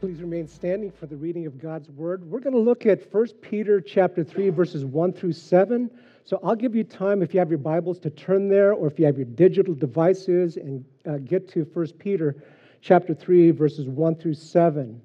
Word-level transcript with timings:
Please 0.00 0.20
remain 0.20 0.46
standing 0.46 0.92
for 0.92 1.06
the 1.06 1.16
reading 1.16 1.44
of 1.44 1.58
God's 1.60 1.90
word. 1.90 2.22
We're 2.24 2.38
going 2.38 2.54
to 2.54 2.60
look 2.60 2.86
at 2.86 3.12
1 3.12 3.26
Peter 3.42 3.80
chapter 3.80 4.22
3 4.22 4.50
verses 4.50 4.84
1 4.84 5.12
through 5.12 5.32
7. 5.32 5.90
So 6.22 6.38
I'll 6.44 6.54
give 6.54 6.76
you 6.76 6.84
time 6.84 7.20
if 7.20 7.34
you 7.34 7.40
have 7.40 7.48
your 7.48 7.58
Bibles 7.58 7.98
to 8.00 8.10
turn 8.10 8.48
there 8.48 8.74
or 8.74 8.86
if 8.86 9.00
you 9.00 9.06
have 9.06 9.16
your 9.16 9.24
digital 9.24 9.74
devices 9.74 10.56
and 10.56 10.84
uh, 11.04 11.16
get 11.18 11.48
to 11.48 11.64
1 11.64 11.86
Peter 11.98 12.36
chapter 12.80 13.12
3 13.12 13.50
verses 13.50 13.88
1 13.88 14.14
through 14.14 14.34
7. 14.34 15.02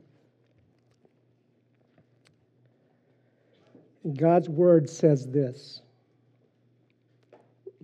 God's 4.15 4.47
word 4.47 4.87
says 4.87 5.25
this. 5.25 5.81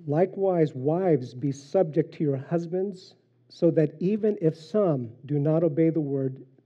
Likewise, 0.06 0.76
wives, 0.76 1.34
be 1.34 1.52
subject 1.52 2.14
to 2.16 2.24
your 2.24 2.38
husbands, 2.38 3.16
so 3.48 3.72
that 3.72 3.96
even 4.00 4.38
if 4.42 4.56
some 4.56 5.10
do 5.26 5.40
not 5.40 5.64
obey 5.64 5.90
the 5.90 6.00
word, 6.00 6.46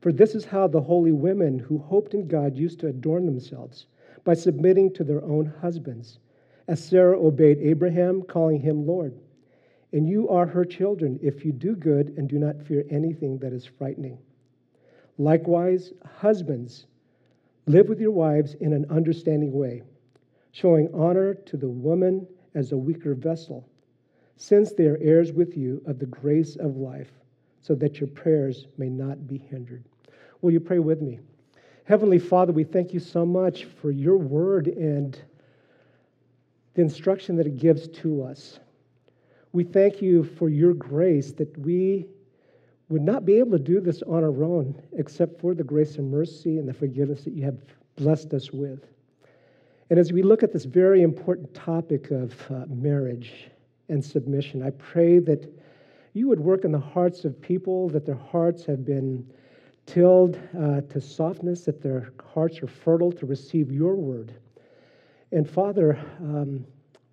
For 0.00 0.12
this 0.12 0.34
is 0.34 0.46
how 0.46 0.66
the 0.66 0.80
holy 0.80 1.12
women 1.12 1.58
who 1.58 1.76
hoped 1.76 2.14
in 2.14 2.26
God 2.26 2.56
used 2.56 2.80
to 2.80 2.86
adorn 2.86 3.26
themselves 3.26 3.86
by 4.24 4.32
submitting 4.32 4.92
to 4.94 5.04
their 5.04 5.22
own 5.22 5.52
husbands, 5.60 6.18
as 6.68 6.82
Sarah 6.82 7.20
obeyed 7.20 7.58
Abraham, 7.58 8.22
calling 8.22 8.60
him 8.60 8.86
Lord. 8.86 9.14
And 9.92 10.08
you 10.08 10.28
are 10.28 10.46
her 10.46 10.64
children 10.64 11.18
if 11.22 11.44
you 11.44 11.52
do 11.52 11.76
good 11.76 12.14
and 12.16 12.28
do 12.28 12.38
not 12.38 12.62
fear 12.62 12.84
anything 12.88 13.38
that 13.38 13.52
is 13.52 13.66
frightening. 13.66 14.18
Likewise, 15.18 15.92
husbands, 16.04 16.86
live 17.66 17.88
with 17.88 18.00
your 18.00 18.12
wives 18.12 18.54
in 18.54 18.72
an 18.72 18.86
understanding 18.88 19.52
way, 19.52 19.82
showing 20.52 20.88
honor 20.94 21.34
to 21.34 21.58
the 21.58 21.68
woman 21.68 22.26
as 22.54 22.72
a 22.72 22.78
weaker 22.78 23.14
vessel, 23.14 23.68
since 24.36 24.72
they 24.72 24.86
are 24.86 24.98
heirs 25.02 25.32
with 25.32 25.58
you 25.58 25.82
of 25.86 25.98
the 25.98 26.06
grace 26.06 26.56
of 26.56 26.78
life, 26.78 27.10
so 27.60 27.74
that 27.74 28.00
your 28.00 28.08
prayers 28.08 28.66
may 28.78 28.88
not 28.88 29.26
be 29.26 29.36
hindered. 29.36 29.89
Will 30.42 30.52
you 30.52 30.60
pray 30.60 30.78
with 30.78 31.02
me? 31.02 31.20
Heavenly 31.84 32.18
Father, 32.18 32.52
we 32.52 32.64
thank 32.64 32.94
you 32.94 33.00
so 33.00 33.26
much 33.26 33.64
for 33.64 33.90
your 33.90 34.16
word 34.16 34.68
and 34.68 35.20
the 36.74 36.82
instruction 36.82 37.36
that 37.36 37.46
it 37.46 37.58
gives 37.58 37.88
to 37.88 38.22
us. 38.22 38.60
We 39.52 39.64
thank 39.64 40.00
you 40.00 40.24
for 40.24 40.48
your 40.48 40.72
grace 40.72 41.32
that 41.32 41.56
we 41.58 42.06
would 42.88 43.02
not 43.02 43.24
be 43.26 43.38
able 43.38 43.52
to 43.52 43.58
do 43.58 43.80
this 43.80 44.02
on 44.02 44.22
our 44.22 44.44
own 44.44 44.80
except 44.96 45.40
for 45.40 45.54
the 45.54 45.64
grace 45.64 45.96
and 45.96 46.10
mercy 46.10 46.58
and 46.58 46.68
the 46.68 46.74
forgiveness 46.74 47.24
that 47.24 47.34
you 47.34 47.44
have 47.44 47.58
blessed 47.96 48.32
us 48.32 48.52
with. 48.52 48.86
And 49.90 49.98
as 49.98 50.12
we 50.12 50.22
look 50.22 50.42
at 50.42 50.52
this 50.52 50.64
very 50.64 51.02
important 51.02 51.52
topic 51.52 52.10
of 52.12 52.34
uh, 52.50 52.64
marriage 52.68 53.50
and 53.88 54.04
submission, 54.04 54.62
I 54.62 54.70
pray 54.70 55.18
that 55.18 55.52
you 56.14 56.28
would 56.28 56.40
work 56.40 56.64
in 56.64 56.72
the 56.72 56.78
hearts 56.78 57.24
of 57.24 57.40
people, 57.40 57.88
that 57.90 58.06
their 58.06 58.14
hearts 58.14 58.64
have 58.66 58.84
been 58.84 59.28
tilled 59.90 60.38
uh, 60.56 60.80
to 60.82 61.00
softness, 61.00 61.64
that 61.64 61.82
their 61.82 62.12
hearts 62.32 62.62
are 62.62 62.68
fertile 62.68 63.10
to 63.10 63.26
receive 63.26 63.72
your 63.72 63.96
word. 63.96 64.32
And 65.32 65.48
Father, 65.48 65.98
um, 66.20 66.64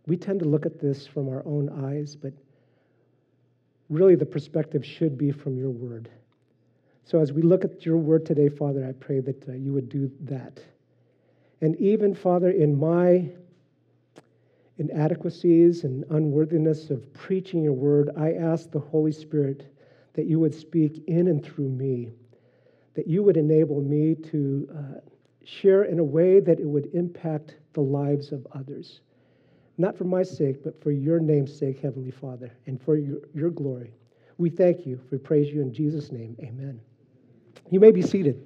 we 0.06 0.16
tend 0.16 0.40
to 0.42 0.46
look 0.46 0.66
at 0.66 0.80
this 0.80 1.08
from 1.08 1.28
our 1.28 1.44
own 1.46 1.70
eyes, 1.86 2.16
but 2.16 2.34
really 3.90 4.16
the 4.16 4.26
perspective 4.26 4.86
should 4.86 5.18
be 5.18 5.32
from 5.32 5.58
your 5.58 5.72
word. 5.72 6.10
So 7.04 7.20
as 7.20 7.34
we 7.34 7.42
look 7.42 7.66
at 7.66 7.84
your 7.84 7.98
word 7.98 8.26
today, 8.26 8.50
Father, 8.50 8.86
I 8.86 8.92
pray 8.92 9.22
that 9.22 9.50
uh, 9.50 9.54
you 9.54 9.74
would 9.74 9.90
do 9.90 10.12
that. 10.22 10.60
And 11.62 11.76
even, 11.78 12.14
Father, 12.14 12.52
in 12.52 12.80
my 12.80 13.28
inadequacies 14.78 15.84
and 15.84 16.04
unworthiness 16.12 16.92
of 16.92 17.12
preaching 17.14 17.64
your 17.64 17.74
word, 17.74 18.12
I 18.16 18.34
ask 18.34 18.70
the 18.70 18.80
Holy 18.80 19.12
Spirit 19.12 19.74
that 20.14 20.28
you 20.28 20.40
would 20.40 20.54
speak 20.54 21.04
in 21.08 21.28
and 21.28 21.44
through 21.44 21.70
me 21.70 22.12
that 22.98 23.08
you 23.08 23.22
would 23.22 23.38
enable 23.38 23.80
me 23.80 24.16
to 24.16 24.68
uh, 24.76 25.00
share 25.46 25.84
in 25.84 26.00
a 26.00 26.04
way 26.04 26.40
that 26.40 26.60
it 26.60 26.66
would 26.66 26.90
impact 26.96 27.56
the 27.74 27.80
lives 27.80 28.32
of 28.32 28.46
others. 28.54 29.02
Not 29.78 29.96
for 29.96 30.06
my 30.06 30.24
sake, 30.24 30.64
but 30.64 30.82
for 30.82 30.90
your 30.90 31.20
name's 31.20 31.56
sake, 31.56 31.80
Heavenly 31.80 32.10
Father, 32.10 32.52
and 32.66 32.82
for 32.82 32.98
your, 32.98 33.20
your 33.36 33.52
glory. 33.52 33.94
We 34.40 34.50
thank 34.50 34.88
you. 34.88 35.00
We 35.12 35.20
praise 35.20 35.54
you 35.54 35.62
in 35.62 35.72
Jesus' 35.72 36.12
name. 36.12 36.36
Amen. 36.42 36.82
You 37.70 37.80
may 37.80 37.92
be 37.92 38.02
seated. 38.02 38.44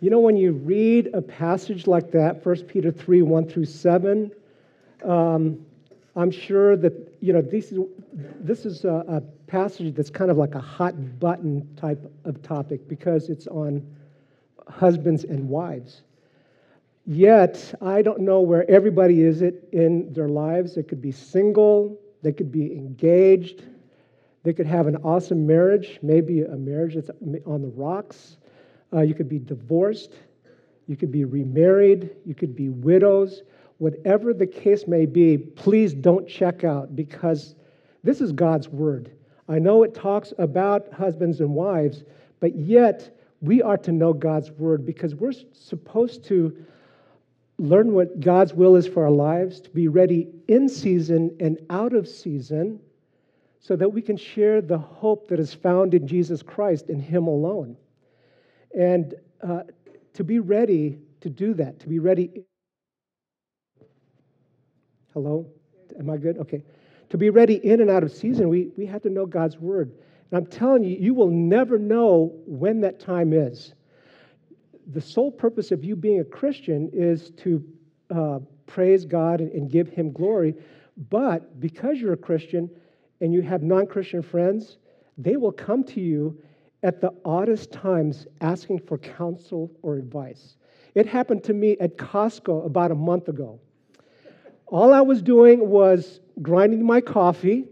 You 0.00 0.10
know, 0.10 0.20
when 0.20 0.36
you 0.36 0.52
read 0.52 1.08
a 1.14 1.22
passage 1.22 1.86
like 1.86 2.10
that, 2.12 2.44
1 2.44 2.56
Peter 2.64 2.90
3 2.90 3.22
1 3.22 3.48
through 3.48 3.64
7, 3.64 4.30
um, 5.02 5.64
I'm 6.16 6.30
sure 6.30 6.76
that, 6.76 7.16
you 7.20 7.32
know, 7.32 7.40
this 7.40 7.72
is, 7.72 7.78
this 8.12 8.66
is 8.66 8.84
a, 8.84 9.04
a 9.08 9.20
passage 9.46 9.94
that's 9.94 10.10
kind 10.10 10.30
of 10.30 10.36
like 10.36 10.54
a 10.54 10.60
hot 10.60 11.20
button 11.20 11.68
type 11.76 12.10
of 12.24 12.42
topic 12.42 12.88
because 12.88 13.28
it's 13.28 13.46
on 13.46 13.86
husbands 14.68 15.24
and 15.24 15.48
wives. 15.48 16.02
Yet, 17.06 17.74
I 17.80 18.02
don't 18.02 18.20
know 18.20 18.40
where 18.40 18.68
everybody 18.70 19.22
is 19.22 19.42
it 19.42 19.68
in 19.72 20.12
their 20.12 20.28
lives. 20.28 20.74
They 20.74 20.82
could 20.82 21.00
be 21.00 21.12
single, 21.12 21.98
they 22.22 22.32
could 22.32 22.52
be 22.52 22.72
engaged, 22.72 23.64
they 24.42 24.52
could 24.52 24.66
have 24.66 24.86
an 24.86 24.96
awesome 24.96 25.46
marriage, 25.46 25.98
maybe 26.02 26.42
a 26.42 26.56
marriage 26.56 26.94
that's 26.94 27.10
on 27.46 27.62
the 27.62 27.72
rocks. 27.74 28.36
Uh, 28.92 29.00
you 29.00 29.14
could 29.14 29.28
be 29.28 29.38
divorced, 29.38 30.14
you 30.86 30.96
could 30.96 31.12
be 31.12 31.24
remarried, 31.24 32.10
you 32.26 32.34
could 32.34 32.56
be 32.56 32.68
widows. 32.68 33.42
Whatever 33.80 34.34
the 34.34 34.46
case 34.46 34.86
may 34.86 35.06
be, 35.06 35.38
please 35.38 35.94
don't 35.94 36.28
check 36.28 36.64
out 36.64 36.94
because 36.94 37.54
this 38.04 38.20
is 38.20 38.30
God's 38.30 38.68
word. 38.68 39.10
I 39.48 39.58
know 39.58 39.84
it 39.84 39.94
talks 39.94 40.34
about 40.36 40.92
husbands 40.92 41.40
and 41.40 41.54
wives, 41.54 42.04
but 42.40 42.54
yet 42.54 43.16
we 43.40 43.62
are 43.62 43.78
to 43.78 43.90
know 43.90 44.12
God's 44.12 44.50
word 44.50 44.84
because 44.84 45.14
we're 45.14 45.32
supposed 45.54 46.26
to 46.26 46.54
learn 47.56 47.94
what 47.94 48.20
God's 48.20 48.52
will 48.52 48.76
is 48.76 48.86
for 48.86 49.04
our 49.04 49.10
lives, 49.10 49.60
to 49.62 49.70
be 49.70 49.88
ready 49.88 50.28
in 50.46 50.68
season 50.68 51.34
and 51.40 51.58
out 51.70 51.94
of 51.94 52.06
season, 52.06 52.80
so 53.60 53.76
that 53.76 53.88
we 53.88 54.02
can 54.02 54.18
share 54.18 54.60
the 54.60 54.76
hope 54.76 55.26
that 55.28 55.40
is 55.40 55.54
found 55.54 55.94
in 55.94 56.06
Jesus 56.06 56.42
Christ 56.42 56.90
and 56.90 57.00
Him 57.00 57.28
alone. 57.28 57.78
And 58.78 59.14
uh, 59.42 59.62
to 60.12 60.22
be 60.22 60.38
ready 60.38 60.98
to 61.22 61.30
do 61.30 61.54
that, 61.54 61.80
to 61.80 61.88
be 61.88 61.98
ready. 61.98 62.44
Hello? 65.12 65.46
Am 65.98 66.08
I 66.10 66.16
good? 66.16 66.38
Okay 66.38 66.62
to 67.10 67.18
be 67.18 67.28
ready 67.28 67.54
in 67.54 67.80
and 67.80 67.90
out 67.90 68.02
of 68.02 68.12
season, 68.12 68.48
we, 68.48 68.70
we 68.76 68.86
have 68.86 69.02
to 69.02 69.10
know 69.10 69.26
God's 69.26 69.58
word. 69.58 69.92
And 70.30 70.38
I'm 70.38 70.46
telling 70.46 70.84
you, 70.84 70.96
you 70.96 71.12
will 71.12 71.30
never 71.30 71.78
know 71.78 72.32
when 72.46 72.80
that 72.80 73.00
time 73.00 73.32
is. 73.32 73.74
The 74.92 75.00
sole 75.00 75.30
purpose 75.30 75.72
of 75.72 75.84
you 75.84 75.96
being 75.96 76.20
a 76.20 76.24
Christian 76.24 76.88
is 76.92 77.30
to 77.38 77.64
uh, 78.14 78.38
praise 78.66 79.04
God 79.04 79.40
and, 79.40 79.52
and 79.52 79.70
give 79.70 79.88
Him 79.88 80.12
glory. 80.12 80.54
But 81.10 81.60
because 81.60 81.98
you're 81.98 82.12
a 82.12 82.16
Christian 82.16 82.70
and 83.20 83.32
you 83.32 83.42
have 83.42 83.62
non 83.62 83.86
Christian 83.86 84.22
friends, 84.22 84.78
they 85.18 85.36
will 85.36 85.52
come 85.52 85.84
to 85.84 86.00
you 86.00 86.40
at 86.82 87.00
the 87.00 87.12
oddest 87.24 87.72
times 87.72 88.26
asking 88.40 88.80
for 88.86 88.98
counsel 88.98 89.70
or 89.82 89.96
advice. 89.96 90.56
It 90.94 91.06
happened 91.06 91.44
to 91.44 91.54
me 91.54 91.76
at 91.80 91.96
Costco 91.96 92.64
about 92.64 92.90
a 92.90 92.94
month 92.94 93.28
ago. 93.28 93.60
All 94.70 94.94
I 94.94 95.00
was 95.00 95.20
doing 95.20 95.68
was 95.68 96.20
grinding 96.40 96.84
my 96.84 97.00
coffee. 97.00 97.66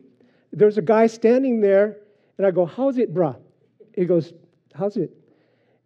There's 0.53 0.79
a 0.79 0.83
guy 0.83 1.07
standing 1.07 1.61
there, 1.61 1.99
and 2.37 2.47
I 2.47 2.51
go, 2.51 2.67
How's 2.67 2.99
it, 2.99 3.15
bruh? 3.15 3.37
He 3.95 4.05
goes, 4.05 4.33
How's 4.75 4.97
it? 4.97 5.11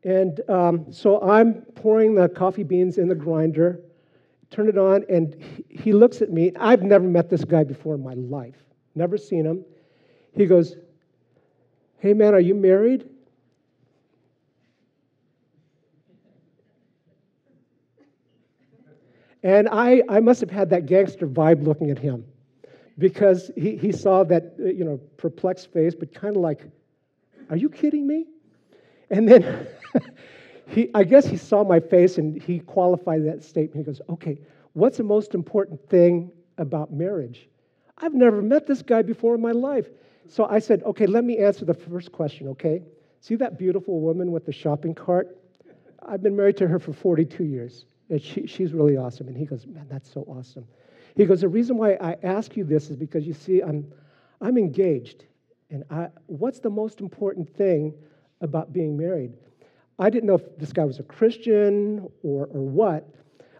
And 0.04 0.40
um, 0.48 0.92
so 0.92 1.20
I'm 1.22 1.62
pouring 1.76 2.14
the 2.14 2.28
coffee 2.28 2.64
beans 2.64 2.98
in 2.98 3.08
the 3.08 3.14
grinder, 3.14 3.80
turn 4.50 4.68
it 4.68 4.78
on, 4.78 5.04
and 5.08 5.36
he 5.68 5.92
looks 5.92 6.22
at 6.22 6.30
me. 6.30 6.50
I've 6.58 6.82
never 6.82 7.06
met 7.06 7.30
this 7.30 7.44
guy 7.44 7.62
before 7.62 7.94
in 7.94 8.02
my 8.02 8.14
life, 8.14 8.56
never 8.94 9.16
seen 9.16 9.44
him. 9.44 9.64
He 10.34 10.46
goes, 10.46 10.76
Hey, 11.98 12.14
man, 12.14 12.34
are 12.34 12.40
you 12.40 12.54
married? 12.54 13.08
And 19.42 19.68
I, 19.70 20.02
I 20.08 20.20
must 20.20 20.40
have 20.40 20.50
had 20.50 20.70
that 20.70 20.86
gangster 20.86 21.26
vibe 21.26 21.64
looking 21.64 21.90
at 21.90 21.98
him 21.98 22.24
because 22.98 23.50
he, 23.56 23.76
he 23.76 23.90
saw 23.90 24.22
that, 24.24 24.54
uh, 24.60 24.66
you 24.66 24.84
know, 24.84 24.98
perplexed 25.16 25.72
face, 25.72 25.94
but 25.94 26.14
kind 26.14 26.36
of 26.36 26.42
like, 26.42 26.60
are 27.50 27.56
you 27.56 27.68
kidding 27.68 28.06
me? 28.06 28.26
And 29.10 29.28
then 29.28 29.66
he, 30.66 30.90
I 30.94 31.04
guess 31.04 31.26
he 31.26 31.36
saw 31.36 31.64
my 31.64 31.80
face 31.80 32.18
and 32.18 32.40
he 32.40 32.60
qualified 32.60 33.26
that 33.26 33.42
statement. 33.42 33.86
He 33.86 33.92
goes, 33.92 34.00
Okay, 34.08 34.38
what's 34.74 34.96
the 34.96 35.04
most 35.04 35.34
important 35.34 35.88
thing 35.88 36.30
about 36.58 36.92
marriage? 36.92 37.48
I've 37.98 38.14
never 38.14 38.42
met 38.42 38.66
this 38.66 38.82
guy 38.82 39.02
before 39.02 39.34
in 39.34 39.40
my 39.40 39.52
life. 39.52 39.88
So 40.28 40.46
I 40.46 40.60
said, 40.60 40.82
Okay, 40.84 41.06
let 41.06 41.24
me 41.24 41.38
answer 41.38 41.64
the 41.64 41.74
first 41.74 42.12
question, 42.12 42.48
okay? 42.48 42.82
See 43.20 43.34
that 43.36 43.58
beautiful 43.58 44.00
woman 44.00 44.30
with 44.30 44.46
the 44.46 44.52
shopping 44.52 44.94
cart? 44.94 45.36
I've 46.04 46.22
been 46.22 46.36
married 46.36 46.56
to 46.58 46.68
her 46.68 46.78
for 46.78 46.92
42 46.92 47.44
years. 47.44 47.84
And 48.12 48.20
she, 48.20 48.46
she's 48.46 48.74
really 48.74 48.98
awesome. 48.98 49.26
And 49.26 49.36
he 49.36 49.46
goes, 49.46 49.66
Man, 49.66 49.86
that's 49.90 50.12
so 50.12 50.20
awesome. 50.28 50.66
He 51.16 51.24
goes, 51.24 51.40
The 51.40 51.48
reason 51.48 51.78
why 51.78 51.94
I 51.94 52.16
ask 52.22 52.58
you 52.58 52.62
this 52.62 52.90
is 52.90 52.96
because 52.96 53.26
you 53.26 53.32
see, 53.32 53.62
I'm, 53.62 53.90
I'm 54.42 54.58
engaged. 54.58 55.24
And 55.70 55.82
I, 55.90 56.08
what's 56.26 56.60
the 56.60 56.68
most 56.68 57.00
important 57.00 57.48
thing 57.56 57.94
about 58.42 58.70
being 58.70 58.98
married? 58.98 59.32
I 59.98 60.10
didn't 60.10 60.26
know 60.26 60.34
if 60.34 60.58
this 60.58 60.74
guy 60.74 60.84
was 60.84 60.98
a 60.98 61.02
Christian 61.02 62.06
or, 62.22 62.48
or 62.48 62.60
what. 62.60 63.08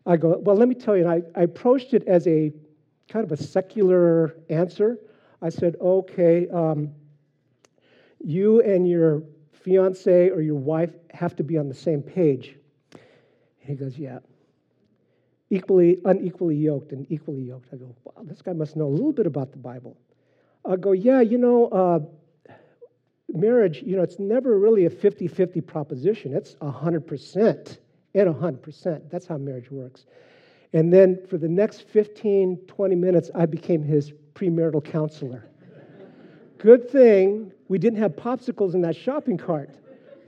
I 0.05 0.19
go, 0.19 0.37
Well, 0.39 0.55
let 0.55 0.69
me 0.69 0.75
tell 0.75 0.99
you. 0.99 1.09
And 1.09 1.25
I, 1.35 1.41
I 1.41 1.45
approached 1.45 1.95
it 1.95 2.07
as 2.07 2.27
a 2.27 2.53
kind 3.09 3.25
of 3.25 3.33
a 3.33 3.43
secular 3.43 4.37
answer. 4.51 4.99
I 5.41 5.49
said, 5.49 5.77
Okay, 5.81 6.47
um, 6.51 6.91
you 8.23 8.61
and 8.61 8.87
your 8.87 9.23
fiance 9.55 10.29
or 10.29 10.43
your 10.43 10.57
wife 10.57 10.91
have 11.15 11.35
to 11.37 11.43
be 11.43 11.57
on 11.57 11.69
the 11.69 11.75
same 11.75 12.03
page. 12.03 12.59
And 12.93 13.01
he 13.63 13.77
goes, 13.77 13.97
Yeah. 13.97 14.19
Equally, 15.53 15.99
unequally 16.07 16.57
yoked 16.57 16.93
and 16.93 17.07
equally 17.11 17.43
yoked. 17.43 17.69
I 17.75 17.77
go, 17.77 17.95
Wow, 18.05 18.23
this 18.25 18.41
guy 18.41 18.55
must 18.55 18.75
know 18.75 18.87
a 18.87 18.89
little 18.89 19.13
bit 19.13 19.27
about 19.27 19.53
the 19.53 19.59
Bible. 19.59 19.99
I 20.65 20.77
go, 20.77 20.93
Yeah, 20.93 21.21
you 21.21 21.37
know, 21.37 21.69
uh, 21.69 21.99
marriage, 23.29 23.83
you 23.85 23.95
know, 23.95 24.03
it's 24.03 24.19
never 24.19 24.59
really 24.59 24.87
a 24.87 24.91
50 24.91 25.29
50 25.29 25.61
proposition. 25.61 26.35
It's 26.35 26.55
100% 26.55 27.79
and 28.15 28.35
100%. 28.35 29.11
That's 29.11 29.27
how 29.27 29.37
marriage 29.37 29.71
works. 29.71 30.07
And 30.73 30.91
then 30.91 31.19
for 31.29 31.37
the 31.37 31.49
next 31.49 31.83
15, 31.83 32.57
20 32.67 32.95
minutes, 32.95 33.31
I 33.35 33.45
became 33.45 33.83
his 33.83 34.11
premarital 34.35 34.83
counselor. 34.83 35.51
Good 36.57 36.91
thing 36.91 37.53
we 37.69 37.77
didn't 37.77 37.99
have 37.99 38.13
popsicles 38.13 38.73
in 38.73 38.81
that 38.83 38.97
shopping 38.97 39.37
cart 39.37 39.69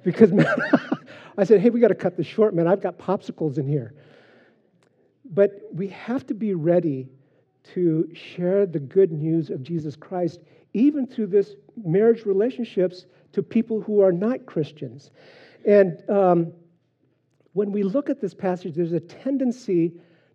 because, 0.03 0.33
I 1.39 1.45
said, 1.45 1.63
hey, 1.63 1.71
we 1.71 1.81
got 1.81 1.89
to 1.89 1.95
cut 1.95 2.19
this 2.19 2.27
short, 2.27 2.55
man. 2.55 2.69
I've 2.69 2.83
got 2.83 2.99
popsicles 2.99 3.57
in 3.57 3.67
here. 3.67 3.95
But 5.25 5.63
we 5.73 5.89
have 5.89 6.27
to 6.27 6.35
be 6.35 6.55
ready 6.55 7.09
to 7.75 8.09
share 8.13 8.67
the 8.67 8.79
good 8.79 9.11
news 9.11 9.51
of 9.51 9.63
Jesus 9.63 9.97
Christ, 9.97 10.41
even 10.75 11.07
through 11.07 11.29
this 11.29 11.55
marriage 11.83 12.27
relationships 12.27 13.07
to 13.33 13.43
people 13.43 13.81
who 13.81 14.01
are 14.01 14.13
not 14.13 14.47
Christians. 14.47 15.11
And 15.67 15.99
um, 16.11 16.53
when 17.55 17.73
we 17.73 17.83
look 17.83 18.11
at 18.11 18.21
this 18.21 18.35
passage, 18.35 18.75
there's 18.75 18.93
a 18.93 19.01
tendency 19.01 19.93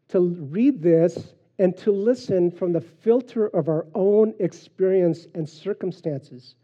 to 0.09 0.19
read 0.19 0.81
this 0.81 1.33
and 1.59 1.77
to 1.77 1.91
listen 1.91 2.49
from 2.49 2.73
the 2.73 2.81
filter 2.81 3.47
of 3.47 3.67
our 3.67 3.85
own 3.93 4.33
experience 4.39 5.27
and 5.35 5.47
circumstances. 5.47 6.55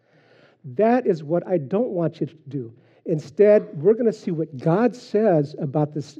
That 0.63 1.05
is 1.05 1.23
what 1.23 1.45
I 1.47 1.57
don't 1.57 1.89
want 1.89 2.21
you 2.21 2.27
to 2.27 2.35
do. 2.47 2.73
Instead, 3.05 3.69
we're 3.75 3.93
going 3.93 4.05
to 4.05 4.13
see 4.13 4.31
what 4.31 4.57
God 4.57 4.95
says 4.95 5.55
about 5.59 5.93
this 5.93 6.17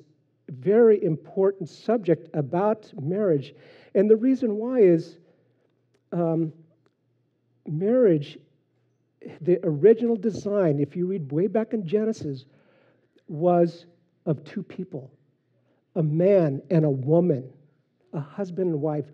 very 0.50 1.04
important 1.04 1.70
subject 1.70 2.30
about 2.34 2.92
marriage. 3.02 3.54
And 3.94 4.10
the 4.10 4.16
reason 4.16 4.58
why 4.58 4.80
is 4.80 5.18
um, 6.12 6.54
marriage, 7.68 8.38
the 9.42 9.60
original 9.64 10.16
design, 10.16 10.80
if 10.80 10.96
you 10.96 11.08
read 11.08 11.32
way 11.32 11.48
back 11.48 11.74
in 11.74 11.86
Genesis, 11.86 12.46
was 13.28 13.86
of 14.26 14.44
two 14.44 14.64
people 14.64 15.12
a 15.96 16.04
man 16.04 16.62
and 16.70 16.84
a 16.84 16.90
woman, 16.90 17.50
a 18.12 18.20
husband 18.20 18.70
and 18.70 18.82
wife, 18.82 19.06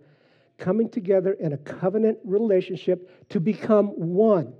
coming 0.57 0.89
together 0.89 1.33
in 1.33 1.53
a 1.53 1.57
covenant 1.57 2.17
relationship 2.23 3.29
to 3.29 3.39
become 3.39 3.87
one. 3.87 4.53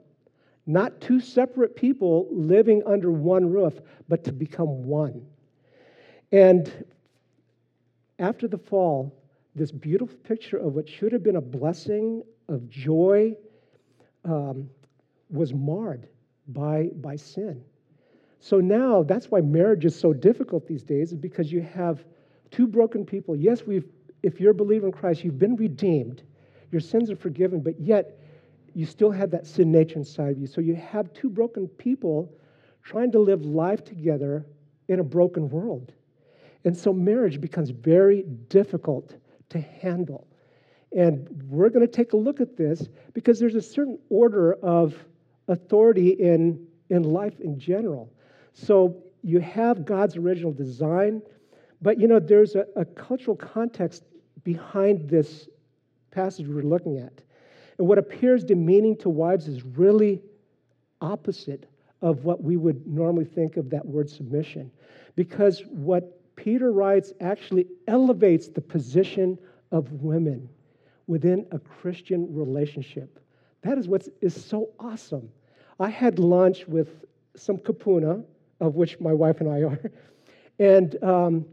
Not 0.68 1.02
two 1.02 1.20
separate 1.20 1.76
people 1.76 2.28
living 2.32 2.84
under 2.86 3.12
one 3.12 3.50
roof, 3.50 3.80
but 4.08 4.24
to 4.26 4.32
become 4.32 4.84
one. 4.84 5.26
And 6.32 6.86
after 8.20 8.48
the 8.48 8.58
fall, 8.58 9.14
this 9.56 9.72
beautiful 9.72 10.16
picture 10.24 10.58
of 10.58 10.74
what 10.76 10.88
should 10.88 11.12
have 11.12 11.24
been 11.24 11.36
a 11.36 11.42
blessing 11.42 12.24
of 12.48 12.70
joy 12.70 13.34
um, 14.24 14.70
was 15.30 15.54
marred 15.54 16.08
by, 16.48 16.90
by 16.96 17.16
sin. 17.16 17.62
So 18.40 18.60
now 18.60 19.04
that's 19.04 19.28
why 19.30 19.42
marriage 19.42 19.86
is 19.86 19.96
so 19.96 20.14
difficult 20.14 20.68
these 20.68 20.84
days, 20.84 21.12
is 21.12 21.18
because 21.18 21.52
you 21.52 21.62
have 21.62 22.04
two 22.50 22.68
broken 22.68 23.06
people. 23.06 23.36
Yes, 23.36 23.66
we've, 23.66 23.88
if 24.24 24.40
you're 24.40 24.52
a 24.52 24.56
believer 24.56 24.88
in 24.88 24.94
Christ, 24.94 25.24
you've 25.24 25.40
been 25.40 25.56
redeemed, 25.56 26.24
your 26.72 26.82
sins 26.82 27.12
are 27.12 27.16
forgiven, 27.16 27.62
but 27.62 27.80
yet 27.80 28.20
you 28.74 28.86
still 28.86 29.12
have 29.12 29.32
that 29.32 29.46
sin 29.46 29.72
nature 29.72 29.98
inside 29.98 30.32
of 30.32 30.40
you. 30.40 30.48
So 30.48 30.62
you 30.62 30.76
have 30.76 31.14
two 31.14 31.30
broken 31.30 31.68
people 31.68 32.34
trying 32.84 33.12
to 33.12 33.20
live 33.20 33.44
life 33.46 33.84
together 33.84 34.46
in 34.88 35.00
a 35.00 35.04
broken 35.04 35.50
world. 35.50 35.92
And 36.64 36.76
so 36.76 36.94
marriage 36.94 37.42
becomes 37.42 37.70
very 37.70 38.24
difficult 38.50 39.16
to 39.50 39.60
handle. 39.60 40.28
And 40.96 41.28
we're 41.50 41.70
going 41.70 41.86
to 41.86 41.92
take 41.92 42.14
a 42.14 42.18
look 42.18 42.42
at 42.42 42.58
this 42.58 42.88
because 43.14 43.40
there's 43.40 43.56
a 43.56 43.62
certain 43.62 43.98
order 44.10 44.54
of 44.56 44.96
authority 45.48 46.10
in, 46.10 46.66
in 46.90 47.04
life 47.04 47.40
in 47.40 47.60
general. 47.60 48.12
So 48.54 49.04
you 49.24 49.40
have 49.40 49.86
God's 49.86 50.18
original 50.18 50.52
design, 50.52 51.22
but 51.82 52.00
you 52.00 52.08
know, 52.08 52.20
there's 52.20 52.56
a, 52.56 52.66
a 52.76 52.86
cultural 52.86 53.36
context 53.36 54.04
behind 54.44 55.10
this 55.10 55.48
passage 56.12 56.48
we're 56.48 56.64
looking 56.64 56.98
at. 56.98 57.22
And 57.78 57.88
what 57.88 57.98
appears 57.98 58.44
demeaning 58.44 58.98
to 58.98 59.10
wives 59.10 59.48
is 59.48 59.64
really 59.64 60.22
opposite 61.00 61.68
of 62.02 62.26
what 62.26 62.44
we 62.44 62.58
would 62.58 62.86
normally 62.86 63.26
think 63.26 63.58
of 63.58 63.70
that 63.70 63.86
word 63.86 64.10
submission. 64.10 64.72
Because 65.16 65.64
what 65.70 66.21
Peter 66.42 66.72
writes 66.72 67.14
actually 67.22 67.68
elevates 67.88 68.48
the 68.48 68.62
position 68.62 69.38
of 69.72 69.92
women 70.02 70.50
within 71.06 71.46
a 71.52 71.60
Christian 71.60 72.34
relationship. 72.34 73.20
That 73.62 73.78
is 73.78 73.88
what 73.88 74.08
is 74.22 74.44
so 74.44 74.70
awesome. 74.80 75.30
I 75.80 75.90
had 75.90 76.18
lunch 76.18 76.68
with 76.68 77.06
some 77.36 77.60
kupuna, 77.60 78.24
of 78.60 78.74
which 78.74 79.00
my 79.00 79.14
wife 79.14 79.40
and 79.40 79.50
I 79.52 79.62
are, 79.62 79.92
and 80.60 81.04
um, 81.04 81.46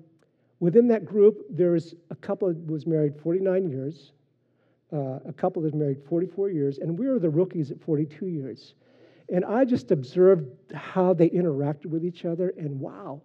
within 0.59 0.89
that 0.89 1.05
group, 1.05 1.45
there's 1.51 1.95
a 2.11 2.15
couple 2.15 2.49
that 2.49 2.67
was 2.67 2.87
married 2.87 3.13
49 3.21 3.69
years, 3.69 4.13
uh, 4.91 5.19
a 5.27 5.35
couple 5.35 5.61
that 5.61 5.67
was 5.67 5.75
married 5.75 5.99
44 6.09 6.49
years, 6.49 6.79
and 6.79 6.99
we 6.99 7.09
were 7.09 7.19
the 7.19 7.29
rookies 7.29 7.71
at 7.71 7.79
42 7.79 8.27
years. 8.27 8.73
And 9.31 9.45
I 9.45 9.67
just 9.67 9.91
observed 9.91 10.49
how 10.73 11.13
they 11.13 11.29
interacted 11.29 11.87
with 11.87 12.07
each 12.07 12.25
other, 12.25 12.55
and 12.57 12.81
wow, 12.81 13.21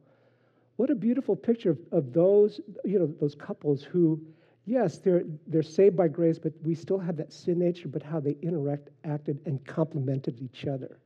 what 0.77 0.89
a 0.89 0.96
beautiful 0.96 1.36
picture 1.36 1.72
of, 1.72 1.80
of 1.92 2.13
those, 2.13 2.60
you 2.84 3.00
know, 3.00 3.13
those 3.20 3.36
couples 3.36 3.84
who, 3.84 4.22
yes, 4.65 4.98
they're, 4.98 5.24
they're 5.48 5.62
saved 5.63 5.96
by 5.96 6.08
grace, 6.08 6.39
but 6.39 6.53
we 6.63 6.74
still 6.74 6.98
have 7.00 7.18
that 7.18 7.32
sin 7.32 7.60
nature, 7.60 7.88
but 7.88 8.01
how 8.01 8.20
they 8.20 8.36
interact, 8.42 8.89
acted, 9.03 9.39
and 9.46 9.63
complemented 9.65 10.42
each 10.42 10.65
other. 10.65 10.98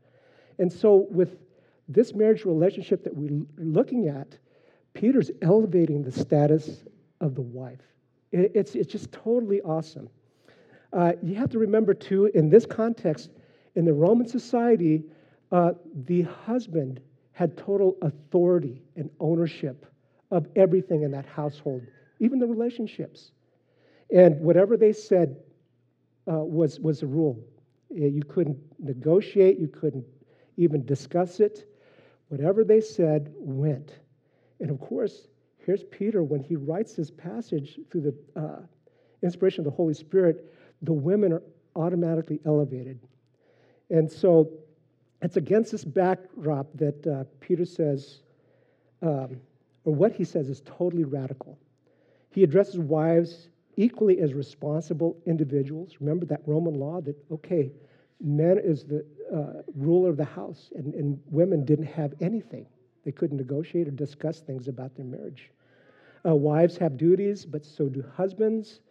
And 0.60 0.72
so, 0.72 1.08
with 1.12 1.38
this 1.88 2.14
marriage 2.14 2.46
relationship 2.46 3.04
that 3.04 3.16
we're 3.16 3.46
looking 3.58 4.08
at, 4.08 4.38
Peter's 4.94 5.32
elevating 5.42 6.04
the 6.04 6.12
status 6.12 6.84
of 7.22 7.36
the 7.36 7.42
wife. 7.42 7.82
It's, 8.32 8.76
it's 8.76 8.92
just 8.92 9.12
totally 9.12 9.62
awesome. 9.62 10.10
Uh, 10.92 11.14
you 11.22 11.36
have 11.36 11.50
to 11.52 11.60
remember, 11.60 11.94
too, 11.94 12.26
in 12.34 12.50
this 12.50 12.66
context, 12.66 13.30
in 13.76 13.86
the 13.86 13.94
Roman 13.94 14.28
society, 14.28 15.04
uh, 15.52 15.74
the 16.06 16.24
husband 16.24 17.00
had 17.38 17.56
total 17.56 17.96
authority 18.01 18.82
and 18.96 19.12
ownership 19.20 19.86
of 20.32 20.48
everything 20.56 21.03
in 21.03 21.12
that 21.12 21.27
household, 21.27 21.84
even 22.20 22.39
the 22.39 22.48
relationships. 22.48 23.29
And 24.12 24.39
whatever 24.41 24.75
they 24.75 24.91
said 24.91 25.38
uh, 26.27 26.39
was, 26.39 26.79
was 26.79 27.01
the 27.01 27.06
rule. 27.06 27.39
You 27.91 28.24
couldn't 28.27 28.58
negotiate, 28.79 29.60
you 29.60 29.67
couldn't 29.67 30.03
even 30.58 30.84
discuss 30.84 31.39
it. 31.39 31.72
Whatever 32.29 32.63
they 32.63 32.82
said 32.82 33.32
went. 33.36 34.00
And 34.60 34.72
of 34.72 34.79
course, 34.79 35.27
here's 35.60 35.84
Peter 35.84 36.24
when 36.24 36.41
he 36.41 36.56
writes 36.56 36.96
this 36.96 37.12
passage 37.12 37.79
through 37.91 38.01
the 38.01 38.41
uh, 38.41 38.62
inspiration 39.22 39.60
of 39.62 39.65
the 39.65 39.77
Holy 39.77 39.94
Spirit, 39.94 40.51
the 40.82 40.91
women 40.91 41.34
are 41.34 41.44
automatically 41.75 42.39
elevated. 42.48 43.00
And 43.91 44.12
so 44.12 44.50
it's 45.22 45.38
against 45.38 45.72
this 45.72 45.84
backdrop 45.84 46.68
that 46.76 47.08
uh, 47.08 47.24
Peter 47.40 47.66
says, 47.66 48.22
um, 49.02 49.38
or 49.84 49.94
what 49.96 50.12
he 50.12 50.24
says 50.24 50.50
is 50.50 50.62
totally 50.66 51.04
radical. 51.04 51.58
He 52.32 52.44
addresses 52.44 52.78
wives 52.78 53.50
equally 53.78 54.20
as 54.20 54.34
responsible 54.34 55.18
individuals. 55.26 55.98
Remember 56.00 56.26
that 56.26 56.42
Roman 56.46 56.76
law 56.76 57.02
that, 57.02 57.16
okay, 57.32 57.72
men 58.22 58.60
is 58.64 58.84
the 58.84 59.06
uh, 59.34 59.62
ruler 59.76 60.10
of 60.10 60.18
the 60.18 60.26
house, 60.26 60.72
and, 60.76 60.94
and 60.94 61.20
women 61.30 61.66
didn't 61.66 61.86
have 61.86 62.14
anything. 62.22 62.66
They 63.04 63.12
couldn't 63.12 63.38
negotiate 63.38 63.88
or 63.88 63.92
discuss 63.92 64.42
things 64.42 64.68
about 64.68 64.96
their 64.96 65.06
marriage. 65.06 65.52
Uh, 66.28 66.36
wives 66.36 66.78
have 66.78 66.98
duties, 66.98 67.46
but 67.46 67.66
so 67.66 67.88
do 67.88 68.04
husbands. 68.16 68.82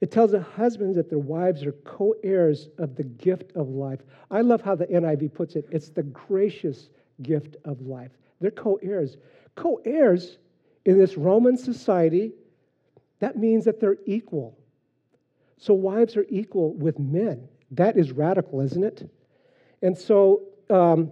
It 0.00 0.10
tells 0.10 0.30
the 0.30 0.40
husbands 0.40 0.96
that 0.96 1.10
their 1.10 1.18
wives 1.18 1.64
are 1.64 1.72
co 1.72 2.14
heirs 2.22 2.68
of 2.78 2.96
the 2.96 3.04
gift 3.04 3.52
of 3.54 3.68
life. 3.68 4.00
I 4.30 4.40
love 4.40 4.62
how 4.62 4.74
the 4.74 4.86
NIV 4.86 5.34
puts 5.34 5.56
it 5.56 5.66
it's 5.70 5.90
the 5.90 6.02
gracious 6.02 6.88
gift 7.22 7.56
of 7.64 7.82
life. 7.82 8.12
They're 8.40 8.50
co 8.50 8.78
heirs. 8.82 9.16
Co 9.56 9.80
heirs 9.84 10.38
in 10.86 10.98
this 10.98 11.16
Roman 11.16 11.56
society, 11.58 12.32
that 13.18 13.36
means 13.36 13.66
that 13.66 13.80
they're 13.80 13.98
equal. 14.06 14.56
So 15.58 15.74
wives 15.74 16.16
are 16.16 16.24
equal 16.30 16.72
with 16.72 16.98
men. 16.98 17.48
That 17.72 17.98
is 17.98 18.12
radical, 18.12 18.62
isn't 18.62 18.82
it? 18.82 19.10
And 19.82 19.96
so 19.96 20.42
um, 20.70 21.10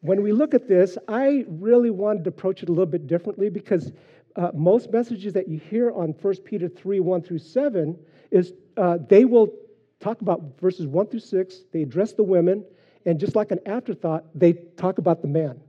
when 0.00 0.22
we 0.22 0.32
look 0.32 0.54
at 0.54 0.66
this, 0.66 0.98
I 1.06 1.44
really 1.48 1.90
wanted 1.90 2.24
to 2.24 2.30
approach 2.30 2.62
it 2.62 2.68
a 2.68 2.72
little 2.72 2.86
bit 2.86 3.06
differently 3.06 3.48
because 3.48 3.92
uh, 4.36 4.50
most 4.54 4.90
messages 4.90 5.32
that 5.32 5.48
you 5.48 5.58
hear 5.58 5.90
on 5.90 6.10
1 6.10 6.36
Peter 6.44 6.68
3 6.68 7.00
1 7.00 7.22
through 7.22 7.38
7 7.38 7.98
is 8.30 8.52
uh, 8.76 8.98
they 9.08 9.24
will 9.24 9.52
talk 10.00 10.20
about 10.22 10.58
verses 10.60 10.86
1 10.86 11.06
through 11.08 11.20
6, 11.20 11.60
they 11.72 11.82
address 11.82 12.12
the 12.12 12.22
women, 12.22 12.64
and 13.06 13.20
just 13.20 13.36
like 13.36 13.50
an 13.50 13.60
afterthought, 13.66 14.24
they 14.34 14.54
talk 14.76 14.98
about 14.98 15.22
the 15.22 15.28
man. 15.28 15.60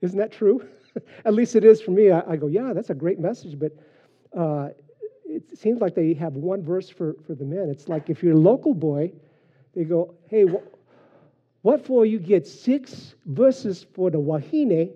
Isn't 0.00 0.18
that 0.18 0.32
true? 0.32 0.66
At 1.24 1.34
least 1.34 1.54
it 1.54 1.64
is 1.64 1.80
for 1.80 1.92
me. 1.92 2.10
I, 2.10 2.32
I, 2.32 2.36
go, 2.36 2.48
yeah, 2.48 2.72
that's 2.72 2.90
a 2.90 2.94
great 2.94 3.18
message, 3.18 3.58
but 3.58 3.72
uh, 4.36 4.70
it 5.24 5.58
seems 5.58 5.80
like 5.80 5.94
they 5.94 6.14
have 6.14 6.34
one 6.34 6.62
verse 6.62 6.88
for, 6.88 7.14
for 7.26 7.34
the 7.34 7.44
men. 7.44 7.68
It's 7.70 7.88
like 7.88 8.10
if 8.10 8.22
you're 8.22 8.34
a 8.34 8.38
local 8.38 8.74
boy, 8.74 9.12
they 9.74 9.84
go, 9.84 10.14
hey, 10.28 10.44
wh- 10.44 10.64
what 11.64 11.84
for 11.84 12.06
you 12.06 12.18
get 12.18 12.46
six 12.46 13.14
verses 13.26 13.86
for 13.94 14.10
the 14.10 14.18
wahine 14.18 14.90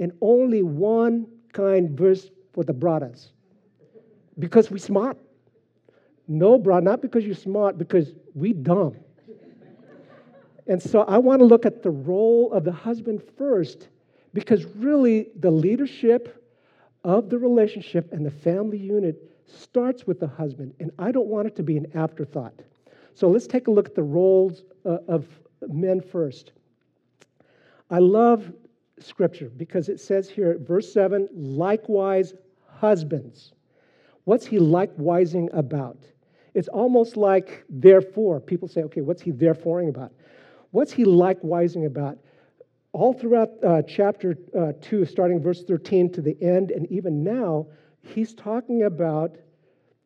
and 0.00 0.12
only 0.20 0.62
one 0.62 1.26
kind 1.56 1.90
verse 1.90 2.30
for 2.52 2.64
the 2.64 2.72
brothers? 2.72 3.32
Because 4.38 4.70
we 4.70 4.78
smart. 4.78 5.16
No, 6.28 6.58
bro, 6.58 6.80
not 6.80 7.00
because 7.00 7.24
you're 7.24 7.34
smart, 7.34 7.78
because 7.78 8.12
we 8.34 8.52
dumb. 8.52 8.96
and 10.66 10.82
so 10.82 11.00
I 11.02 11.18
want 11.18 11.40
to 11.40 11.44
look 11.46 11.64
at 11.64 11.82
the 11.82 11.90
role 11.90 12.52
of 12.52 12.64
the 12.64 12.72
husband 12.72 13.22
first, 13.38 13.88
because 14.34 14.64
really 14.76 15.28
the 15.40 15.50
leadership 15.50 16.44
of 17.04 17.30
the 17.30 17.38
relationship 17.38 18.12
and 18.12 18.26
the 18.26 18.30
family 18.30 18.78
unit 18.78 19.16
starts 19.46 20.06
with 20.06 20.18
the 20.18 20.26
husband, 20.26 20.74
and 20.80 20.90
I 20.98 21.12
don't 21.12 21.28
want 21.28 21.46
it 21.46 21.56
to 21.56 21.62
be 21.62 21.76
an 21.76 21.86
afterthought. 21.94 22.60
So 23.14 23.30
let's 23.30 23.46
take 23.46 23.68
a 23.68 23.70
look 23.70 23.86
at 23.86 23.94
the 23.94 24.02
roles 24.02 24.64
uh, 24.84 24.98
of 25.08 25.26
men 25.68 26.00
first. 26.00 26.52
I 27.90 27.98
love 27.98 28.52
scripture 28.98 29.50
because 29.56 29.88
it 29.88 30.00
says 30.00 30.28
here, 30.28 30.58
verse 30.60 30.92
7 30.92 31.28
likewise, 31.34 32.34
husbands. 32.68 33.52
What's 34.24 34.46
he 34.46 34.58
likewising 34.58 35.48
about? 35.52 35.98
It's 36.54 36.68
almost 36.68 37.16
like 37.16 37.64
therefore. 37.68 38.40
People 38.40 38.68
say, 38.68 38.82
okay, 38.82 39.00
what's 39.02 39.22
he 39.22 39.30
thereforeing 39.30 39.88
about? 39.88 40.12
What's 40.70 40.92
he 40.92 41.04
likewising 41.04 41.86
about? 41.86 42.18
All 42.92 43.12
throughout 43.12 43.50
uh, 43.62 43.82
chapter 43.82 44.38
uh, 44.58 44.72
2, 44.80 45.04
starting 45.04 45.40
verse 45.40 45.62
13 45.64 46.12
to 46.12 46.22
the 46.22 46.36
end, 46.40 46.70
and 46.70 46.90
even 46.90 47.22
now, 47.22 47.66
he's 48.00 48.34
talking 48.34 48.84
about 48.84 49.36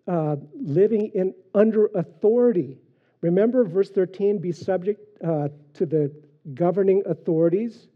uh, 0.08 0.36
living 0.60 1.12
in 1.14 1.32
under 1.54 1.86
authority. 1.94 2.78
Remember, 3.20 3.64
verse 3.64 3.90
13, 3.90 4.38
be 4.38 4.50
subject 4.50 5.00
uh, 5.22 5.48
to 5.74 5.86
the 5.86 6.12
governing 6.54 7.02
authorities. 7.06 7.86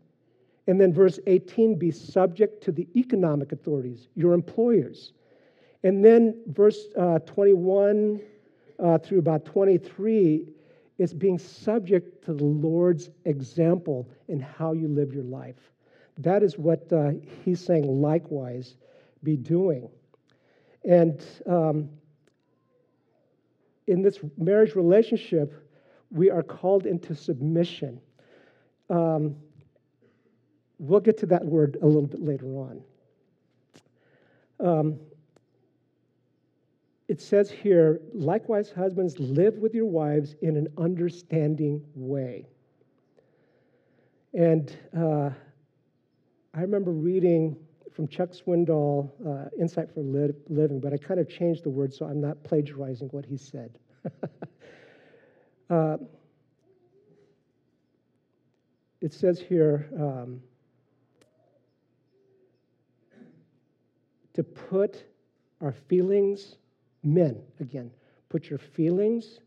And 0.67 0.81
then 0.81 0.93
verse 0.93 1.19
18, 1.27 1.79
be 1.79 1.91
subject 1.91 2.63
to 2.65 2.73
the 2.73 2.89
economic 2.97 3.53
authorities, 3.53 4.09
your 4.15 4.33
employers. 4.33 5.13
And 5.83 6.03
then 6.05 6.41
verse 6.47 6.87
uh, 6.99 7.19
21 7.21 8.21
uh, 8.83 8.99
through 8.99 9.19
about 9.19 9.45
23 9.45 10.49
is 10.99 11.13
being 11.13 11.39
subject 11.39 12.25
to 12.25 12.33
the 12.33 12.45
Lord's 12.45 13.11
example 13.25 14.09
in 14.29 14.41
how 14.41 14.73
you 14.73 14.89
live 14.89 15.13
your 15.13 15.25
life. 15.25 15.71
That 16.19 16.43
is 16.43 16.57
what 16.57 16.91
uh, 16.93 17.11
he's 17.45 17.65
saying, 17.65 18.01
likewise, 18.01 18.77
be 19.23 19.37
doing. 19.37 19.89
And 20.85 21.25
um, 21.47 21.91
in 23.87 24.03
this 24.03 24.21
marriage 24.39 24.75
relationship, 24.75 25.53
we 26.11 26.31
are 26.31 26.43
called 26.43 26.87
into 26.87 27.15
submission. 27.15 28.01
Um, 28.89 29.37
we'll 30.89 31.01
get 31.01 31.19
to 31.19 31.27
that 31.27 31.45
word 31.45 31.77
a 31.83 31.87
little 31.87 32.07
bit 32.07 32.23
later 32.23 32.47
on. 32.47 32.83
Um, 34.61 35.01
it 37.09 37.21
says 37.21 37.51
here, 37.51 38.01
likewise, 38.13 38.71
husbands, 38.71 39.19
live 39.19 39.57
with 39.57 39.75
your 39.75 39.87
wives 39.87 40.37
in 40.43 40.57
an 40.57 40.69
understanding 40.79 41.85
way. 41.95 42.47
And 44.33 44.77
uh, 44.97 45.31
I 46.55 46.61
remember 46.61 46.93
reading 46.93 47.57
from 47.93 48.09
Chuck 48.09 48.31
Swindoll, 48.31 49.11
uh, 49.27 49.49
Insight 49.59 49.93
for 49.95 50.01
Living, 50.01 50.81
but 50.81 50.93
I 50.93 50.97
kind 50.97 51.21
of 51.21 51.29
changed 51.29 51.65
the 51.65 51.71
word 51.71 51.93
so 51.93 52.07
I'm 52.07 52.21
not 52.21 52.43
plagiarizing 52.43 53.09
what 53.09 53.25
he 53.25 53.37
said. 53.37 53.79
uh, 55.71 55.99
it 59.01 59.13
says 59.13 59.39
here 59.39 59.89
um, 59.99 60.41
to 64.35 64.43
put 64.43 65.05
our 65.61 65.73
feelings, 65.73 66.57
men 67.03 67.41
again, 67.61 67.91
put 68.29 68.51
your 68.51 68.59
feelings, 68.59 69.41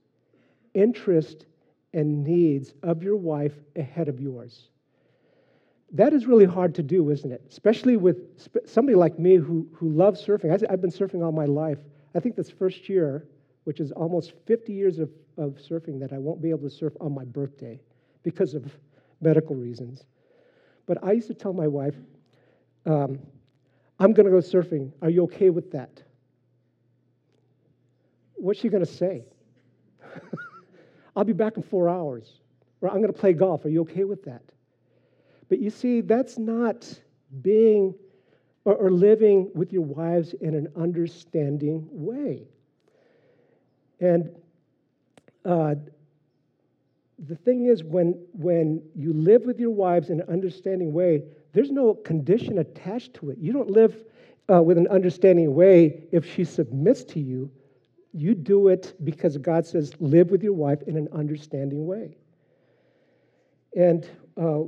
interest, 0.74 1.46
and 1.94 2.24
needs 2.24 2.74
of 2.84 3.03
your 3.03 3.15
wife 3.15 3.53
ahead 3.75 4.08
of 4.08 4.20
yours. 4.20 4.70
That 5.94 6.13
is 6.13 6.25
really 6.25 6.46
hard 6.46 6.75
to 6.75 6.84
do, 6.84 7.10
isn't 7.12 7.32
it? 7.32 7.41
Especially 7.50 7.96
with 7.96 8.17
somebody 8.67 8.96
like 8.96 9.17
me 9.17 9.36
who, 9.36 9.67
who 9.74 9.89
loves 9.89 10.25
surfing. 10.25 10.51
I've 10.70 10.82
been 10.82 10.91
surfing 10.91 11.24
all 11.24 11.32
my 11.32 11.46
life. 11.46 11.79
I 12.13 12.20
think 12.20 12.36
this 12.36 12.50
first 12.50 12.89
year, 12.89 13.25
which 13.63 13.79
is 13.79 13.91
almost 13.94 14.34
50 14.46 14.74
years 14.74 15.00
of, 15.00 15.10
of 15.38 15.56
surfing, 15.56 16.00
that 16.00 16.12
I 16.12 16.17
won't 16.17 16.41
be 16.41 16.50
able 16.50 16.70
to 16.70 16.70
surf 16.70 16.94
on 17.00 17.13
my 17.13 17.24
birthday 17.24 17.79
because 18.24 18.53
of 18.53 18.65
medical 19.22 19.56
reasons. 19.56 20.06
But 20.86 21.03
I 21.03 21.13
used 21.13 21.27
to 21.27 21.34
tell 21.34 21.53
my 21.53 21.67
wife, 21.67 21.96
um, 22.86 23.20
I'm 24.00 24.13
going 24.13 24.25
to 24.25 24.32
go 24.32 24.38
surfing. 24.38 24.92
Are 25.01 25.10
you 25.10 25.24
okay 25.24 25.50
with 25.50 25.72
that? 25.72 26.04
What's 28.36 28.60
she 28.60 28.70
going 28.70 28.86
to 28.86 28.92
say? 28.92 29.25
I'll 31.16 31.24
be 31.24 31.34
back 31.34 31.58
in 31.58 31.63
four 31.63 31.89
hours. 31.89 32.39
Or 32.82 32.89
I'm 32.89 32.98
going 32.98 33.12
to 33.12 33.20
play 33.20 33.34
golf. 33.34 33.66
Are 33.66 33.70
you 33.70 33.82
okay 33.82 34.04
with 34.04 34.24
that? 34.25 34.44
But 35.50 35.60
you 35.60 35.70
see, 35.70 36.01
that's 36.01 36.38
not 36.38 36.88
being 37.42 37.96
or, 38.66 38.75
or 38.75 38.92
living 38.92 39.50
with 39.56 39.72
your 39.72 39.84
wives 39.84 40.34
in 40.34 40.54
an 40.54 40.68
understanding 40.75 41.88
way. 41.92 42.44
And 44.00 44.30
uh, 45.46 45.75
the 47.18 47.36
thing 47.36 47.66
is, 47.66 47.84
when, 47.84 48.20
when 48.34 48.84
you 48.94 49.13
live 49.13 49.44
with 49.44 49.60
your 49.60 49.72
wives 49.72 50.10
in 50.10 50.20
an 50.20 50.30
understanding 50.30 50.92
way, 50.94 51.24
there's 51.58 51.72
no 51.72 51.96
condition 51.96 52.60
attached 52.60 53.16
to 53.16 53.32
it. 53.32 53.40
You 53.40 53.52
don't 53.52 53.72
live 53.72 54.04
uh, 54.48 54.62
with 54.62 54.78
an 54.78 54.88
understanding 54.90 55.56
way 55.56 56.04
if 56.12 56.24
she 56.24 56.44
submits 56.44 57.04
to 57.06 57.20
you. 57.20 57.50
You 58.14 58.36
do 58.36 58.68
it 58.68 58.94
because 59.04 59.38
God 59.38 59.66
says, 59.66 59.92
live 60.00 60.30
with 60.30 60.44
your 60.44 60.54
wife 60.54 60.84
in 60.86 60.98
an 60.98 61.08
understanding 61.12 61.88
way. 61.88 62.16
And 63.76 64.08
uh, 64.40 64.66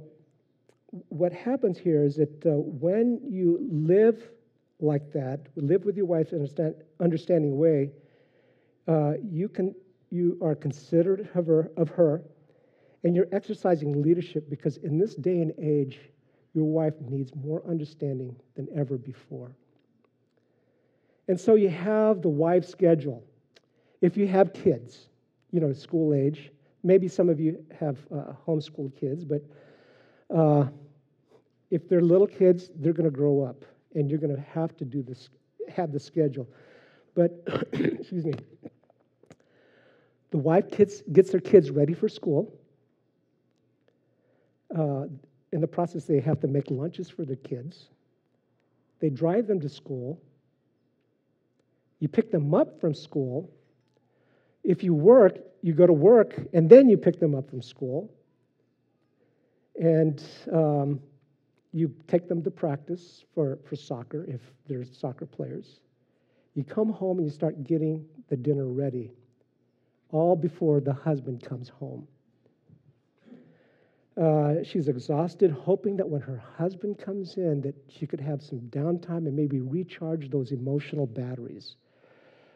what 1.09 1.31
happens 1.31 1.77
here 1.77 2.03
is 2.03 2.15
that 2.15 2.43
uh, 2.43 2.53
when 2.57 3.19
you 3.23 3.59
live 3.71 4.27
like 4.79 5.13
that, 5.13 5.41
live 5.55 5.85
with 5.85 5.95
your 5.95 6.07
wife 6.07 6.33
in 6.33 6.41
an 6.41 6.75
understanding 6.99 7.55
way, 7.59 7.91
uh, 8.87 9.13
you, 9.23 9.47
can, 9.47 9.75
you 10.09 10.39
are 10.41 10.55
considerate 10.55 11.19
of 11.35 11.45
her, 11.45 11.69
of 11.77 11.89
her, 11.89 12.23
and 13.03 13.15
you're 13.15 13.27
exercising 13.31 14.01
leadership 14.01 14.49
because 14.49 14.77
in 14.77 14.97
this 14.97 15.13
day 15.13 15.41
and 15.41 15.53
age, 15.59 15.99
your 16.53 16.65
wife 16.65 16.93
needs 17.01 17.31
more 17.35 17.61
understanding 17.67 18.35
than 18.55 18.67
ever 18.75 18.97
before. 18.97 19.51
And 21.27 21.39
so 21.39 21.55
you 21.55 21.69
have 21.69 22.21
the 22.21 22.29
wife 22.29 22.65
schedule. 22.65 23.23
If 24.01 24.17
you 24.17 24.27
have 24.27 24.51
kids, 24.51 25.09
you 25.51 25.59
know, 25.59 25.71
school 25.73 26.13
age, 26.13 26.51
maybe 26.83 27.07
some 27.07 27.29
of 27.29 27.39
you 27.39 27.63
have 27.79 27.97
uh, 28.11 28.33
homeschooled 28.47 28.95
kids, 28.99 29.23
but 29.23 29.43
uh, 30.35 30.65
if 31.69 31.87
they're 31.87 32.01
little 32.01 32.27
kids, 32.27 32.71
they're 32.75 32.93
going 32.93 33.09
to 33.09 33.15
grow 33.15 33.43
up, 33.43 33.63
and 33.93 34.09
you're 34.09 34.19
going 34.19 34.35
to 34.35 34.41
have 34.41 34.75
to 34.77 34.85
do 34.85 35.03
this, 35.03 35.29
have 35.75 35.91
the 35.91 35.99
schedule. 35.99 36.47
But 37.13 37.43
excuse 37.73 38.25
me, 38.25 38.33
the 40.31 40.37
wife 40.37 40.65
gets 40.71 41.31
their 41.31 41.41
kids 41.41 41.69
ready 41.69 41.93
for 41.93 42.07
school. 42.07 42.53
Uh, 44.75 45.05
in 45.51 45.61
the 45.61 45.67
process, 45.67 46.05
they 46.05 46.19
have 46.19 46.39
to 46.41 46.47
make 46.47 46.69
lunches 46.69 47.09
for 47.09 47.25
their 47.25 47.35
kids. 47.37 47.87
They 48.99 49.09
drive 49.09 49.47
them 49.47 49.59
to 49.61 49.69
school. 49.69 50.21
You 51.99 52.07
pick 52.07 52.31
them 52.31 52.53
up 52.53 52.79
from 52.79 52.93
school. 52.93 53.49
If 54.63 54.83
you 54.83 54.93
work, 54.93 55.39
you 55.61 55.73
go 55.73 55.87
to 55.87 55.93
work 55.93 56.39
and 56.53 56.69
then 56.69 56.89
you 56.89 56.97
pick 56.97 57.19
them 57.19 57.35
up 57.35 57.49
from 57.49 57.61
school. 57.61 58.11
And 59.79 60.21
um, 60.51 60.99
you 61.71 61.93
take 62.07 62.27
them 62.27 62.43
to 62.43 62.51
practice 62.51 63.23
for, 63.33 63.59
for 63.67 63.75
soccer 63.75 64.25
if 64.25 64.41
they're 64.67 64.85
soccer 64.85 65.25
players. 65.25 65.79
You 66.55 66.63
come 66.63 66.89
home 66.89 67.19
and 67.19 67.27
you 67.27 67.31
start 67.31 67.63
getting 67.63 68.05
the 68.27 68.35
dinner 68.35 68.67
ready, 68.67 69.11
all 70.11 70.35
before 70.35 70.81
the 70.81 70.93
husband 70.93 71.43
comes 71.43 71.69
home. 71.69 72.07
Uh, 74.19 74.61
she's 74.63 74.89
exhausted, 74.89 75.49
hoping 75.49 75.95
that 75.95 76.09
when 76.09 76.19
her 76.19 76.43
husband 76.57 76.97
comes 76.97 77.37
in, 77.37 77.61
that 77.61 77.75
she 77.87 78.05
could 78.05 78.19
have 78.19 78.41
some 78.41 78.59
downtime 78.69 79.25
and 79.27 79.33
maybe 79.33 79.61
recharge 79.61 80.29
those 80.29 80.51
emotional 80.51 81.05
batteries. 81.07 81.77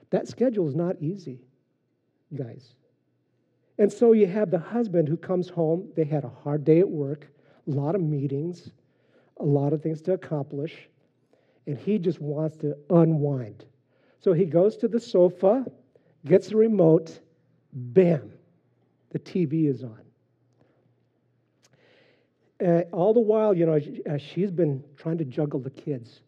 That 0.10 0.28
schedule 0.28 0.68
is 0.68 0.76
not 0.76 0.98
easy, 1.02 1.40
guys. 2.36 2.76
And 3.78 3.92
so 3.92 4.12
you 4.12 4.28
have 4.28 4.52
the 4.52 4.60
husband 4.60 5.08
who 5.08 5.16
comes 5.16 5.48
home. 5.48 5.88
They 5.96 6.04
had 6.04 6.26
a 6.26 6.30
hard 6.44 6.66
day 6.66 6.80
at 6.80 6.90
work, 6.90 7.28
a 7.68 7.72
lot 7.72 7.96
of 7.96 8.02
meetings, 8.02 8.70
a 9.38 9.46
lot 9.46 9.72
of 9.72 9.82
things 9.82 10.02
to 10.04 10.14
accomplish, 10.14 10.90
and 11.66 11.78
he 11.78 11.98
just 11.98 12.20
wants 12.20 12.58
to 12.58 12.76
unwind. 12.90 13.66
So 14.20 14.34
he 14.34 14.46
goes 14.46 14.76
to 14.78 14.90
the 14.90 15.00
sofa, 15.00 15.66
gets 16.26 16.50
the 16.50 16.58
remote, 16.58 17.20
bam, 17.72 18.34
the 19.12 19.20
TV 19.20 19.70
is 19.70 19.84
on. 19.84 20.03
Uh, 22.64 22.84
all 22.92 23.14
the 23.14 23.20
while, 23.20 23.54
you 23.54 23.66
know, 23.66 23.80
she's 24.18 24.52
been 24.52 24.84
trying 24.96 25.18
to 25.18 25.26
juggle 25.26 25.60
the 25.60 25.70
kids. 25.70 26.22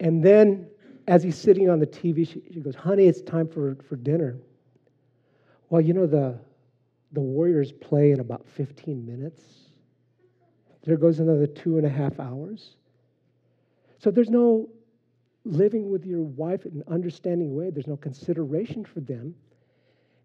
And 0.00 0.24
then 0.24 0.68
as 1.06 1.22
he's 1.22 1.36
sitting 1.36 1.68
on 1.68 1.78
the 1.78 1.86
TV, 1.86 2.26
she, 2.26 2.42
she 2.52 2.60
goes, 2.60 2.74
Honey, 2.74 3.06
it's 3.06 3.20
time 3.20 3.48
for, 3.48 3.76
for 3.88 3.96
dinner. 3.96 4.38
Well, 5.68 5.80
you 5.80 5.92
know, 5.92 6.06
the, 6.06 6.38
the 7.12 7.20
Warriors 7.20 7.72
play 7.72 8.12
in 8.12 8.20
about 8.20 8.46
15 8.48 9.04
minutes. 9.04 9.42
There 10.84 10.96
goes 10.96 11.18
another 11.18 11.46
two 11.46 11.76
and 11.76 11.86
a 11.86 11.90
half 11.90 12.18
hours. 12.18 12.76
So 13.98 14.10
there's 14.10 14.30
no 14.30 14.68
living 15.44 15.90
with 15.90 16.06
your 16.06 16.22
wife 16.22 16.66
in 16.66 16.72
an 16.72 16.84
understanding 16.88 17.54
way, 17.54 17.70
there's 17.70 17.86
no 17.86 17.96
consideration 17.96 18.84
for 18.84 19.00
them. 19.00 19.34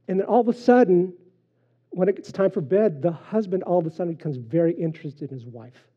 And 0.08 0.20
then 0.20 0.28
all 0.28 0.42
of 0.42 0.48
a 0.48 0.54
sudden, 0.54 1.14
when 1.94 2.10
it's 2.10 2.32
time 2.32 2.50
for 2.50 2.62
bed, 2.62 3.02
the 3.02 3.12
husband 3.12 3.64
all 3.64 3.80
of 3.80 3.86
a 3.86 3.92
sudden 3.92 4.14
becomes 4.14 4.38
very 4.38 4.74
interested 4.74 5.30
in 5.30 5.38
his 5.38 5.46
wife. 5.46 5.88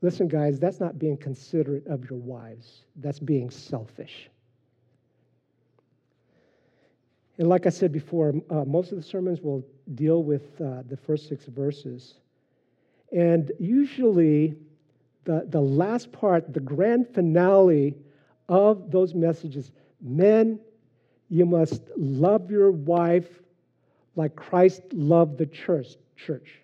Listen, 0.00 0.28
guys, 0.28 0.58
that's 0.58 0.80
not 0.80 0.98
being 0.98 1.18
considerate 1.18 1.86
of 1.86 2.08
your 2.08 2.18
wives, 2.18 2.84
that's 2.96 3.18
being 3.18 3.50
selfish. 3.50 4.30
And 7.36 7.48
like 7.48 7.66
I 7.66 7.70
said 7.70 7.92
before, 7.92 8.34
uh, 8.48 8.64
most 8.64 8.92
of 8.92 8.96
the 8.96 9.04
sermons 9.04 9.42
will 9.42 9.62
deal 9.94 10.22
with 10.22 10.58
uh, 10.60 10.82
the 10.88 10.96
first 10.96 11.28
six 11.28 11.44
verses. 11.44 12.14
And 13.12 13.52
usually, 13.58 14.56
the, 15.24 15.46
the 15.48 15.60
last 15.60 16.12
part, 16.12 16.52
the 16.54 16.60
grand 16.60 17.08
finale 17.08 17.94
of 18.48 18.90
those 18.90 19.14
messages 19.14 19.70
men, 20.00 20.58
you 21.28 21.44
must 21.44 21.82
love 21.96 22.50
your 22.50 22.72
wife 22.72 23.28
like 24.20 24.36
Christ 24.36 24.82
loved 24.92 25.38
the 25.38 25.46
church, 25.46 25.96
church, 26.14 26.60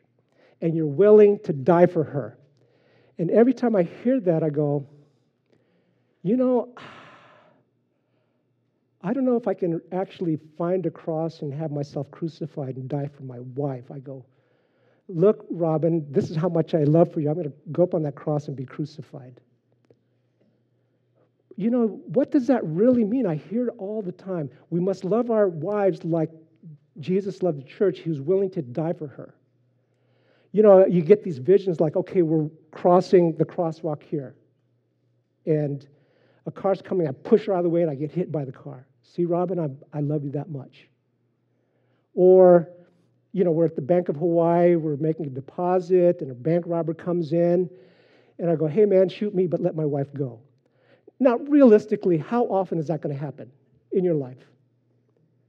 and 0.61 0.77
you're 0.77 0.87
willing 0.87 1.39
to 1.45 1.55
die 1.55 1.87
for 1.87 2.05
her. 2.05 2.37
And 3.17 3.31
every 3.31 3.55
time 3.55 3.75
I 3.75 3.85
hear 3.85 4.21
that, 4.21 4.43
I 4.43 4.51
go, 4.51 4.87
you 6.23 6.37
know, 6.37 6.75
I 9.03 9.15
don't 9.15 9.25
know 9.25 9.37
if 9.37 9.49
I 9.49 9.55
can 9.55 9.81
actually 9.91 10.39
find 10.59 10.85
a 10.85 10.91
cross 10.91 11.41
and 11.41 11.55
have 11.55 11.71
myself 11.71 12.11
crucified 12.11 12.77
and 12.77 12.91
die 12.91 13.09
for 13.17 13.23
my 13.23 13.39
wife. 13.55 13.91
I 13.91 14.01
go, 14.01 14.27
look, 15.09 15.47
Robin, 15.49 16.07
this 16.11 16.29
is 16.29 16.37
how 16.37 16.51
much 16.51 16.75
I 16.75 16.85
love 16.85 17.11
for 17.11 17.21
you. 17.21 17.31
I'm 17.31 17.37
going 17.37 17.51
to 17.51 17.57
go 17.73 17.85
up 17.85 17.95
on 17.95 18.03
that 18.03 18.17
cross 18.17 18.49
and 18.49 18.57
be 18.57 18.67
crucified. 18.67 19.41
You 21.57 21.71
know, 21.71 21.87
what 22.13 22.31
does 22.31 22.49
that 22.49 22.63
really 22.65 23.05
mean? 23.05 23.27
I 23.27 23.37
hear 23.37 23.69
it 23.69 23.75
all 23.79 24.03
the 24.03 24.13
time. 24.13 24.51
We 24.69 24.79
must 24.79 25.05
love 25.05 25.31
our 25.31 25.49
wives 25.49 26.05
like 26.05 26.31
Jesus 27.01 27.43
loved 27.43 27.59
the 27.59 27.65
church, 27.65 28.01
he 28.01 28.09
was 28.09 28.21
willing 28.21 28.51
to 28.51 28.63
die 28.63 28.93
for 28.93 29.07
her. 29.07 29.35
You 30.53 30.63
know, 30.63 30.87
you 30.87 31.03
get 31.03 31.23
these 31.23 31.39
visions 31.39 31.81
like, 31.81 31.97
okay, 31.97 32.23
we're 32.23 32.49
crossing 32.71 33.37
the 33.37 33.45
crosswalk 33.45 34.03
here. 34.03 34.35
And 35.45 35.87
a 36.47 36.51
car's 36.51 36.81
coming, 36.81 37.07
I 37.07 37.13
push 37.13 37.47
her 37.47 37.53
out 37.53 37.59
of 37.59 37.65
the 37.65 37.71
way 37.71 37.83
and 37.83 37.91
I 37.91 37.95
get 37.95 38.11
hit 38.11 38.33
by 38.33 38.45
the 38.45 38.53
car. 38.53 38.87
See, 39.03 39.25
Robin, 39.25 39.59
I, 39.59 39.69
I 39.97 40.01
love 40.01 40.25
you 40.25 40.31
that 40.33 40.49
much. 40.49 40.89
Or, 42.15 42.69
you 43.33 43.45
know, 43.45 43.51
we're 43.51 43.67
at 43.67 43.77
the 43.77 43.83
Bank 43.83 44.09
of 44.09 44.17
Hawaii, 44.17 44.77
we're 44.77 44.97
making 44.97 45.27
a 45.27 45.31
deposit, 45.31 46.23
and 46.23 46.31
a 46.31 46.35
bank 46.35 46.65
robber 46.67 46.95
comes 46.95 47.33
in, 47.33 47.69
and 48.39 48.51
I 48.51 48.57
go, 48.57 48.67
hey, 48.67 48.87
man, 48.87 49.09
shoot 49.09 49.35
me, 49.35 49.47
but 49.47 49.61
let 49.61 49.77
my 49.77 49.85
wife 49.85 50.13
go. 50.15 50.41
Now, 51.21 51.37
realistically, 51.37 52.17
how 52.17 52.45
often 52.45 52.79
is 52.79 52.89
that 52.89 53.03
going 53.03 53.15
to 53.15 53.21
happen 53.21 53.51
in 53.93 54.05
your 54.05 54.15
life? 54.15 54.39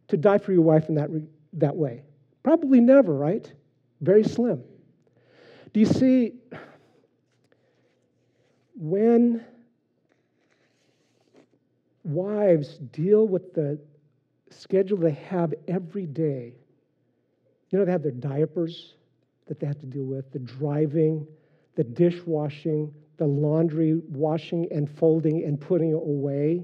To 0.10 0.18
die 0.18 0.38
for 0.38 0.54
your 0.54 0.62
wife 0.62 0.90
in 0.90 0.96
that, 0.96 1.10
that 1.54 1.76
way? 1.76 2.04
Probably 2.44 2.80
never, 2.80 3.14
right? 3.14 3.52
Very 4.02 4.24
slim. 4.24 4.64
Do 5.74 5.80
you 5.80 5.86
see, 5.86 6.34
when 8.76 9.46
wives 12.04 12.78
deal 12.78 13.28
with 13.28 13.54
the 13.54 13.80
schedule 14.50 14.98
they 14.98 15.12
have 15.12 15.54
every 15.68 16.06
day, 16.06 16.54
you 17.70 17.78
know, 17.78 17.86
they 17.86 17.92
have 17.92 18.04
their 18.04 18.12
diapers 18.12 18.94
that 19.48 19.60
they 19.60 19.68
have 19.68 19.80
to 19.80 19.86
deal 19.86 20.06
with, 20.06 20.32
the 20.32 20.40
driving, 20.40 21.28
the 21.76 21.84
dishwashing, 21.84 22.94
the 23.18 23.26
laundry, 23.26 24.00
washing 24.10 24.68
and 24.72 24.90
folding 24.90 25.44
and 25.44 25.60
putting 25.60 25.94
away, 25.94 26.64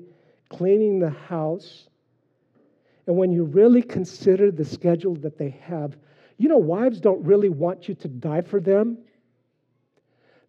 cleaning 0.50 1.00
the 1.00 1.10
house, 1.10 1.90
and 3.08 3.18
when 3.18 3.32
you 3.32 3.44
really 3.44 3.82
consider 3.82 4.52
the 4.52 4.66
schedule 4.66 5.16
that 5.16 5.38
they 5.38 5.50
have, 5.50 5.98
you 6.38 6.48
know, 6.48 6.58
wives 6.58 7.00
don't 7.00 7.24
really 7.24 7.50
want 7.50 7.88
you 7.88 7.96
to 7.96 8.08
die 8.08 8.42
for 8.42 8.60
them. 8.60 8.98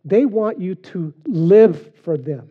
They 0.04 0.24
want 0.24 0.60
you 0.60 0.74
to 0.76 1.12
live 1.26 1.94
for 2.02 2.16
them. 2.16 2.48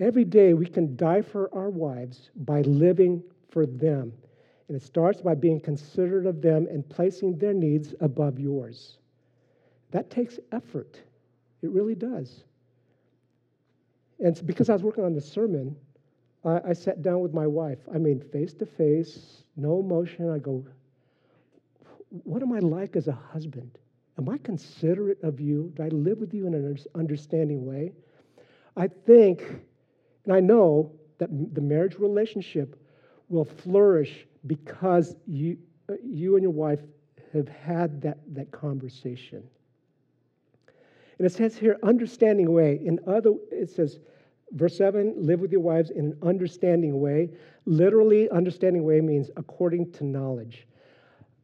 Every 0.00 0.24
day 0.24 0.54
we 0.54 0.66
can 0.66 0.96
die 0.96 1.22
for 1.22 1.52
our 1.52 1.70
wives 1.70 2.30
by 2.36 2.62
living 2.62 3.22
for 3.50 3.66
them. 3.66 4.12
And 4.68 4.76
it 4.76 4.82
starts 4.82 5.20
by 5.20 5.34
being 5.34 5.60
considerate 5.60 6.26
of 6.26 6.40
them 6.40 6.68
and 6.70 6.88
placing 6.88 7.38
their 7.38 7.54
needs 7.54 7.94
above 8.00 8.38
yours. 8.38 8.98
That 9.90 10.10
takes 10.10 10.38
effort. 10.52 11.00
It 11.62 11.70
really 11.70 11.94
does. 11.94 12.44
And 14.20 14.40
because 14.46 14.68
I 14.68 14.74
was 14.74 14.82
working 14.82 15.04
on 15.04 15.14
the 15.14 15.20
sermon, 15.20 15.74
I, 16.44 16.60
I 16.68 16.72
sat 16.72 17.02
down 17.02 17.20
with 17.20 17.34
my 17.34 17.46
wife. 17.46 17.78
I 17.92 17.98
mean, 17.98 18.20
face 18.20 18.54
to 18.54 18.66
face, 18.66 19.42
no 19.56 19.80
emotion. 19.80 20.30
I 20.30 20.38
go, 20.38 20.64
What 22.10 22.42
am 22.42 22.52
I 22.52 22.60
like 22.60 22.96
as 22.96 23.08
a 23.08 23.12
husband? 23.12 23.78
Am 24.18 24.28
I 24.28 24.38
considerate 24.38 25.22
of 25.22 25.40
you? 25.40 25.72
Do 25.76 25.84
I 25.84 25.88
live 25.88 26.18
with 26.18 26.34
you 26.34 26.46
in 26.46 26.54
an 26.54 26.76
understanding 26.94 27.64
way? 27.64 27.92
I 28.76 28.88
think, 28.88 29.42
and 30.24 30.32
I 30.32 30.40
know 30.40 30.92
that 31.18 31.30
the 31.54 31.60
marriage 31.60 31.96
relationship 31.98 32.80
will 33.28 33.44
flourish 33.44 34.26
because 34.46 35.16
you, 35.26 35.58
uh, 35.88 35.94
you 36.04 36.34
and 36.34 36.42
your 36.42 36.52
wife 36.52 36.80
have 37.32 37.48
had 37.48 38.00
that, 38.02 38.18
that 38.34 38.50
conversation. 38.50 39.42
And 41.18 41.26
it 41.26 41.32
says 41.32 41.56
here, 41.56 41.78
understanding 41.82 42.52
way. 42.52 42.80
In 42.84 43.00
other, 43.06 43.32
it 43.50 43.70
says, 43.70 43.98
Verse 44.52 44.76
7 44.76 45.14
live 45.16 45.40
with 45.40 45.52
your 45.52 45.60
wives 45.60 45.90
in 45.90 46.06
an 46.06 46.18
understanding 46.22 47.00
way. 47.00 47.30
Literally, 47.66 48.30
understanding 48.30 48.84
way 48.84 49.00
means 49.00 49.30
according 49.36 49.92
to 49.92 50.04
knowledge. 50.04 50.66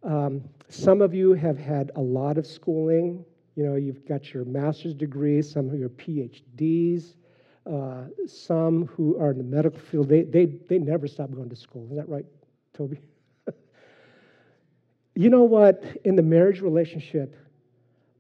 Um, 0.03 0.43
some 0.69 1.03
of 1.03 1.15
you 1.15 1.35
have 1.35 1.59
had 1.59 1.91
a 1.97 2.01
lot 2.01 2.39
of 2.39 2.47
schooling. 2.47 3.25
You 3.57 3.65
know, 3.65 3.77
you've 3.77 4.07
got 4.07 4.33
your 4.33 4.45
master's 4.45 4.95
degrees, 4.95 5.51
some 5.51 5.69
of 5.69 5.79
your 5.79 5.91
PhDs, 5.91 7.15
uh, 7.71 8.05
some 8.27 8.87
who 8.87 9.19
are 9.19 9.31
in 9.31 9.39
the 9.39 9.45
medical 9.45 9.79
field, 9.79 10.09
they, 10.09 10.23
they, 10.23 10.47
they 10.47 10.79
never 10.79 11.07
stop 11.07 11.31
going 11.33 11.49
to 11.49 11.57
school. 11.57 11.85
Isn't 11.85 11.97
that 11.97 12.09
right, 12.09 12.27
Toby? 12.75 13.01
you 15.15 15.31
know 15.31 15.45
what? 15.45 15.83
In 16.05 16.17
the 16.17 16.23
marriage 16.23 16.61
relationship, 16.61 17.37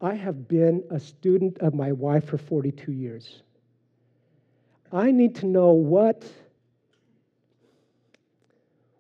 I 0.01 0.14
have 0.14 0.49
been 0.49 0.83
a 0.90 0.99
student 0.99 1.59
of 1.59 1.75
my 1.75 1.92
wife 1.92 2.27
for 2.27 2.38
42 2.38 2.92
years. 2.92 3.42
I 4.92 5.11
need 5.11 5.35
to 5.37 5.47
know 5.47 5.73
what, 5.73 6.25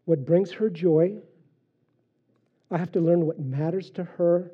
what 0.04 0.24
brings 0.24 0.50
her 0.52 0.68
joy. 0.68 1.18
I 2.70 2.78
have 2.78 2.92
to 2.92 3.00
learn 3.00 3.26
what 3.26 3.38
matters 3.38 3.90
to 3.90 4.04
her. 4.04 4.52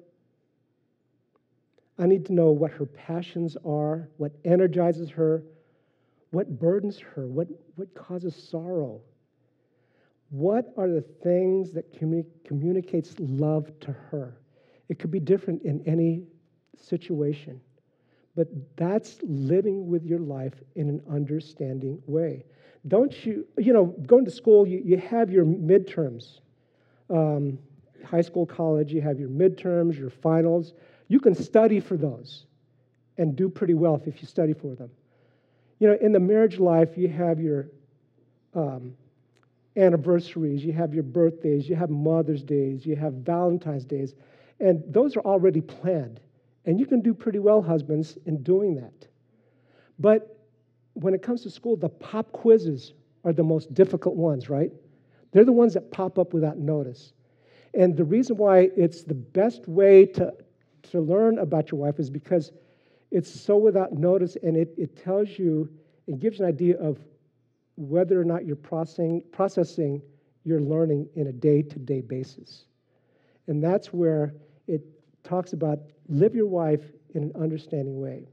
I 1.98 2.06
need 2.06 2.26
to 2.26 2.32
know 2.32 2.50
what 2.50 2.70
her 2.72 2.86
passions 2.86 3.56
are, 3.64 4.08
what 4.16 4.32
energizes 4.44 5.10
her, 5.10 5.42
what 6.30 6.58
burdens 6.58 6.98
her, 6.98 7.26
what, 7.26 7.48
what 7.76 7.94
causes 7.94 8.34
sorrow. 8.34 9.00
What 10.30 10.72
are 10.76 10.88
the 10.88 11.02
things 11.22 11.72
that 11.72 11.92
communi- 11.92 12.26
communicates 12.44 13.14
love 13.18 13.70
to 13.80 13.92
her? 13.92 14.40
It 14.88 14.98
could 14.98 15.10
be 15.10 15.20
different 15.20 15.62
in 15.62 15.82
any 15.86 16.24
situation, 16.76 17.60
but 18.40 18.48
that's 18.74 19.18
living 19.22 19.86
with 19.86 20.02
your 20.02 20.18
life 20.18 20.54
in 20.74 20.88
an 20.88 21.02
understanding 21.10 22.02
way. 22.06 22.42
Don't 22.88 23.26
you, 23.26 23.46
you 23.58 23.74
know, 23.74 23.94
going 24.06 24.24
to 24.24 24.30
school, 24.30 24.66
you, 24.66 24.80
you 24.82 24.96
have 24.96 25.30
your 25.30 25.44
midterms. 25.44 26.40
Um, 27.10 27.58
high 28.02 28.22
school, 28.22 28.46
college, 28.46 28.94
you 28.94 29.02
have 29.02 29.20
your 29.20 29.28
midterms, 29.28 29.98
your 29.98 30.08
finals. 30.08 30.72
You 31.08 31.20
can 31.20 31.34
study 31.34 31.80
for 31.80 31.98
those 31.98 32.46
and 33.18 33.36
do 33.36 33.50
pretty 33.50 33.74
well 33.74 34.00
if 34.06 34.22
you 34.22 34.26
study 34.26 34.54
for 34.54 34.74
them. 34.74 34.90
You 35.78 35.88
know, 35.88 35.98
in 36.00 36.12
the 36.12 36.20
marriage 36.20 36.58
life, 36.58 36.96
you 36.96 37.08
have 37.08 37.38
your 37.40 37.68
um, 38.54 38.94
anniversaries, 39.76 40.64
you 40.64 40.72
have 40.72 40.94
your 40.94 41.02
birthdays, 41.02 41.68
you 41.68 41.76
have 41.76 41.90
Mother's 41.90 42.42
Days, 42.42 42.86
you 42.86 42.96
have 42.96 43.12
Valentine's 43.12 43.84
Days, 43.84 44.14
and 44.60 44.82
those 44.86 45.14
are 45.14 45.26
already 45.26 45.60
planned. 45.60 46.20
And 46.64 46.78
you 46.78 46.86
can 46.86 47.00
do 47.00 47.14
pretty 47.14 47.38
well, 47.38 47.62
husbands, 47.62 48.18
in 48.26 48.42
doing 48.42 48.74
that. 48.76 49.08
But 49.98 50.38
when 50.94 51.14
it 51.14 51.22
comes 51.22 51.42
to 51.42 51.50
school, 51.50 51.76
the 51.76 51.88
pop 51.88 52.32
quizzes 52.32 52.92
are 53.24 53.32
the 53.32 53.42
most 53.42 53.72
difficult 53.74 54.16
ones, 54.16 54.48
right? 54.48 54.70
They're 55.32 55.44
the 55.44 55.52
ones 55.52 55.74
that 55.74 55.90
pop 55.90 56.18
up 56.18 56.32
without 56.32 56.58
notice. 56.58 57.12
And 57.74 57.96
the 57.96 58.04
reason 58.04 58.36
why 58.36 58.70
it's 58.76 59.04
the 59.04 59.14
best 59.14 59.68
way 59.68 60.06
to, 60.06 60.32
to 60.90 61.00
learn 61.00 61.38
about 61.38 61.70
your 61.70 61.80
wife 61.80 61.98
is 61.98 62.10
because 62.10 62.52
it's 63.10 63.30
so 63.30 63.56
without 63.56 63.92
notice 63.92 64.36
and 64.42 64.56
it, 64.56 64.74
it 64.76 64.96
tells 64.96 65.38
you, 65.38 65.68
it 66.06 66.18
gives 66.18 66.38
you 66.38 66.44
an 66.44 66.48
idea 66.48 66.78
of 66.78 66.98
whether 67.76 68.20
or 68.20 68.24
not 68.24 68.44
you're 68.44 68.56
processing, 68.56 69.22
processing 69.32 70.02
your 70.44 70.60
learning 70.60 71.08
in 71.14 71.28
a 71.28 71.32
day 71.32 71.62
to 71.62 71.78
day 71.78 72.00
basis. 72.00 72.64
And 73.46 73.62
that's 73.62 73.92
where 73.92 74.34
it 74.66 74.82
talks 75.24 75.52
about 75.52 75.78
live 76.08 76.34
your 76.34 76.46
wife 76.46 76.82
in 77.14 77.22
an 77.22 77.32
understanding 77.40 78.00
way. 78.00 78.26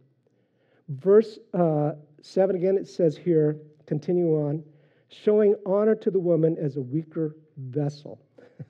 Verse 0.89 1.37
uh, 1.53 1.93
7 2.21 2.55
again, 2.55 2.77
it 2.77 2.87
says 2.87 3.17
here, 3.17 3.57
continue 3.85 4.35
on, 4.35 4.63
showing 5.09 5.55
honor 5.65 5.95
to 5.95 6.11
the 6.11 6.19
woman 6.19 6.57
as 6.59 6.77
a 6.77 6.81
weaker 6.81 7.35
vessel. 7.57 8.19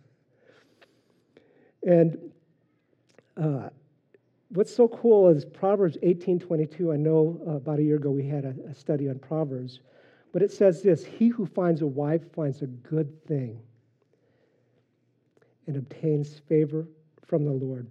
and 1.87 2.17
uh, 3.35 3.69
what's 4.49 4.73
so 4.73 4.87
cool 4.87 5.29
is 5.29 5.45
Proverbs 5.45 5.97
18:22. 6.03 6.93
I 6.93 6.97
know 6.97 7.39
uh, 7.47 7.51
about 7.51 7.79
a 7.79 7.83
year 7.83 7.97
ago 7.97 8.09
we 8.09 8.27
had 8.27 8.45
a, 8.45 8.55
a 8.69 8.73
study 8.73 9.09
on 9.09 9.19
Proverbs, 9.19 9.81
but 10.33 10.41
it 10.41 10.51
says 10.51 10.81
this: 10.81 11.05
"He 11.05 11.27
who 11.27 11.45
finds 11.45 11.81
a 11.81 11.87
wife 11.87 12.31
finds 12.33 12.61
a 12.61 12.67
good 12.67 13.23
thing 13.25 13.59
and 15.67 15.75
obtains 15.75 16.39
favor 16.47 16.87
from 17.25 17.45
the 17.45 17.51
Lord." 17.51 17.87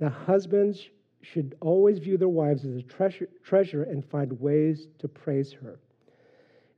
Now, 0.00 0.10
husbands 0.10 0.88
should 1.22 1.56
always 1.60 1.98
view 1.98 2.16
their 2.16 2.28
wives 2.28 2.64
as 2.64 2.76
a 2.76 2.82
treasure, 2.82 3.28
treasure 3.44 3.82
and 3.84 4.04
find 4.04 4.32
ways 4.40 4.86
to 5.00 5.08
praise 5.08 5.52
her. 5.52 5.80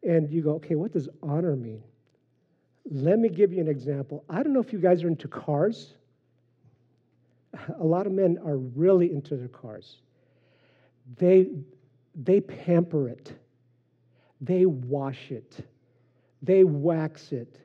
And 0.02 0.30
you 0.30 0.42
go, 0.42 0.52
okay, 0.52 0.74
what 0.74 0.92
does 0.92 1.08
honor 1.22 1.56
mean? 1.56 1.82
Let 2.90 3.18
me 3.18 3.28
give 3.28 3.52
you 3.52 3.60
an 3.60 3.68
example. 3.68 4.24
I 4.28 4.42
don't 4.42 4.54
know 4.54 4.60
if 4.60 4.72
you 4.72 4.78
guys 4.78 5.04
are 5.04 5.08
into 5.08 5.28
cars 5.28 5.94
a 7.78 7.84
lot 7.84 8.06
of 8.06 8.12
men 8.12 8.38
are 8.44 8.56
really 8.56 9.12
into 9.12 9.36
their 9.36 9.48
cars. 9.48 9.98
They, 11.18 11.48
they 12.14 12.40
pamper 12.40 13.08
it, 13.08 13.32
they 14.40 14.66
wash 14.66 15.30
it, 15.30 15.64
they 16.42 16.64
wax 16.64 17.32
it, 17.32 17.58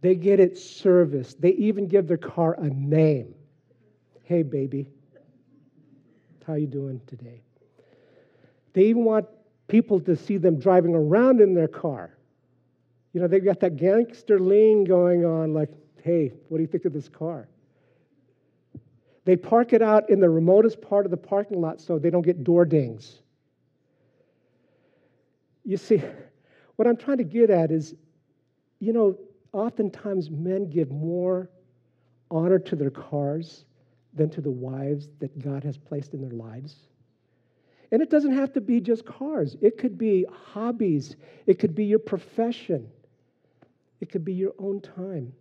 they 0.00 0.14
get 0.14 0.40
it 0.40 0.58
serviced, 0.58 1.40
they 1.40 1.50
even 1.52 1.86
give 1.86 2.08
their 2.08 2.16
car 2.16 2.54
a 2.54 2.68
name. 2.68 3.34
Hey, 4.24 4.42
baby, 4.42 4.90
how 6.48 6.54
you 6.54 6.66
doing 6.66 7.00
today? 7.06 7.42
They 8.72 8.84
even 8.84 9.04
want 9.04 9.26
people 9.68 10.00
to 10.00 10.16
see 10.16 10.38
them 10.38 10.58
driving 10.58 10.94
around 10.94 11.42
in 11.42 11.54
their 11.54 11.68
car. 11.68 12.16
You 13.12 13.20
know, 13.20 13.28
they've 13.28 13.44
got 13.44 13.60
that 13.60 13.76
gangster 13.76 14.40
lean 14.40 14.84
going 14.84 15.26
on, 15.26 15.52
like, 15.52 15.68
hey, 16.02 16.32
what 16.48 16.56
do 16.56 16.62
you 16.62 16.66
think 16.66 16.86
of 16.86 16.94
this 16.94 17.08
car? 17.08 17.48
They 19.26 19.36
park 19.36 19.74
it 19.74 19.82
out 19.82 20.08
in 20.08 20.20
the 20.20 20.30
remotest 20.30 20.80
part 20.80 21.04
of 21.04 21.10
the 21.10 21.18
parking 21.18 21.60
lot 21.60 21.82
so 21.82 21.98
they 21.98 22.08
don't 22.08 22.22
get 22.22 22.44
door 22.44 22.64
dings. 22.64 23.18
You 25.64 25.76
see, 25.76 26.02
what 26.76 26.88
I'm 26.88 26.96
trying 26.96 27.18
to 27.18 27.24
get 27.24 27.50
at 27.50 27.70
is, 27.70 27.94
you 28.80 28.94
know, 28.94 29.18
oftentimes 29.52 30.30
men 30.30 30.70
give 30.70 30.90
more 30.90 31.50
honor 32.30 32.58
to 32.58 32.76
their 32.76 32.90
cars 32.90 33.66
than 34.18 34.28
to 34.30 34.42
the 34.42 34.50
wives 34.50 35.08
that 35.20 35.38
God 35.38 35.64
has 35.64 35.78
placed 35.78 36.12
in 36.12 36.20
their 36.20 36.36
lives. 36.36 36.76
And 37.90 38.02
it 38.02 38.10
doesn't 38.10 38.34
have 38.34 38.52
to 38.52 38.60
be 38.60 38.80
just 38.80 39.06
cars, 39.06 39.56
it 39.62 39.78
could 39.78 39.96
be 39.96 40.26
hobbies, 40.52 41.16
it 41.46 41.58
could 41.58 41.74
be 41.74 41.86
your 41.86 41.98
profession, 41.98 42.86
it 44.00 44.10
could 44.10 44.24
be 44.24 44.34
your 44.34 44.52
own 44.58 44.80
time. 44.80 45.32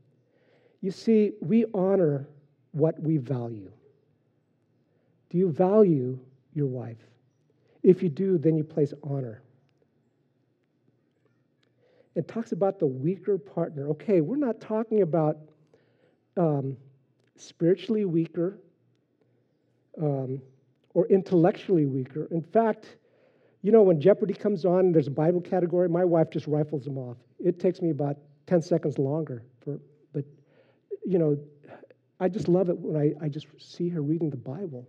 You 0.80 0.92
see, 0.92 1.34
we 1.42 1.66
honor 1.74 2.28
what 2.72 2.98
we 3.02 3.18
value. 3.18 3.72
Do 5.30 5.38
you 5.38 5.52
value 5.52 6.18
your 6.54 6.68
wife? 6.68 6.98
If 7.84 8.02
you 8.02 8.10
do, 8.10 8.38
then 8.38 8.56
you 8.56 8.64
place 8.64 8.94
honor. 9.04 9.42
It 12.16 12.28
talks 12.28 12.52
about 12.52 12.80
the 12.80 12.86
weaker 12.88 13.38
partner. 13.38 13.90
Okay, 13.90 14.22
we're 14.22 14.38
not 14.38 14.62
talking 14.62 15.02
about 15.02 15.38
um, 16.38 16.78
spiritually 17.36 18.06
weaker 18.06 18.58
um, 20.02 20.42
or 20.94 21.08
intellectually 21.08 21.86
weaker. 21.86 22.28
In 22.32 22.42
fact, 22.42 22.98
you 23.62 23.72
know, 23.72 23.82
when 23.82 24.00
Jeopardy 24.00 24.34
comes 24.34 24.66
on, 24.66 24.92
there's 24.92 25.08
a 25.08 25.12
Bible 25.12 25.42
category, 25.42 25.90
my 25.90 26.06
wife 26.06 26.30
just 26.30 26.48
rifles 26.48 26.86
them 26.86 26.98
off. 26.98 27.18
It 27.40 27.60
takes 27.60 27.82
me 27.82 27.90
about 27.90 28.18
10 28.48 28.62
seconds 28.62 28.98
longer. 28.98 29.44
For, 29.64 29.80
but, 30.14 30.24
you 31.06 31.20
know, 31.20 31.38
I 32.20 32.30
just 32.30 32.48
love 32.48 32.70
it 32.70 32.78
when 32.78 32.96
I, 32.96 33.14
I 33.26 33.30
just 33.30 33.48
see 33.60 33.90
her 33.90 34.02
reading 34.02 34.30
the 34.30 34.38
Bible 34.38 34.88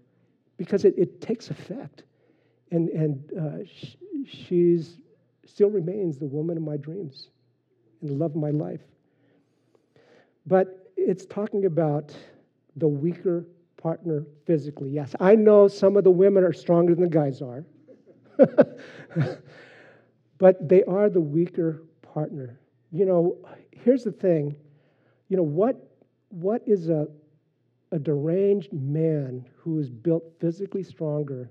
because 0.57 0.85
it, 0.85 0.95
it 0.97 1.21
takes 1.21 1.51
effect. 1.51 2.05
And, 2.71 2.89
and 2.91 3.33
uh, 3.33 3.65
sh- 3.65 3.97
she's 4.27 4.99
still 5.45 5.71
remains 5.71 6.19
the 6.19 6.27
woman 6.27 6.57
of 6.57 6.63
my 6.63 6.77
dreams 6.77 7.29
and 8.01 8.11
the 8.11 8.15
love 8.15 8.33
of 8.33 8.37
my 8.37 8.51
life. 8.51 8.81
But 10.47 10.91
it's 10.97 11.27
talking 11.27 11.65
about 11.65 12.15
the 12.77 12.89
weaker 12.89 13.47
partner 13.79 14.27
physically. 14.45 14.91
Yes, 14.91 15.15
I 15.21 15.35
know 15.35 15.69
some 15.69 15.97
of 15.97 16.05
the 16.05 16.11
women 16.11 16.45
are 16.45 16.53
stronger 16.53 16.95
than 16.95 17.05
the 17.05 17.11
guys 17.11 17.41
are, 17.41 17.65
but 20.39 20.69
they 20.69 20.85
are 20.85 21.09
the 21.09 21.21
weaker 21.21 21.83
partner. 22.03 22.59
You 22.93 23.07
know, 23.07 23.37
here's 23.73 24.05
the 24.05 24.13
thing. 24.13 24.55
You 25.29 25.37
know, 25.37 25.43
what, 25.43 25.91
what 26.29 26.63
is 26.67 26.89
a, 26.89 27.09
a 27.93 27.99
deranged 27.99 28.73
man 28.73 29.47
who 29.57 29.79
is 29.79 29.89
built 29.89 30.25
physically 30.41 30.83
stronger, 30.83 31.51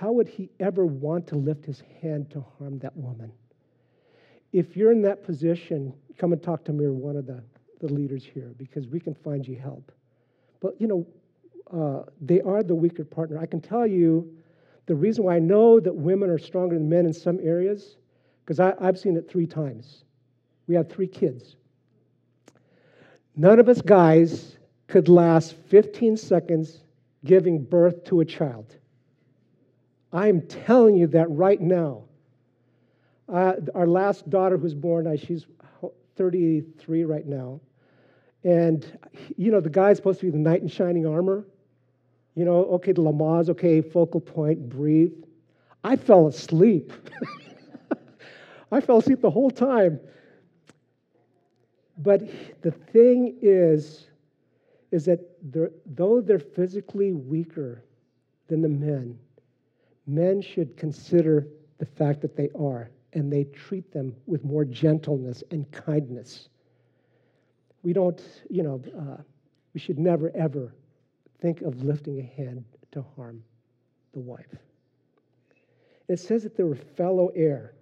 how 0.00 0.12
would 0.12 0.28
he 0.28 0.48
ever 0.60 0.86
want 0.86 1.26
to 1.26 1.36
lift 1.36 1.66
his 1.66 1.82
hand 2.00 2.30
to 2.30 2.42
harm 2.58 2.78
that 2.78 2.96
woman? 2.96 3.30
If 4.50 4.74
you're 4.74 4.92
in 4.92 5.02
that 5.02 5.24
position, 5.24 5.92
come 6.16 6.32
and 6.32 6.42
talk 6.42 6.64
to 6.64 6.72
me 6.72 6.86
or 6.86 6.92
one 6.92 7.16
of 7.16 7.26
the, 7.26 7.42
the 7.80 7.92
leaders 7.92 8.24
here 8.24 8.52
because 8.56 8.86
we 8.86 9.00
can 9.00 9.14
find 9.14 9.46
you 9.46 9.56
help. 9.56 9.90
But, 10.60 10.80
you 10.80 10.86
know, 10.86 11.06
uh, 11.72 12.04
they 12.20 12.40
are 12.40 12.62
the 12.62 12.74
weaker 12.74 13.04
partner. 13.04 13.38
I 13.38 13.46
can 13.46 13.60
tell 13.60 13.86
you 13.86 14.30
the 14.86 14.94
reason 14.94 15.24
why 15.24 15.36
I 15.36 15.38
know 15.38 15.80
that 15.80 15.94
women 15.94 16.30
are 16.30 16.38
stronger 16.38 16.76
than 16.76 16.88
men 16.88 17.06
in 17.06 17.12
some 17.12 17.38
areas, 17.42 17.96
because 18.44 18.58
I've 18.60 18.98
seen 18.98 19.16
it 19.16 19.30
three 19.30 19.46
times. 19.46 20.04
We 20.66 20.74
have 20.74 20.88
three 20.88 21.06
kids. 21.06 21.56
None 23.36 23.60
of 23.60 23.68
us 23.68 23.80
guys 23.80 24.56
could 24.88 25.08
last 25.08 25.54
15 25.68 26.16
seconds 26.16 26.80
giving 27.24 27.62
birth 27.62 28.04
to 28.04 28.20
a 28.20 28.24
child. 28.24 28.76
I'm 30.12 30.42
telling 30.42 30.96
you 30.96 31.06
that 31.08 31.30
right 31.30 31.60
now. 31.60 32.02
Uh, 33.28 33.52
our 33.74 33.86
last 33.86 34.28
daughter 34.28 34.58
who's 34.58 34.74
born, 34.74 35.06
uh, 35.06 35.16
she's 35.16 35.46
33 36.16 37.04
right 37.04 37.26
now. 37.26 37.60
And, 38.44 38.98
you 39.36 39.50
know, 39.50 39.60
the 39.60 39.70
guy's 39.70 39.96
supposed 39.96 40.20
to 40.20 40.26
be 40.26 40.30
the 40.30 40.38
knight 40.38 40.62
in 40.62 40.68
shining 40.68 41.06
armor. 41.06 41.44
You 42.34 42.44
know, 42.44 42.64
okay, 42.66 42.92
the 42.92 43.02
Lamaze, 43.02 43.50
okay, 43.50 43.80
focal 43.80 44.20
point, 44.20 44.68
breathe. 44.68 45.12
I 45.84 45.96
fell 45.96 46.26
asleep. 46.26 46.92
I 48.72 48.80
fell 48.80 48.98
asleep 48.98 49.20
the 49.20 49.30
whole 49.30 49.50
time. 49.50 50.00
But 51.98 52.22
the 52.62 52.70
thing 52.70 53.36
is, 53.42 54.06
is 54.90 55.04
that 55.04 55.20
though 55.86 56.20
they're 56.20 56.38
physically 56.38 57.12
weaker 57.12 57.82
than 58.48 58.62
the 58.62 58.68
men, 58.68 59.18
men 60.06 60.40
should 60.40 60.76
consider 60.76 61.46
the 61.78 61.86
fact 61.86 62.20
that 62.22 62.36
they 62.36 62.50
are, 62.58 62.90
and 63.12 63.32
they 63.32 63.44
treat 63.44 63.92
them 63.92 64.14
with 64.26 64.44
more 64.44 64.64
gentleness 64.64 65.42
and 65.50 65.70
kindness. 65.72 66.48
We 67.82 67.92
don't, 67.92 68.20
you 68.48 68.62
know, 68.62 68.82
uh, 68.98 69.22
we 69.72 69.80
should 69.80 69.98
never, 69.98 70.30
ever 70.36 70.74
think 71.40 71.62
of 71.62 71.82
lifting 71.82 72.18
a 72.20 72.42
hand 72.42 72.64
to 72.92 73.04
harm 73.16 73.42
the 74.12 74.20
wife. 74.20 74.54
It 76.08 76.18
says 76.18 76.42
that 76.42 76.56
they 76.56 76.64
were 76.64 76.76
fellow 76.76 77.30
heir. 77.34 77.74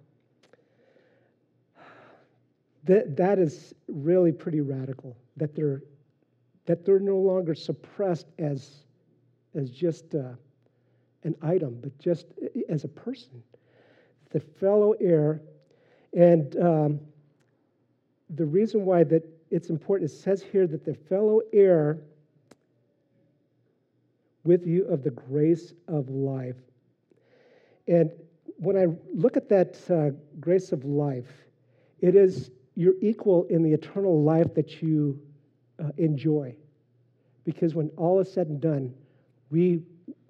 That, 2.85 3.17
that 3.17 3.39
is 3.39 3.73
really 3.87 4.31
pretty 4.31 4.61
radical, 4.61 5.17
that 5.37 5.55
they're, 5.55 5.81
that 6.65 6.85
they're 6.85 6.99
no 6.99 7.17
longer 7.17 7.53
suppressed 7.53 8.27
as, 8.37 8.83
as 9.55 9.69
just 9.69 10.15
uh, 10.15 10.33
an 11.23 11.35
item, 11.41 11.77
but 11.81 11.97
just 11.99 12.27
as 12.69 12.83
a 12.83 12.87
person. 12.87 13.43
The 14.31 14.39
fellow 14.39 14.93
heir. 15.01 15.41
And 16.13 16.55
um, 16.57 16.99
the 18.29 18.45
reason 18.45 18.85
why 18.85 19.03
that 19.05 19.23
it's 19.51 19.69
important, 19.69 20.11
it 20.11 20.13
says 20.13 20.43
here 20.43 20.67
that 20.67 20.85
the 20.85 20.93
fellow 20.93 21.41
heir 21.53 21.99
with 24.43 24.65
you 24.65 24.85
of 24.85 25.03
the 25.03 25.11
grace 25.11 25.73
of 25.87 26.09
life. 26.09 26.55
And 27.87 28.11
when 28.57 28.77
I 28.77 28.87
look 29.13 29.37
at 29.37 29.49
that 29.49 29.79
uh, 29.89 30.11
grace 30.39 30.71
of 30.71 30.85
life, 30.85 31.29
it 31.99 32.15
is 32.15 32.51
you're 32.75 32.95
equal 33.01 33.45
in 33.49 33.63
the 33.63 33.73
eternal 33.73 34.23
life 34.23 34.53
that 34.53 34.81
you 34.81 35.19
uh, 35.83 35.89
enjoy. 35.97 36.55
Because 37.43 37.75
when 37.75 37.89
all 37.97 38.19
is 38.19 38.31
said 38.31 38.47
and 38.47 38.61
done, 38.61 38.93
we, 39.49 39.81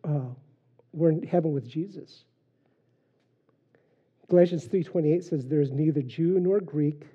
uh, 0.03 0.21
we're 0.93 1.11
in 1.11 1.23
heaven 1.23 1.51
with 1.51 1.67
Jesus. 1.67 2.23
Galatians 4.29 4.67
3:28 4.67 5.23
says 5.23 5.47
there 5.47 5.61
is 5.61 5.71
neither 5.71 6.01
Jew 6.01 6.39
nor 6.39 6.59
Greek, 6.59 7.05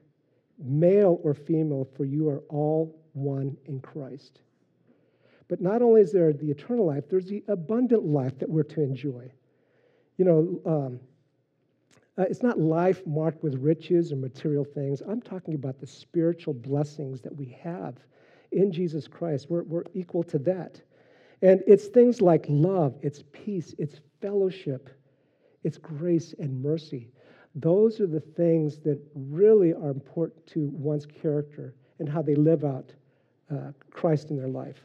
male 0.59 1.21
or 1.23 1.35
female, 1.35 1.89
for 1.97 2.05
you 2.05 2.29
are 2.29 2.43
all 2.49 3.01
one 3.13 3.57
in 3.67 3.81
Christ. 3.81 4.41
But 5.49 5.61
not 5.61 5.83
only 5.83 6.01
is 6.01 6.13
there 6.13 6.33
the 6.33 6.51
eternal 6.51 6.87
life, 6.87 7.05
there's 7.09 7.27
the 7.27 7.45
abundant 7.49 8.05
life 8.05 8.39
that 8.39 8.49
we're 8.49 8.63
to 8.65 8.83
enjoy. 8.83 9.31
You 10.17 10.25
know, 10.25 10.61
um, 10.65 11.01
uh, 12.17 12.23
it's 12.23 12.43
not 12.43 12.59
life 12.59 13.07
marked 13.07 13.43
with 13.43 13.57
riches 13.57 14.13
or 14.13 14.17
material 14.17 14.65
things. 14.65 15.03
I'm 15.07 15.21
talking 15.21 15.55
about 15.55 15.81
the 15.81 15.87
spiritual 15.87 16.55
blessings 16.55 17.21
that 17.23 17.35
we 17.35 17.59
have 17.63 17.97
in 18.53 18.71
Jesus 18.73 19.09
Christ. 19.09 19.47
We're, 19.51 19.65
we're 19.65 19.85
equal 19.95 20.23
to 20.25 20.39
that. 20.41 20.81
And 21.43 21.63
it's 21.67 21.89
things 21.89 22.23
like 22.23 22.47
love, 22.49 22.97
it's 23.03 23.23
peace, 23.33 23.75
it's 23.79 24.01
fellowship, 24.23 24.89
it's 25.65 25.77
grace 25.77 26.35
and 26.39 26.63
mercy. 26.63 27.11
Those 27.55 28.01
are 28.01 28.07
the 28.07 28.21
things 28.21 28.79
that 28.81 29.01
really 29.15 29.73
are 29.73 29.91
important 29.91 30.47
to 30.49 30.69
one's 30.73 31.07
character 31.07 31.75
and 31.99 32.09
how 32.09 32.23
they 32.23 32.35
live 32.35 32.65
out 32.65 32.93
uh, 33.51 33.71
Christ 33.91 34.31
in 34.31 34.37
their 34.37 34.49
life. 34.49 34.81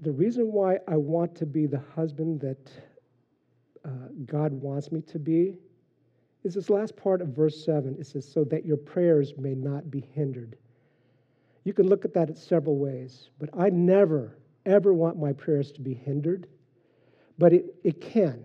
The 0.00 0.12
reason 0.12 0.52
why 0.52 0.78
I 0.88 0.96
want 0.96 1.34
to 1.36 1.46
be 1.46 1.66
the 1.66 1.82
husband 1.94 2.40
that 2.40 2.70
uh, 3.84 4.08
God 4.26 4.52
wants 4.52 4.90
me 4.92 5.02
to 5.02 5.18
be 5.18 5.58
is 6.42 6.54
this 6.54 6.70
last 6.70 6.96
part 6.96 7.20
of 7.20 7.28
verse 7.28 7.64
7. 7.64 7.96
It 7.98 8.06
says, 8.06 8.30
So 8.30 8.44
that 8.44 8.64
your 8.64 8.76
prayers 8.76 9.34
may 9.36 9.54
not 9.54 9.90
be 9.90 10.00
hindered. 10.00 10.56
You 11.64 11.72
can 11.72 11.88
look 11.88 12.04
at 12.04 12.12
that 12.14 12.28
in 12.28 12.36
several 12.36 12.76
ways, 12.76 13.30
but 13.38 13.48
I 13.58 13.70
never, 13.70 14.36
ever 14.66 14.92
want 14.92 15.18
my 15.18 15.32
prayers 15.32 15.72
to 15.72 15.80
be 15.80 15.94
hindered, 15.94 16.46
but 17.38 17.52
it, 17.52 17.74
it 17.82 18.00
can. 18.00 18.44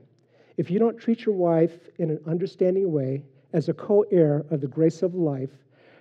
If 0.59 0.69
you 0.69 0.77
don't 0.77 0.97
treat 0.97 1.25
your 1.25 1.35
wife 1.35 1.71
in 1.99 2.09
an 2.09 2.19
understanding 2.27 2.91
way 2.91 3.23
as 3.53 3.69
a 3.69 3.73
co 3.73 4.03
heir 4.11 4.45
of 4.51 4.59
the 4.59 4.67
grace 4.67 5.01
of 5.03 5.15
life, 5.15 5.51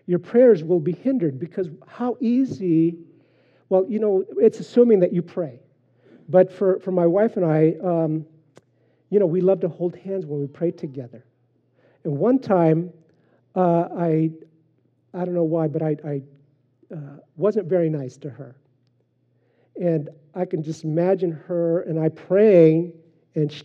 your 0.07 0.19
prayers 0.19 0.65
will 0.65 0.81
be 0.81 0.91
hindered 0.91 1.39
because 1.39 1.69
how 1.87 2.17
easy, 2.19 2.99
well, 3.69 3.87
you 3.89 4.01
know, 4.01 4.25
it's 4.37 4.59
assuming 4.59 4.99
that 4.99 5.13
you 5.13 5.23
pray. 5.23 5.61
But 6.29 6.53
for, 6.53 6.81
for 6.81 6.91
my 6.91 7.07
wife 7.07 7.37
and 7.37 7.47
I, 7.47 7.77
um, 7.85 8.27
you 9.11 9.21
know, 9.21 9.27
we 9.27 9.41
love 9.41 9.61
to 9.61 9.69
hold 9.69 9.95
hands 9.95 10.27
when 10.27 10.41
we 10.41 10.49
pray 10.49 10.73
together. 10.73 11.25
And 12.03 12.19
one 12.19 12.41
time, 12.41 12.93
uh, 13.55 13.87
I, 13.97 14.33
I 15.15 15.25
don't 15.25 15.35
know 15.35 15.45
why, 15.45 15.69
but 15.69 15.83
I, 15.83 15.97
I 16.05 16.23
uh, 16.93 17.19
wasn't 17.37 17.69
very 17.69 17.91
nice 17.91 18.17
to 18.17 18.29
her. 18.29 18.57
And 19.81 20.09
I 20.35 20.45
can 20.47 20.65
just 20.65 20.83
imagine 20.83 21.31
her 21.31 21.83
and 21.83 21.97
I 22.01 22.09
praying 22.09 22.93
and, 23.37 23.53
she, 23.53 23.63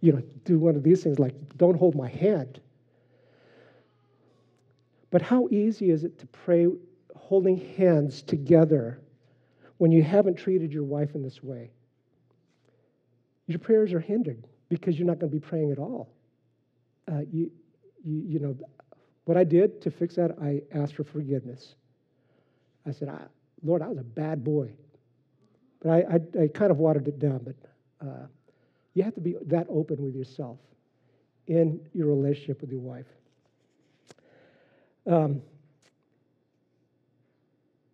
you 0.00 0.12
know, 0.12 0.22
do 0.44 0.58
one 0.58 0.76
of 0.76 0.82
these 0.82 1.02
things 1.02 1.18
like, 1.18 1.34
don't 1.56 1.76
hold 1.76 1.94
my 1.94 2.08
hand. 2.08 2.60
But 5.10 5.22
how 5.22 5.48
easy 5.50 5.90
is 5.90 6.04
it 6.04 6.18
to 6.18 6.26
pray 6.26 6.66
holding 7.14 7.56
hands 7.76 8.22
together 8.22 9.00
when 9.78 9.92
you 9.92 10.02
haven't 10.02 10.36
treated 10.36 10.72
your 10.72 10.84
wife 10.84 11.14
in 11.14 11.22
this 11.22 11.42
way? 11.42 11.70
your 13.46 13.58
prayers 13.58 13.92
are 13.92 14.00
hindered 14.00 14.46
because 14.68 14.98
you're 14.98 15.06
not 15.06 15.18
going 15.18 15.30
to 15.30 15.36
be 15.36 15.40
praying 15.40 15.70
at 15.70 15.78
all. 15.78 16.08
Uh, 17.10 17.20
you, 17.30 17.50
you, 18.04 18.22
you 18.26 18.38
know, 18.40 18.56
what 19.24 19.36
I 19.36 19.44
did 19.44 19.80
to 19.82 19.90
fix 19.90 20.16
that, 20.16 20.36
I 20.42 20.62
asked 20.76 20.94
for 20.94 21.04
forgiveness. 21.04 21.74
I 22.86 22.90
said, 22.90 23.08
I, 23.08 23.22
Lord, 23.62 23.82
I 23.82 23.88
was 23.88 23.98
a 23.98 24.04
bad 24.04 24.42
boy. 24.42 24.72
But 25.80 25.90
I, 25.90 25.96
I, 25.98 26.42
I 26.44 26.48
kind 26.48 26.70
of 26.70 26.78
watered 26.78 27.06
it 27.06 27.18
down. 27.18 27.40
But 27.44 28.06
uh, 28.06 28.26
you 28.96 29.02
have 29.02 29.14
to 29.14 29.20
be 29.20 29.36
that 29.44 29.66
open 29.68 30.02
with 30.02 30.14
yourself 30.14 30.56
in 31.48 31.78
your 31.92 32.08
relationship 32.08 32.62
with 32.62 32.70
your 32.70 32.80
wife. 32.80 33.04
Um, 35.06 35.42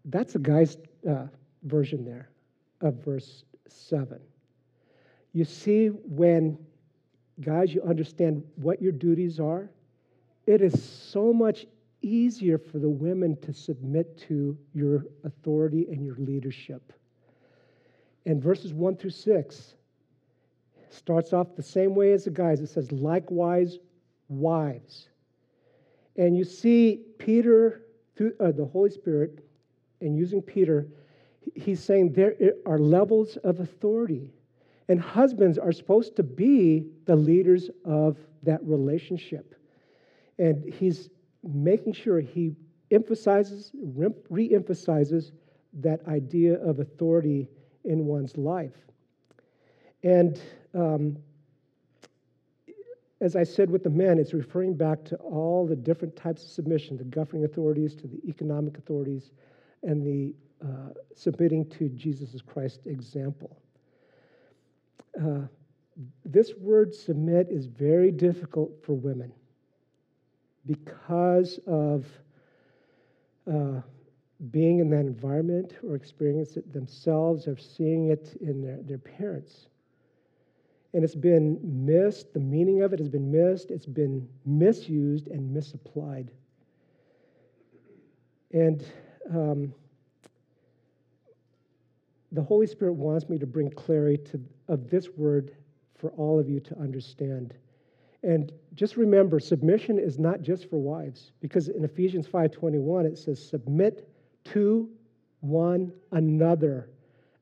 that's 0.04 0.36
a 0.36 0.38
guy's 0.38 0.76
uh, 1.10 1.26
version 1.64 2.04
there 2.04 2.28
of 2.82 2.94
verse 3.04 3.42
7. 3.68 4.20
You 5.32 5.44
see, 5.44 5.88
when, 5.88 6.56
guys, 7.40 7.74
you 7.74 7.82
understand 7.82 8.44
what 8.54 8.80
your 8.80 8.92
duties 8.92 9.40
are, 9.40 9.68
it 10.46 10.62
is 10.62 10.80
so 10.84 11.32
much 11.32 11.66
easier 12.02 12.58
for 12.58 12.78
the 12.78 12.88
women 12.88 13.36
to 13.40 13.52
submit 13.52 14.16
to 14.28 14.56
your 14.72 15.04
authority 15.24 15.88
and 15.90 16.06
your 16.06 16.16
leadership. 16.16 16.92
And 18.24 18.40
verses 18.40 18.72
1 18.72 18.96
through 18.98 19.10
6 19.10 19.74
starts 20.92 21.32
off 21.32 21.56
the 21.56 21.62
same 21.62 21.94
way 21.94 22.12
as 22.12 22.24
the 22.24 22.30
guys. 22.30 22.60
It 22.60 22.68
says, 22.68 22.92
likewise, 22.92 23.78
wives. 24.28 25.08
And 26.16 26.36
you 26.36 26.44
see 26.44 27.00
Peter, 27.18 27.82
through 28.16 28.34
uh, 28.38 28.52
the 28.52 28.64
Holy 28.64 28.90
Spirit, 28.90 29.44
and 30.00 30.16
using 30.16 30.42
Peter, 30.42 30.88
he's 31.54 31.82
saying 31.82 32.12
there 32.12 32.34
are 32.66 32.78
levels 32.78 33.36
of 33.38 33.60
authority. 33.60 34.32
And 34.88 35.00
husbands 35.00 35.58
are 35.58 35.72
supposed 35.72 36.16
to 36.16 36.22
be 36.22 36.86
the 37.06 37.16
leaders 37.16 37.70
of 37.84 38.18
that 38.42 38.62
relationship. 38.62 39.54
And 40.38 40.64
he's 40.72 41.08
making 41.42 41.94
sure 41.94 42.20
he 42.20 42.54
emphasizes, 42.90 43.70
re 43.74 44.54
emphasizes 44.54 45.32
that 45.74 46.06
idea 46.06 46.60
of 46.62 46.80
authority 46.80 47.48
in 47.84 48.06
one's 48.06 48.36
life. 48.36 48.76
And 50.02 50.40
um, 50.74 51.16
as 53.20 53.36
I 53.36 53.44
said 53.44 53.70
with 53.70 53.84
the 53.84 53.90
men, 53.90 54.18
it's 54.18 54.34
referring 54.34 54.74
back 54.74 55.04
to 55.04 55.16
all 55.16 55.66
the 55.66 55.76
different 55.76 56.16
types 56.16 56.42
of 56.42 56.50
submission 56.50 56.96
the 56.96 57.04
governing 57.04 57.44
authorities, 57.44 57.94
to 57.96 58.08
the 58.08 58.20
economic 58.28 58.78
authorities, 58.78 59.30
and 59.82 60.04
the 60.04 60.34
uh, 60.64 60.90
submitting 61.14 61.68
to 61.70 61.88
Jesus 61.90 62.40
Christ's 62.42 62.86
example. 62.86 63.56
Uh, 65.20 65.42
this 66.24 66.52
word 66.58 66.94
submit 66.94 67.48
is 67.50 67.66
very 67.66 68.10
difficult 68.10 68.72
for 68.84 68.94
women 68.94 69.32
because 70.66 71.58
of 71.66 72.06
uh, 73.52 73.80
being 74.50 74.78
in 74.80 74.90
that 74.90 75.00
environment 75.00 75.74
or 75.86 75.94
experiencing 75.94 76.62
it 76.64 76.72
themselves 76.72 77.46
or 77.46 77.56
seeing 77.56 78.08
it 78.08 78.36
in 78.40 78.62
their, 78.62 78.78
their 78.82 78.98
parents. 78.98 79.66
And 80.94 81.04
it's 81.04 81.14
been 81.14 81.58
missed, 81.62 82.34
the 82.34 82.40
meaning 82.40 82.82
of 82.82 82.92
it 82.92 82.98
has 82.98 83.08
been 83.08 83.30
missed, 83.30 83.70
it's 83.70 83.86
been 83.86 84.28
misused 84.44 85.28
and 85.28 85.52
misapplied. 85.52 86.30
And 88.52 88.84
um, 89.30 89.72
the 92.32 92.42
Holy 92.42 92.66
Spirit 92.66 92.92
wants 92.92 93.28
me 93.28 93.38
to 93.38 93.46
bring 93.46 93.70
clarity 93.70 94.18
to, 94.30 94.40
of 94.68 94.90
this 94.90 95.08
word 95.16 95.54
for 95.94 96.10
all 96.10 96.38
of 96.38 96.48
you 96.48 96.60
to 96.60 96.78
understand. 96.78 97.54
And 98.22 98.52
just 98.74 98.96
remember, 98.96 99.40
submission 99.40 99.98
is 99.98 100.18
not 100.18 100.42
just 100.42 100.68
for 100.68 100.78
wives, 100.78 101.32
because 101.40 101.68
in 101.68 101.84
Ephesians 101.84 102.26
5:21 102.26 103.06
it 103.06 103.18
says, 103.18 103.42
"Submit 103.42 104.08
to 104.44 104.88
one 105.40 105.92
another 106.12 106.88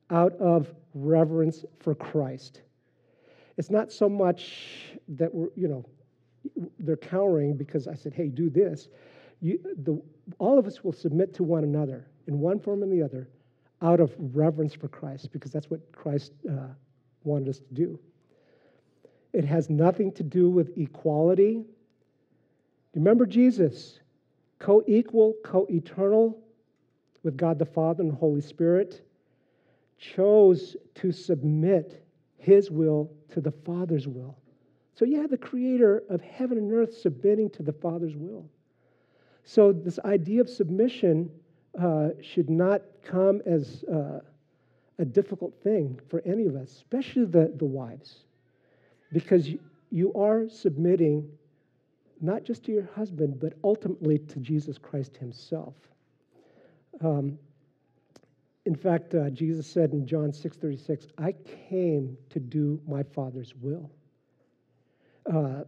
out 0.09 0.33
of 0.37 0.73
reverence 0.93 1.65
for 1.79 1.93
Christ." 1.93 2.61
It's 3.61 3.69
not 3.69 3.91
so 3.91 4.09
much 4.09 4.95
that 5.07 5.31
we're, 5.31 5.49
you 5.55 5.67
know, 5.67 5.85
they're 6.79 6.97
cowering 6.97 7.55
because 7.55 7.87
I 7.87 7.93
said, 7.93 8.11
"Hey, 8.11 8.27
do 8.27 8.49
this." 8.49 8.89
You, 9.39 9.59
the, 9.83 10.01
all 10.39 10.57
of 10.57 10.65
us 10.65 10.83
will 10.83 10.93
submit 10.93 11.35
to 11.35 11.43
one 11.43 11.63
another 11.63 12.07
in 12.25 12.39
one 12.39 12.59
form 12.59 12.81
or 12.81 12.87
the 12.87 13.03
other 13.03 13.29
out 13.83 13.99
of 13.99 14.15
reverence 14.17 14.73
for 14.73 14.87
Christ, 14.87 15.31
because 15.31 15.51
that's 15.51 15.69
what 15.69 15.79
Christ 15.91 16.31
uh, 16.49 16.69
wanted 17.23 17.49
us 17.49 17.59
to 17.59 17.71
do. 17.71 17.99
It 19.31 19.45
has 19.45 19.69
nothing 19.69 20.11
to 20.13 20.23
do 20.23 20.49
with 20.49 20.75
equality. 20.75 21.63
Remember 22.95 23.27
Jesus, 23.27 23.99
co 24.57 24.83
equal, 24.87 25.35
co 25.45 25.67
eternal 25.69 26.35
with 27.21 27.37
God 27.37 27.59
the 27.59 27.65
Father 27.67 28.01
and 28.01 28.11
the 28.11 28.15
Holy 28.15 28.41
Spirit, 28.41 29.05
chose 29.99 30.75
to 30.95 31.11
submit 31.11 32.03
his 32.41 32.69
will 32.69 33.11
to 33.31 33.39
the 33.39 33.51
Father's 33.51 34.07
will. 34.07 34.37
So 34.93 35.05
you 35.05 35.21
have 35.21 35.29
the 35.29 35.37
creator 35.37 36.03
of 36.09 36.21
heaven 36.21 36.57
and 36.57 36.73
earth 36.73 36.93
submitting 36.97 37.49
to 37.51 37.63
the 37.63 37.73
Father's 37.73 38.15
will. 38.15 38.45
So, 39.43 39.71
this 39.71 39.97
idea 40.05 40.41
of 40.41 40.49
submission 40.49 41.31
uh, 41.79 42.09
should 42.21 42.49
not 42.49 42.83
come 43.03 43.41
as 43.45 43.83
uh, 43.85 44.19
a 44.99 45.05
difficult 45.05 45.53
thing 45.63 45.99
for 46.09 46.21
any 46.25 46.45
of 46.45 46.55
us, 46.55 46.69
especially 46.69 47.25
the, 47.25 47.51
the 47.57 47.65
wives 47.65 48.25
because 49.11 49.49
you 49.91 50.13
are 50.13 50.47
submitting 50.49 51.29
not 52.21 52.43
just 52.43 52.63
to 52.65 52.71
your 52.71 52.87
husband, 52.95 53.39
but 53.39 53.53
ultimately 53.63 54.19
to 54.19 54.39
Jesus 54.39 54.77
Christ 54.77 55.17
himself. 55.17 55.73
Um, 57.03 57.37
in 58.65 58.75
fact, 58.75 59.15
uh, 59.15 59.29
Jesus 59.29 59.67
said 59.67 59.93
in 59.93 60.05
John 60.05 60.31
6:36, 60.31 61.07
"I 61.17 61.33
came 61.69 62.17
to 62.29 62.39
do 62.39 62.79
my 62.87 63.03
Father's 63.03 63.55
will." 63.55 63.89
Uh, 65.25 65.63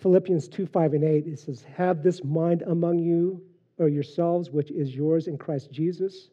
Philippians 0.00 0.48
2, 0.48 0.66
5, 0.66 0.94
and 0.94 1.04
8, 1.04 1.26
it 1.26 1.38
says, 1.38 1.62
Have 1.62 2.02
this 2.02 2.24
mind 2.24 2.62
among 2.62 2.98
you 2.98 3.42
or 3.78 3.88
yourselves, 3.88 4.50
which 4.50 4.70
is 4.70 4.94
yours 4.94 5.26
in 5.26 5.36
Christ 5.36 5.70
Jesus, 5.70 6.30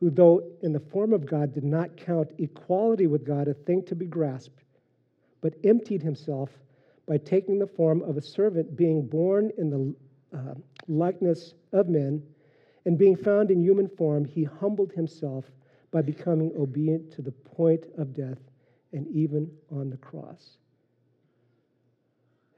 who, 0.00 0.10
though 0.10 0.42
in 0.62 0.72
the 0.72 0.80
form 0.80 1.12
of 1.12 1.26
God, 1.26 1.52
did 1.52 1.64
not 1.64 1.96
count 1.96 2.30
equality 2.38 3.06
with 3.06 3.24
God 3.24 3.46
a 3.48 3.54
thing 3.54 3.84
to 3.84 3.94
be 3.94 4.06
grasped, 4.06 4.64
but 5.40 5.54
emptied 5.62 6.02
himself 6.02 6.50
by 7.06 7.16
taking 7.18 7.58
the 7.58 7.66
form 7.66 8.02
of 8.02 8.16
a 8.16 8.22
servant, 8.22 8.76
being 8.76 9.06
born 9.06 9.50
in 9.56 9.70
the 9.70 9.94
uh, 10.36 10.54
likeness 10.88 11.54
of 11.72 11.88
men, 11.88 12.22
and 12.90 12.98
being 12.98 13.14
found 13.14 13.52
in 13.52 13.62
human 13.62 13.86
form, 13.86 14.24
he 14.24 14.42
humbled 14.42 14.90
himself 14.90 15.44
by 15.92 16.02
becoming 16.02 16.50
obedient 16.58 17.12
to 17.12 17.22
the 17.22 17.30
point 17.30 17.84
of 17.96 18.12
death 18.12 18.40
and 18.92 19.06
even 19.14 19.48
on 19.70 19.90
the 19.90 19.96
cross. 19.96 20.56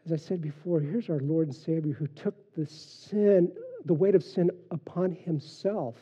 As 0.07 0.13
I 0.13 0.17
said 0.17 0.41
before, 0.41 0.81
here's 0.81 1.11
our 1.11 1.21
Lord 1.21 1.49
and 1.49 1.55
Savior 1.55 1.93
who 1.93 2.07
took 2.07 2.35
the 2.55 2.65
sin, 2.65 3.53
the 3.85 3.93
weight 3.93 4.15
of 4.15 4.25
sin 4.25 4.51
upon 4.71 5.13
himself 5.13 5.97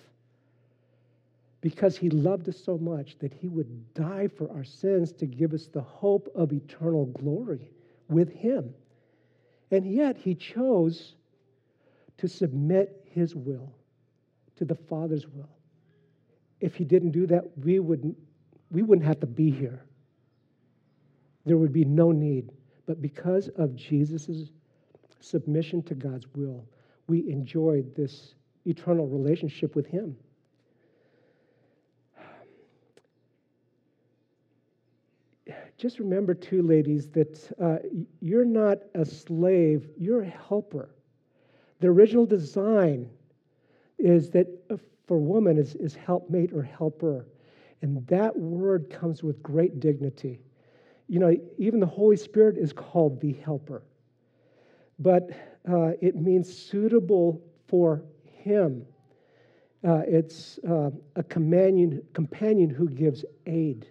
because 1.61 1.97
he 1.97 2.09
loved 2.09 2.49
us 2.49 2.63
so 2.65 2.79
much 2.79 3.19
that 3.19 3.35
he 3.35 3.49
would 3.49 3.95
die 3.95 4.29
for 4.29 4.49
our 4.53 4.63
sins 4.63 5.11
to 5.15 5.27
give 5.27 5.53
us 5.53 5.67
the 5.67 5.83
hope 5.83 6.31
of 6.37 6.53
eternal 6.53 7.07
glory 7.07 7.73
with 8.09 8.33
him. 8.33 8.75
And 9.73 9.93
yet 9.93 10.17
he 10.17 10.37
chose 10.37 11.17
to 12.19 12.29
submit 12.29 13.05
his 13.13 13.35
will 13.35 13.75
to 14.61 14.67
the 14.67 14.75
Father's 14.75 15.27
will. 15.27 15.49
If 16.61 16.75
he 16.75 16.85
didn't 16.85 17.13
do 17.13 17.27
that, 17.29 17.45
we 17.65 17.79
wouldn't, 17.79 18.15
we 18.71 18.83
wouldn't 18.83 19.07
have 19.07 19.19
to 19.21 19.27
be 19.27 19.51
here. 19.51 19.87
There 21.47 21.57
would 21.57 21.73
be 21.73 21.87
no 21.87 22.13
need. 22.13 22.53
But 22.85 23.01
because 23.01 23.49
of 23.57 23.75
Jesus' 23.75 24.51
submission 25.21 25.83
to 25.85 25.95
God's 25.95 26.27
will, 26.37 26.67
we 27.07 27.31
enjoyed 27.31 27.97
this 27.97 28.35
eternal 28.67 29.09
relationship 29.09 29.75
with 29.75 29.87
him. 29.87 30.15
just 35.79 35.99
remember, 35.99 36.35
too, 36.35 36.61
ladies, 36.61 37.09
that 37.09 37.51
uh, 37.59 37.79
you're 38.21 38.45
not 38.45 38.81
a 38.95 39.07
slave, 39.07 39.89
you're 39.97 40.21
a 40.21 40.29
helper. 40.29 40.91
The 41.81 41.89
original 41.89 42.27
design 42.27 43.09
is 44.01 44.31
that 44.31 44.47
uh, 44.71 44.77
for 45.07 45.19
woman 45.19 45.59
is, 45.59 45.75
is 45.77 45.95
helpmate 45.95 46.53
or 46.53 46.63
helper. 46.63 47.27
And 47.83 48.07
that 48.07 48.37
word 48.37 48.91
comes 48.91 49.23
with 49.23 49.43
great 49.43 49.81
dignity. 49.81 50.41
You 51.09 51.19
know, 51.19 51.37
even 51.59 51.81
the 51.81 51.87
Holy 51.87 52.17
Spirit 52.17 52.57
is 52.57 52.73
called 52.73 53.21
the 53.21 53.33
helper, 53.33 53.83
but 54.99 55.31
uh, 55.69 55.93
it 56.01 56.15
means 56.15 56.57
suitable 56.57 57.43
for 57.67 58.05
Him. 58.25 58.87
Uh, 59.83 60.03
it's 60.07 60.61
uh, 60.69 60.91
a 61.17 61.23
companion, 61.25 62.03
companion 62.13 62.71
who 62.71 62.89
gives 62.89 63.25
aid. 63.47 63.89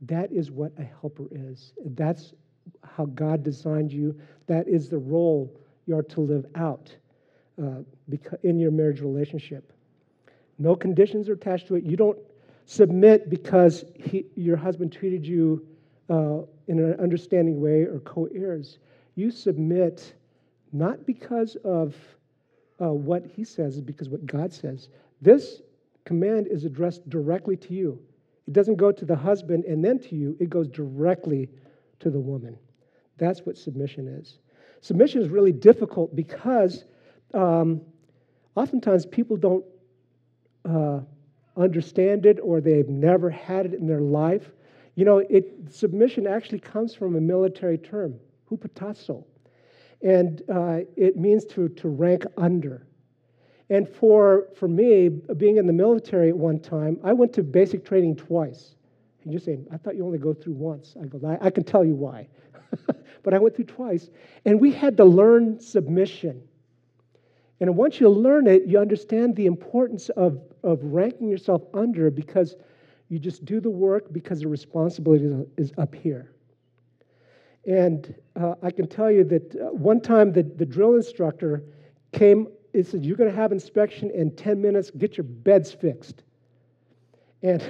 That 0.00 0.32
is 0.32 0.50
what 0.50 0.72
a 0.78 0.84
helper 1.00 1.28
is. 1.30 1.74
That's 1.84 2.34
how 2.82 3.04
God 3.06 3.44
designed 3.44 3.92
you. 3.92 4.18
That 4.48 4.66
is 4.66 4.88
the 4.88 4.98
role 4.98 5.56
you 5.86 5.96
are 5.96 6.02
to 6.02 6.20
live 6.20 6.46
out 6.56 6.92
uh, 7.62 7.82
in 8.42 8.58
your 8.58 8.70
marriage 8.70 9.00
relationship. 9.00 9.72
No 10.58 10.74
conditions 10.74 11.28
are 11.28 11.34
attached 11.34 11.68
to 11.68 11.76
it. 11.76 11.84
You 11.84 11.96
don't 11.96 12.18
submit 12.66 13.30
because 13.30 13.84
he, 13.98 14.26
your 14.34 14.56
husband 14.56 14.92
treated 14.92 15.26
you 15.26 15.66
uh, 16.10 16.40
in 16.68 16.78
an 16.78 16.98
understanding 17.00 17.60
way 17.60 17.82
or 17.82 18.00
co 18.00 18.28
heirs. 18.34 18.78
You 19.14 19.30
submit 19.30 20.14
not 20.72 21.06
because 21.06 21.56
of 21.64 21.94
uh, 22.80 22.92
what 22.92 23.24
he 23.26 23.44
says, 23.44 23.80
because 23.80 24.08
what 24.08 24.26
God 24.26 24.52
says. 24.52 24.88
This 25.20 25.62
command 26.04 26.48
is 26.48 26.64
addressed 26.64 27.08
directly 27.08 27.56
to 27.56 27.74
you. 27.74 27.98
It 28.46 28.54
doesn't 28.54 28.76
go 28.76 28.90
to 28.90 29.04
the 29.04 29.16
husband 29.16 29.64
and 29.64 29.84
then 29.84 29.98
to 30.00 30.16
you, 30.16 30.36
it 30.40 30.50
goes 30.50 30.68
directly 30.68 31.48
to 32.00 32.10
the 32.10 32.18
woman. 32.18 32.58
That's 33.18 33.40
what 33.46 33.56
submission 33.56 34.08
is. 34.08 34.38
Submission 34.80 35.22
is 35.22 35.28
really 35.28 35.52
difficult 35.52 36.16
because 36.16 36.84
um, 37.34 37.80
oftentimes 38.54 39.06
people 39.06 39.36
don't 39.36 39.64
uh, 40.68 41.00
understand 41.56 42.26
it 42.26 42.38
or 42.42 42.60
they've 42.60 42.88
never 42.88 43.30
had 43.30 43.66
it 43.66 43.74
in 43.74 43.86
their 43.86 44.00
life. 44.00 44.50
You 44.94 45.04
know, 45.04 45.18
it, 45.18 45.52
submission 45.70 46.26
actually 46.26 46.60
comes 46.60 46.94
from 46.94 47.16
a 47.16 47.20
military 47.20 47.78
term, 47.78 48.14
hupotasso, 48.50 49.24
and 50.02 50.42
uh, 50.52 50.80
it 50.96 51.16
means 51.16 51.44
to, 51.46 51.68
to 51.68 51.88
rank 51.88 52.24
under. 52.36 52.86
And 53.70 53.88
for, 53.88 54.48
for 54.54 54.68
me, 54.68 55.08
being 55.08 55.56
in 55.56 55.66
the 55.66 55.72
military 55.72 56.28
at 56.28 56.36
one 56.36 56.60
time, 56.60 56.98
I 57.02 57.14
went 57.14 57.32
to 57.34 57.42
basic 57.42 57.86
training 57.86 58.16
twice. 58.16 58.74
And 59.24 59.32
you're 59.32 59.40
saying, 59.40 59.66
I 59.72 59.78
thought 59.78 59.96
you 59.96 60.04
only 60.04 60.18
go 60.18 60.34
through 60.34 60.54
once. 60.54 60.94
I 61.00 61.06
go, 61.06 61.20
I, 61.26 61.46
I 61.46 61.50
can 61.50 61.64
tell 61.64 61.84
you 61.84 61.94
why. 61.94 62.28
but 63.22 63.32
I 63.32 63.38
went 63.38 63.56
through 63.56 63.66
twice. 63.66 64.10
And 64.44 64.60
we 64.60 64.72
had 64.72 64.96
to 64.98 65.04
learn 65.04 65.58
submission. 65.60 66.42
And 67.62 67.76
once 67.76 68.00
you 68.00 68.08
learn 68.08 68.48
it, 68.48 68.66
you 68.66 68.80
understand 68.80 69.36
the 69.36 69.46
importance 69.46 70.08
of, 70.10 70.40
of 70.64 70.82
ranking 70.82 71.28
yourself 71.28 71.62
under 71.72 72.10
because 72.10 72.56
you 73.08 73.20
just 73.20 73.44
do 73.44 73.60
the 73.60 73.70
work 73.70 74.12
because 74.12 74.40
the 74.40 74.48
responsibility 74.48 75.30
is 75.56 75.72
up 75.78 75.94
here. 75.94 76.32
And 77.64 78.12
uh, 78.34 78.56
I 78.64 78.72
can 78.72 78.88
tell 78.88 79.12
you 79.12 79.22
that 79.22 79.54
uh, 79.54 79.66
one 79.66 80.00
time 80.00 80.32
the, 80.32 80.42
the 80.42 80.66
drill 80.66 80.96
instructor 80.96 81.62
came 82.10 82.48
it 82.72 82.88
said, 82.88 83.04
You're 83.04 83.16
going 83.16 83.30
to 83.30 83.36
have 83.36 83.52
inspection 83.52 84.10
in 84.10 84.34
10 84.34 84.60
minutes, 84.60 84.90
get 84.90 85.16
your 85.16 85.24
beds 85.24 85.70
fixed. 85.70 86.24
And 87.44 87.62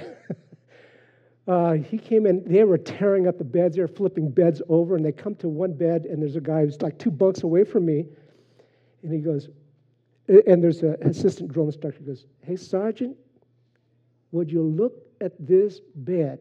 uh, 1.47 1.73
he 1.73 1.99
came 1.99 2.25
in, 2.25 2.43
they 2.45 2.63
were 2.63 2.79
tearing 2.79 3.27
up 3.27 3.37
the 3.37 3.43
beds, 3.43 3.75
they 3.75 3.81
were 3.83 3.87
flipping 3.87 4.31
beds 4.31 4.59
over, 4.69 4.95
and 4.95 5.05
they 5.05 5.11
come 5.11 5.35
to 5.35 5.49
one 5.49 5.73
bed, 5.73 6.05
and 6.05 6.19
there's 6.19 6.35
a 6.35 6.41
guy 6.41 6.61
who's 6.61 6.81
like 6.81 6.97
two 6.97 7.11
bunks 7.11 7.43
away 7.43 7.63
from 7.63 7.85
me. 7.85 8.07
And 9.03 9.13
he 9.13 9.19
goes, 9.19 9.49
and 10.27 10.63
there's 10.63 10.81
an 10.81 10.97
assistant 11.01 11.51
drill 11.51 11.65
instructor 11.65 11.99
who 11.99 12.05
goes, 12.05 12.25
Hey, 12.41 12.55
Sergeant, 12.55 13.17
would 14.31 14.51
you 14.51 14.61
look 14.61 15.05
at 15.21 15.33
this 15.39 15.81
bed? 15.95 16.39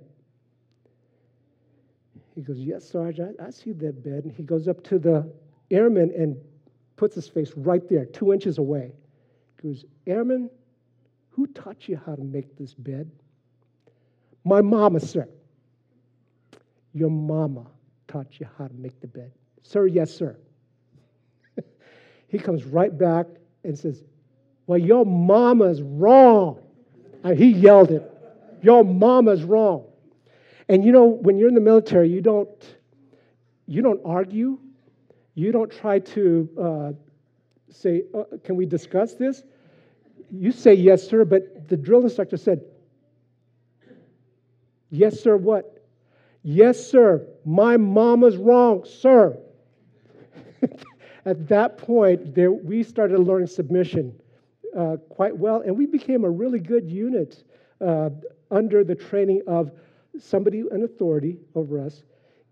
He 2.35 2.43
goes, 2.43 2.59
Yes, 2.59 2.89
Sergeant, 2.89 3.37
I, 3.41 3.47
I 3.47 3.51
see 3.51 3.73
that 3.73 4.05
bed. 4.05 4.25
And 4.25 4.33
he 4.33 4.43
goes 4.43 4.69
up 4.69 4.83
to 4.85 4.99
the 4.99 5.31
airman 5.71 6.13
and 6.17 6.37
puts 6.97 7.15
his 7.15 7.29
face 7.29 7.53
right 7.57 7.87
there, 7.89 8.05
two 8.05 8.33
inches 8.33 8.59
away. 8.59 8.93
He 9.61 9.69
goes, 9.69 9.85
Airman, 10.07 10.49
who 11.31 11.47
taught 11.49 11.89
you 11.89 12.01
how 12.05 12.15
to 12.15 12.23
make 12.23 12.57
this 12.57 12.75
bed? 12.75 13.11
My 14.45 14.61
mama, 14.61 15.01
sir. 15.01 15.29
Your 16.95 17.11
mama 17.11 17.67
taught 18.07 18.39
you 18.39 18.47
how 18.59 18.69
to 18.69 18.75
make 18.75 19.01
the 19.01 19.07
bed. 19.07 19.33
Sir, 19.63 19.87
yes, 19.87 20.15
sir. 20.15 20.37
he 22.29 22.39
comes 22.39 22.65
right 22.65 22.97
back 22.97 23.27
and 23.65 23.79
says, 23.79 24.03
Well, 24.67 24.79
your 24.79 25.05
mama's 25.05 25.83
wrong. 25.83 26.61
And 27.25 27.39
he 27.39 27.51
yelled 27.51 27.91
it. 27.91 28.09
Your 28.63 28.85
mama's 28.85 29.45
wrong. 29.45 29.87
And 30.69 30.85
you 30.85 30.93
know, 30.93 31.05
when 31.05 31.39
you're 31.39 31.49
in 31.49 31.55
the 31.55 31.61
military, 31.61 32.09
you 32.09 32.21
don't 32.21 32.77
you 33.67 33.83
don't 33.83 34.01
argue. 34.05 34.59
You 35.35 35.53
don't 35.53 35.71
try 35.71 35.99
to 35.99 36.49
uh, 36.61 36.93
say, 37.71 38.05
uh, 38.15 38.25
"Can 38.45 38.57
we 38.57 38.67
discuss 38.67 39.15
this?" 39.15 39.43
You 40.31 40.53
say, 40.53 40.75
"Yes, 40.75 41.07
sir." 41.07 41.25
But 41.25 41.69
the 41.69 41.77
drill 41.77 42.03
instructor 42.03 42.37
said, 42.37 42.63
"Yes, 44.91 45.21
sir." 45.21 45.37
What? 45.37 45.85
Yes, 46.43 46.85
sir. 46.85 47.27
My 47.45 47.77
mama's 47.77 48.37
wrong, 48.37 48.85
sir. 48.85 49.39
At 51.25 51.49
that 51.49 51.79
point, 51.79 52.35
there, 52.35 52.51
we 52.53 52.83
started 52.83 53.19
learning 53.19 53.47
submission 53.47 54.15
uh, 54.77 54.97
quite 55.09 55.37
well, 55.37 55.61
and 55.61 55.77
we 55.77 55.87
became 55.87 56.25
a 56.25 56.31
really 56.31 56.59
good 56.59 56.91
unit 56.91 57.45
uh, 57.81 58.11
under 58.51 58.83
the 58.85 58.95
training 58.95 59.43
of 59.47 59.71
somebody, 60.19 60.61
an 60.71 60.83
authority 60.85 61.39
over 61.55 61.81
us. 61.81 62.03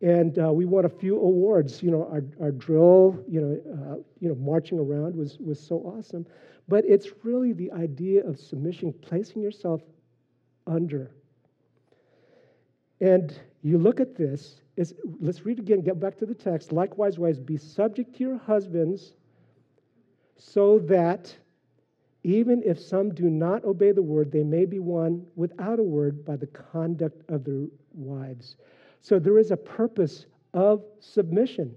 And 0.03 0.39
uh, 0.39 0.51
we 0.53 0.65
won 0.65 0.87
a 0.87 0.89
few 0.89 1.17
awards. 1.17 1.83
You 1.83 1.91
know, 1.91 2.09
our, 2.11 2.23
our 2.41 2.53
drill, 2.53 3.23
you 3.29 3.41
know, 3.41 3.61
uh, 3.75 3.97
you 4.21 4.29
know, 4.29 4.35
marching 4.37 4.79
around 4.79 5.15
was, 5.15 5.37
was 5.39 5.61
so 5.61 5.77
awesome. 5.79 6.27
But 6.69 6.85
it's 6.87 7.09
really 7.23 7.53
the 7.53 7.71
idea 7.73 8.25
of 8.27 8.39
submission, 8.39 8.95
placing 9.03 9.43
yourself 9.43 9.83
under. 10.67 11.11
And 13.01 13.39
you 13.63 13.79
look 13.79 14.01
at 14.01 14.17
this, 14.17 14.61
is, 14.77 14.95
let's 15.21 15.45
read 15.45 15.59
again, 15.59 15.83
get 15.83 16.01
back 16.01 16.17
to 16.19 16.27
the 16.27 16.35
text. 16.35 16.73
Likewise, 16.73 17.19
wives, 17.19 17.39
be 17.39 17.57
subject 17.57 18.17
to 18.17 18.25
your 18.25 18.39
husbands, 18.39 19.15
so 20.37 20.79
that 20.81 21.35
even 22.23 22.63
if 22.65 22.79
some 22.79 23.15
do 23.15 23.29
not 23.29 23.65
obey 23.65 23.93
the 23.93 24.03
word, 24.03 24.33
they 24.33 24.43
may 24.43 24.65
be 24.65 24.79
won 24.79 25.27
without 25.37 25.79
a 25.79 25.83
word 25.83 26.25
by 26.25 26.37
the 26.37 26.47
conduct 26.47 27.23
of 27.31 27.45
their 27.45 27.67
wives. 27.95 28.57
So 29.01 29.19
there 29.19 29.39
is 29.39 29.51
a 29.51 29.57
purpose 29.57 30.27
of 30.55 30.83
submission. 31.01 31.75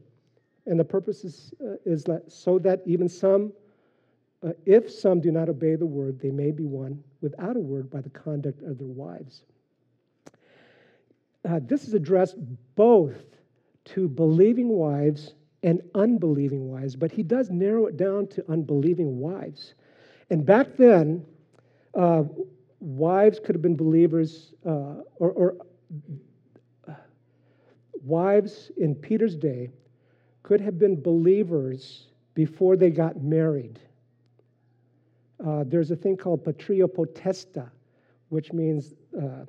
And 0.65 0.79
the 0.79 0.85
purpose 0.85 1.23
is, 1.23 1.53
uh, 1.61 1.75
is 1.85 2.03
that 2.05 2.31
so 2.31 2.59
that 2.59 2.81
even 2.85 3.09
some, 3.09 3.51
uh, 4.45 4.51
if 4.65 4.89
some 4.89 5.19
do 5.19 5.31
not 5.31 5.49
obey 5.49 5.75
the 5.75 5.85
word, 5.85 6.19
they 6.19 6.31
may 6.31 6.51
be 6.51 6.63
won 6.65 7.03
without 7.21 7.57
a 7.57 7.59
word 7.59 7.89
by 7.89 8.01
the 8.01 8.09
conduct 8.09 8.61
of 8.63 8.77
their 8.77 8.87
wives. 8.87 9.43
Uh, 11.47 11.59
this 11.63 11.87
is 11.87 11.93
addressed 11.93 12.35
both 12.75 13.23
to 13.85 14.07
believing 14.07 14.69
wives 14.69 15.33
and 15.61 15.81
unbelieving 15.95 16.69
wives, 16.69 16.95
but 16.95 17.11
he 17.11 17.23
does 17.23 17.49
narrow 17.49 17.85
it 17.85 17.97
down 17.97 18.27
to 18.27 18.43
unbelieving 18.51 19.19
wives. 19.19 19.75
And 20.29 20.45
back 20.45 20.75
then, 20.77 21.25
uh, 21.93 22.23
wives 22.79 23.39
could 23.39 23.55
have 23.55 23.61
been 23.61 23.75
believers, 23.75 24.53
uh, 24.65 24.95
or, 25.15 25.31
or 25.31 25.55
uh, 26.87 26.93
wives 28.03 28.71
in 28.77 28.95
Peter's 28.95 29.35
day 29.35 29.69
could 30.43 30.59
have 30.59 30.77
been 30.77 31.01
believers 31.01 32.07
before 32.33 32.75
they 32.75 32.89
got 32.89 33.21
married. 33.21 33.79
Uh, 35.45 35.63
there's 35.65 35.91
a 35.91 35.95
thing 35.95 36.17
called 36.17 36.43
patria 36.43 36.87
potesta, 36.87 37.69
which 38.29 38.51
means 38.51 38.93
uh, 39.21 39.45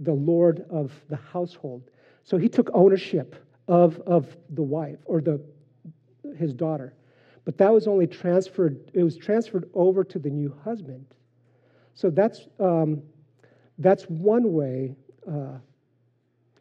the 0.00 0.12
lord 0.12 0.64
of 0.70 0.92
the 1.08 1.16
household. 1.16 1.82
So 2.24 2.36
he 2.36 2.48
took 2.48 2.70
ownership 2.74 3.36
of, 3.68 4.00
of 4.00 4.36
the 4.50 4.62
wife 4.62 4.98
or 5.04 5.20
the, 5.20 5.40
his 6.36 6.52
daughter. 6.52 6.94
But 7.44 7.58
that 7.58 7.72
was 7.72 7.86
only 7.86 8.06
transferred, 8.06 8.90
it 8.94 9.02
was 9.02 9.16
transferred 9.16 9.70
over 9.74 10.04
to 10.04 10.18
the 10.18 10.30
new 10.30 10.54
husband. 10.64 11.06
So 11.94 12.10
that's, 12.10 12.46
um, 12.58 13.02
that's 13.78 14.04
one 14.04 14.52
way. 14.52 14.94
Uh, 15.26 15.58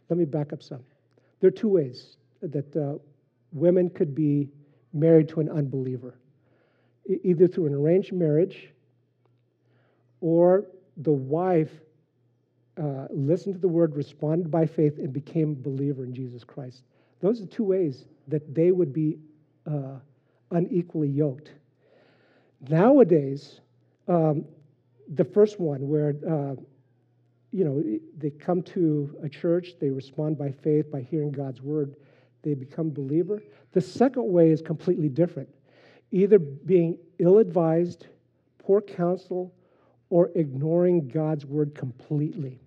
let 0.10 0.18
me 0.18 0.26
back 0.26 0.54
up 0.54 0.64
some. 0.64 0.84
There 1.40 1.48
are 1.48 1.52
two 1.52 1.70
ways 1.70 2.18
that 2.42 2.76
uh, 2.76 3.00
women 3.52 3.90
could 3.90 4.16
be 4.16 4.50
married 4.94 5.30
to 5.30 5.40
an 5.40 5.50
unbeliever 5.50 6.16
either 7.24 7.48
through 7.48 7.66
an 7.66 7.74
arranged 7.74 8.14
marriage 8.14 8.70
or 10.22 10.66
the 10.98 11.12
wife 11.12 11.72
uh, 12.82 13.08
listened 13.10 13.56
to 13.56 13.60
the 13.60 13.68
word, 13.68 13.96
responded 13.96 14.50
by 14.50 14.66
faith, 14.66 14.98
and 14.98 15.12
became 15.12 15.52
a 15.52 15.56
believer 15.56 16.04
in 16.04 16.14
Jesus 16.14 16.44
Christ. 16.44 16.84
Those 17.20 17.42
are 17.42 17.46
two 17.46 17.64
ways 17.66 18.06
that 18.28 18.56
they 18.56 18.72
would 18.72 18.94
be 18.94 19.18
uh, 19.70 20.00
unequally 20.52 21.10
yoked. 21.10 21.52
Nowadays, 22.70 23.60
um, 24.08 24.46
the 25.16 25.26
first 25.26 25.60
one 25.60 25.88
where 25.88 26.16
uh, 26.28 26.56
you 27.52 27.66
know 27.66 27.84
they 28.18 28.30
come 28.30 28.62
to 28.62 29.16
a 29.24 29.30
church, 29.30 29.74
they 29.80 29.90
respond 29.90 30.38
by 30.38 30.52
faith 30.52 30.92
by 30.92 31.02
hearing 31.02 31.32
God's 31.32 31.62
word, 31.62 31.96
they 32.44 32.54
become 32.54 32.90
believer. 32.90 33.42
The 33.74 33.82
second 33.82 34.32
way 34.32 34.52
is 34.52 34.62
completely 34.62 35.10
different, 35.10 35.50
either 36.12 36.40
being 36.40 36.98
ill-advised, 37.18 38.08
poor 38.58 38.82
counsel, 38.82 39.54
or 40.10 40.32
ignoring 40.36 41.08
God's 41.08 41.46
word 41.46 41.76
completely. 41.76 42.60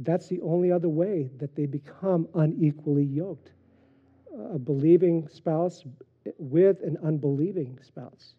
That's 0.00 0.28
the 0.28 0.40
only 0.40 0.72
other 0.72 0.88
way 0.88 1.30
that 1.38 1.54
they 1.54 1.66
become 1.66 2.26
unequally 2.34 3.04
yoked. 3.04 3.52
A 4.54 4.58
believing 4.58 5.28
spouse 5.28 5.84
with 6.38 6.82
an 6.82 6.96
unbelieving 7.02 7.78
spouse. 7.82 8.34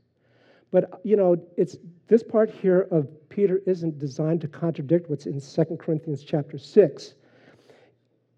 But 0.71 1.01
you 1.03 1.15
know, 1.15 1.37
it's 1.57 1.77
this 2.07 2.23
part 2.23 2.49
here 2.49 2.87
of 2.91 3.07
Peter 3.29 3.61
isn't 3.67 3.99
designed 3.99 4.41
to 4.41 4.47
contradict 4.47 5.09
what's 5.09 5.27
in 5.27 5.39
2 5.39 5.77
Corinthians 5.77 6.23
chapter 6.23 6.57
6. 6.57 7.13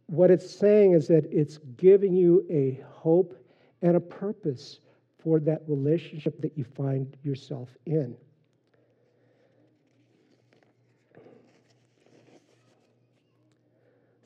What 0.08 0.30
it's 0.30 0.50
saying 0.50 0.94
is 0.94 1.08
that 1.08 1.26
it's 1.32 1.60
giving 1.78 2.14
you 2.14 2.46
a 2.50 2.84
hope 2.92 3.38
and 3.82 3.96
a 3.96 4.02
purpose 4.02 4.80
for 5.18 5.40
that 5.40 5.62
relationship 5.68 6.42
that 6.42 6.58
you 6.58 6.66
find 6.66 7.16
yourself 7.24 7.70
in. 7.86 8.18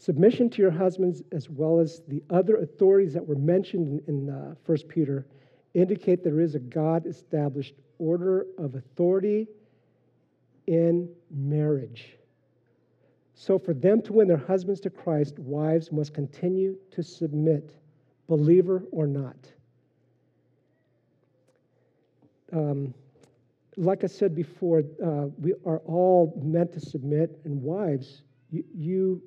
Submission 0.07 0.49
to 0.51 0.61
your 0.61 0.71
husbands, 0.71 1.21
as 1.33 1.49
well 1.49 1.81
as 1.81 2.01
the 2.07 2.23
other 2.29 2.55
authorities 2.55 3.13
that 3.13 3.27
were 3.27 3.35
mentioned 3.35 4.01
in, 4.07 4.29
uh, 4.29 4.55
1 4.65 4.87
Peter, 4.87 5.25
indicate 5.73 6.23
there 6.23 6.39
is 6.39 6.55
a 6.55 6.59
God 6.59 7.05
established 7.05 7.75
order 7.99 8.45
of 8.57 8.75
authority 8.75 9.49
in 10.65 11.09
marriage. 11.29 12.15
So, 13.33 13.59
for 13.59 13.73
them 13.73 14.01
to 14.03 14.13
win 14.13 14.29
their 14.29 14.37
husbands 14.37 14.79
to 14.79 14.89
Christ, 14.89 15.39
wives 15.39 15.91
must 15.91 16.13
continue 16.13 16.77
to 16.91 17.03
submit, 17.03 17.75
believer 18.27 18.83
or 18.93 19.07
not. 19.07 19.51
Um, 22.53 22.93
like 23.75 24.05
I 24.05 24.07
said 24.07 24.33
before, 24.33 24.83
uh, 25.03 25.25
we 25.37 25.53
are 25.65 25.79
all 25.79 26.41
meant 26.41 26.71
to 26.75 26.79
submit, 26.79 27.41
and 27.43 27.61
wives, 27.61 28.21
you, 28.49 28.63
you 28.73 29.21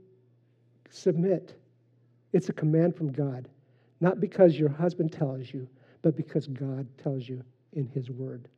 submit. 0.91 1.59
It's 2.33 2.49
a 2.49 2.53
command 2.53 2.95
from 2.97 3.13
God, 3.13 3.49
not 4.01 4.21
because 4.21 4.59
your 4.59 4.69
husband 4.69 5.13
tells 5.13 5.53
you, 5.53 5.69
but 6.03 6.17
because 6.17 6.47
God 6.47 6.87
tells 7.03 7.29
you 7.29 7.43
in 7.73 7.87
His 7.87 8.11
Word. 8.11 8.49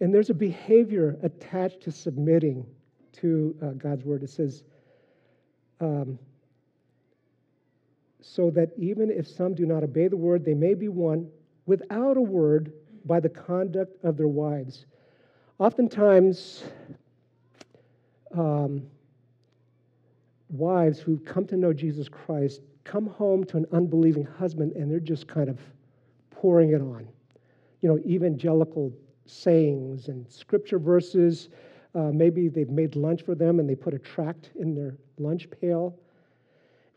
And 0.00 0.12
there's 0.14 0.30
a 0.30 0.34
behavior 0.34 1.18
attached 1.22 1.82
to 1.82 1.92
submitting 1.92 2.66
to 3.12 3.54
uh, 3.62 3.66
God's 3.72 4.04
Word. 4.04 4.22
It 4.22 4.30
says, 4.30 4.64
um, 5.80 6.18
so 8.22 8.50
that 8.50 8.70
even 8.76 9.10
if 9.10 9.26
some 9.26 9.54
do 9.54 9.66
not 9.66 9.82
obey 9.82 10.08
the 10.08 10.16
Word, 10.16 10.44
they 10.44 10.54
may 10.54 10.74
be 10.74 10.88
won 10.88 11.28
without 11.66 12.16
a 12.16 12.20
word 12.20 12.72
by 13.04 13.20
the 13.20 13.28
conduct 13.28 14.04
of 14.04 14.16
their 14.16 14.28
wives. 14.28 14.86
Oftentimes, 15.58 16.64
um, 18.36 18.82
wives 20.50 20.98
who 20.98 21.18
come 21.18 21.46
to 21.46 21.56
know 21.56 21.72
Jesus 21.72 22.08
Christ 22.08 22.60
come 22.84 23.06
home 23.06 23.44
to 23.44 23.56
an 23.56 23.66
unbelieving 23.72 24.24
husband 24.24 24.72
and 24.72 24.90
they're 24.90 25.00
just 25.00 25.28
kind 25.28 25.48
of 25.48 25.58
pouring 26.30 26.70
it 26.72 26.80
on. 26.80 27.06
You 27.80 27.88
know, 27.88 27.98
evangelical 27.98 28.92
sayings 29.26 30.08
and 30.08 30.30
scripture 30.30 30.78
verses. 30.78 31.48
Uh, 31.94 32.10
maybe 32.12 32.48
they've 32.48 32.70
made 32.70 32.96
lunch 32.96 33.22
for 33.22 33.34
them 33.34 33.60
and 33.60 33.68
they 33.68 33.74
put 33.74 33.94
a 33.94 33.98
tract 33.98 34.50
in 34.58 34.74
their 34.74 34.96
lunch 35.18 35.48
pail. 35.60 35.98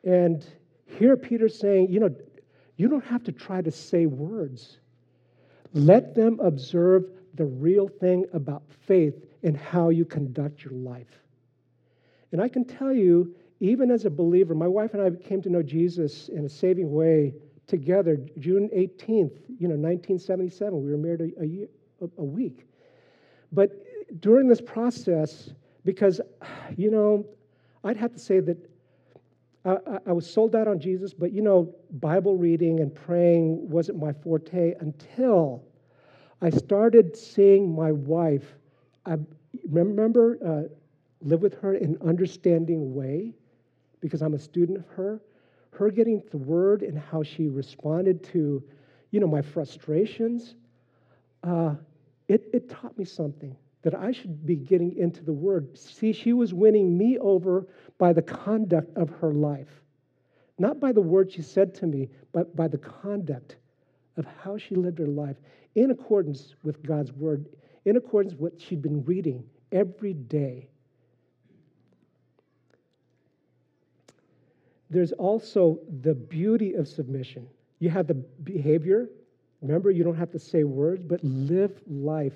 And 0.04 0.46
here 0.86 1.16
Peter's 1.16 1.58
saying, 1.58 1.92
you 1.92 2.00
know, 2.00 2.14
you 2.78 2.88
don't 2.88 3.06
have 3.06 3.24
to 3.24 3.32
try 3.32 3.62
to 3.62 3.72
say 3.72 4.06
words. 4.06 4.80
Let 5.74 6.16
them 6.16 6.40
observe 6.40 7.06
the 7.36 7.46
real 7.46 7.88
thing 7.88 8.26
about 8.34 8.64
faith 8.86 9.16
and 9.44 9.58
how 9.58 9.90
you 9.90 10.06
conduct 10.06 10.64
your 10.64 10.74
life. 10.74 11.20
And 12.32 12.42
I 12.42 12.48
can 12.48 12.66
tell 12.66 12.94
you, 12.94 13.36
even 13.64 13.92
as 13.92 14.04
a 14.04 14.10
believer, 14.10 14.54
my 14.54 14.68
wife 14.68 14.94
and 14.94 15.02
I 15.02 15.10
came 15.26 15.42
to 15.42 15.50
know 15.50 15.64
Jesus 15.64 16.28
in 16.28 16.44
a 16.46 16.50
saving 16.50 16.92
way 16.92 17.34
together 17.66 18.18
June 18.38 18.70
18th, 18.76 19.40
you 19.58 19.70
know, 19.70 19.80
1977. 19.80 20.84
We 20.84 20.92
were 20.92 20.98
married 20.98 21.22
a, 21.22 21.44
a, 21.44 21.46
year, 21.46 21.68
a, 22.18 22.24
week. 22.26 22.68
But 23.54 23.72
during 24.20 24.50
this 24.50 24.60
process, 24.60 25.52
because, 25.86 26.20
you 26.76 26.92
know, 26.92 27.26
I'd 27.86 27.96
have 27.96 28.12
to 28.12 28.20
say 28.20 28.42
that 28.42 28.58
I, 29.64 29.78
I, 30.08 30.12
was 30.12 30.30
sold 30.30 30.58
out 30.58 30.68
on 30.68 30.78
Jesus, 30.78 31.14
but 31.14 31.32
you 31.32 31.42
know, 31.42 31.74
Bible 31.90 32.36
reading 32.36 32.82
and 32.82 32.94
praying 32.94 33.70
wasn't 33.70 33.98
my 33.98 34.12
forte 34.12 34.74
until 34.82 35.64
I 36.42 36.50
started 36.50 37.16
seeing 37.16 37.74
my 37.74 37.94
wife. 37.94 38.56
I 39.06 39.20
remember 39.70 40.38
uh, 40.46 40.64
live 41.22 41.42
with 41.42 41.62
her 41.62 41.76
in 41.76 41.92
an 41.92 41.98
understanding 42.06 42.94
way 42.94 43.34
because 44.04 44.22
I'm 44.22 44.34
a 44.34 44.40
student 44.40 44.78
of 44.78 44.86
her. 44.90 45.22
Her 45.72 45.90
getting 45.90 46.22
the 46.30 46.38
word 46.38 46.84
and 46.84 47.00
how 47.00 47.24
she 47.24 47.48
responded 47.48 48.22
to, 48.26 48.62
you 49.12 49.20
know, 49.22 49.28
my 49.28 49.42
frustrations. 49.42 50.56
Uh, 51.42 51.76
it, 52.28 52.44
it 52.54 52.70
taught 52.70 52.98
me 52.98 53.06
something 53.06 53.56
that 53.82 53.96
I 53.96 54.12
should 54.12 54.46
be 54.46 54.56
getting 54.56 54.96
into 54.98 55.24
the 55.24 55.34
Word. 55.34 55.78
See, 55.78 56.14
she 56.14 56.34
was 56.34 56.54
winning 56.54 56.98
me 56.98 57.18
over 57.20 57.68
by 57.98 58.14
the 58.14 58.22
conduct 58.22 58.96
of 58.98 59.10
her 59.22 59.34
life. 59.34 59.82
Not 60.58 60.80
by 60.80 60.92
the 60.92 61.02
words 61.02 61.34
she 61.34 61.42
said 61.42 61.74
to 61.76 61.88
me, 61.88 62.10
but 62.32 62.56
by 62.56 62.68
the 62.68 62.78
conduct 62.78 63.58
of 64.18 64.26
how 64.42 64.58
she 64.58 64.76
lived 64.76 65.00
her 65.00 65.08
life 65.08 65.38
in 65.76 65.92
accordance 65.92 66.56
with 66.64 66.82
God's 66.84 67.12
Word, 67.12 67.46
in 67.86 67.98
accordance 67.98 68.34
with 68.34 68.54
what 68.54 68.62
she'd 68.62 68.82
been 68.82 69.04
reading 69.04 69.44
every 69.72 70.14
day. 70.14 70.70
There's 74.94 75.12
also 75.14 75.80
the 76.02 76.14
beauty 76.14 76.76
of 76.76 76.88
submission. 76.88 77.48
You 77.80 77.90
have 77.90 78.06
the 78.06 78.14
behavior. 78.14 79.10
Remember, 79.62 79.90
you 79.90 80.04
don't 80.04 80.16
have 80.16 80.32
to 80.32 80.40
say 80.40 80.64
words, 80.64 81.04
but 81.04 81.20
live 81.24 81.82
life 81.88 82.36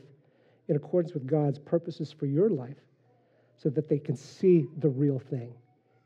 in 0.68 0.76
accordance 0.76 1.14
with 1.14 1.28
God's 1.28 1.60
purposes 1.60 2.12
for 2.12 2.26
your 2.26 2.50
life 2.50 2.78
so 3.58 3.70
that 3.70 3.88
they 3.88 4.00
can 4.00 4.16
see 4.16 4.66
the 4.80 4.90
real 4.90 5.20
thing. 5.20 5.54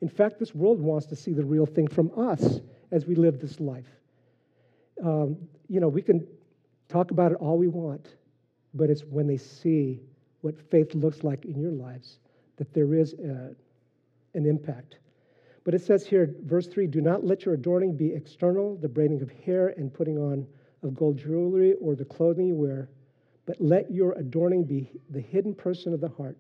In 0.02 0.10
fact, 0.10 0.40
this 0.40 0.54
world 0.54 0.82
wants 0.82 1.06
to 1.08 1.16
see 1.16 1.32
the 1.32 1.46
real 1.46 1.66
thing 1.66 1.88
from 1.88 2.12
us 2.18 2.60
as 2.92 3.06
we 3.06 3.16
live 3.16 3.40
this 3.40 3.62
life. 3.62 3.88
Um, 5.02 5.38
you 5.70 5.80
know, 5.80 5.88
we 5.88 6.02
can 6.02 6.28
talk 6.90 7.12
about 7.12 7.32
it 7.32 7.36
all 7.36 7.58
we 7.58 7.70
want, 7.70 8.16
but 8.74 8.90
it's 8.90 9.06
when 9.06 9.26
they 9.26 9.38
see 9.38 10.02
what 10.42 10.60
faith 10.70 10.94
looks 10.96 11.24
like 11.24 11.46
in 11.46 11.58
your 11.62 11.72
lives 11.72 12.20
that 12.58 12.74
there 12.74 12.94
is 12.94 13.14
a, 13.14 13.56
an 14.34 14.46
impact. 14.46 14.98
But 15.64 15.74
it 15.74 15.82
says 15.82 16.06
here, 16.06 16.34
verse 16.44 16.68
3 16.68 16.88
do 16.88 17.02
not 17.02 17.24
let 17.24 17.46
your 17.46 17.54
adorning 17.54 17.96
be 17.96 18.14
external, 18.14 18.76
the 18.78 18.90
braiding 18.90 19.22
of 19.22 19.32
hair 19.46 19.74
and 19.78 19.94
putting 19.94 20.18
on 20.18 20.48
of 20.84 20.96
gold 20.96 21.18
jewelry 21.18 21.74
or 21.74 21.96
the 21.96 22.06
clothing 22.06 22.48
you 22.48 22.56
wear 22.56 22.90
but 23.46 23.60
let 23.60 23.92
your 23.92 24.14
adorning 24.14 24.64
be 24.64 24.90
the 25.10 25.20
hidden 25.20 25.54
person 25.54 25.94
of 25.94 26.02
the 26.02 26.10
heart, 26.10 26.38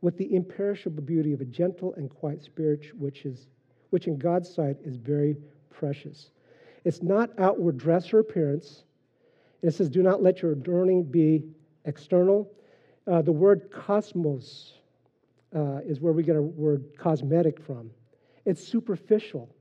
with 0.00 0.16
the 0.16 0.34
imperishable 0.34 1.02
beauty 1.02 1.32
of 1.32 1.40
a 1.40 1.44
gentle 1.44 1.94
and 1.94 2.10
quiet 2.10 2.42
spirit, 2.42 2.86
which, 2.98 3.24
is, 3.24 3.46
which 3.90 4.06
in 4.06 4.18
God's 4.18 4.52
sight 4.52 4.76
is 4.84 4.96
very 4.96 5.36
precious. 5.70 6.30
It's 6.84 7.02
not 7.02 7.30
outward 7.38 7.78
dress 7.78 8.12
or 8.12 8.18
appearance. 8.18 8.82
And 9.62 9.72
it 9.72 9.74
says, 9.74 9.88
do 9.88 10.02
not 10.02 10.22
let 10.22 10.42
your 10.42 10.52
adorning 10.52 11.04
be 11.04 11.44
external. 11.84 12.50
Uh, 13.06 13.22
the 13.22 13.32
word 13.32 13.70
cosmos 13.72 14.74
uh, 15.54 15.78
is 15.84 16.00
where 16.00 16.12
we 16.12 16.22
get 16.22 16.36
our 16.36 16.42
word 16.42 16.84
cosmetic 16.98 17.60
from. 17.60 17.90
It's 18.44 18.66
superficial. 18.66 19.54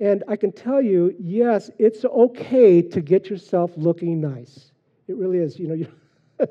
And 0.00 0.24
I 0.26 0.36
can 0.36 0.52
tell 0.52 0.82
you, 0.82 1.14
yes, 1.18 1.70
it's 1.78 2.04
okay 2.04 2.82
to 2.82 3.00
get 3.00 3.30
yourself 3.30 3.70
looking 3.76 4.20
nice. 4.20 4.72
It 5.06 5.16
really 5.16 5.38
is. 5.38 5.58
You 5.58 5.68
know, 5.68 5.74
you, 5.74 5.86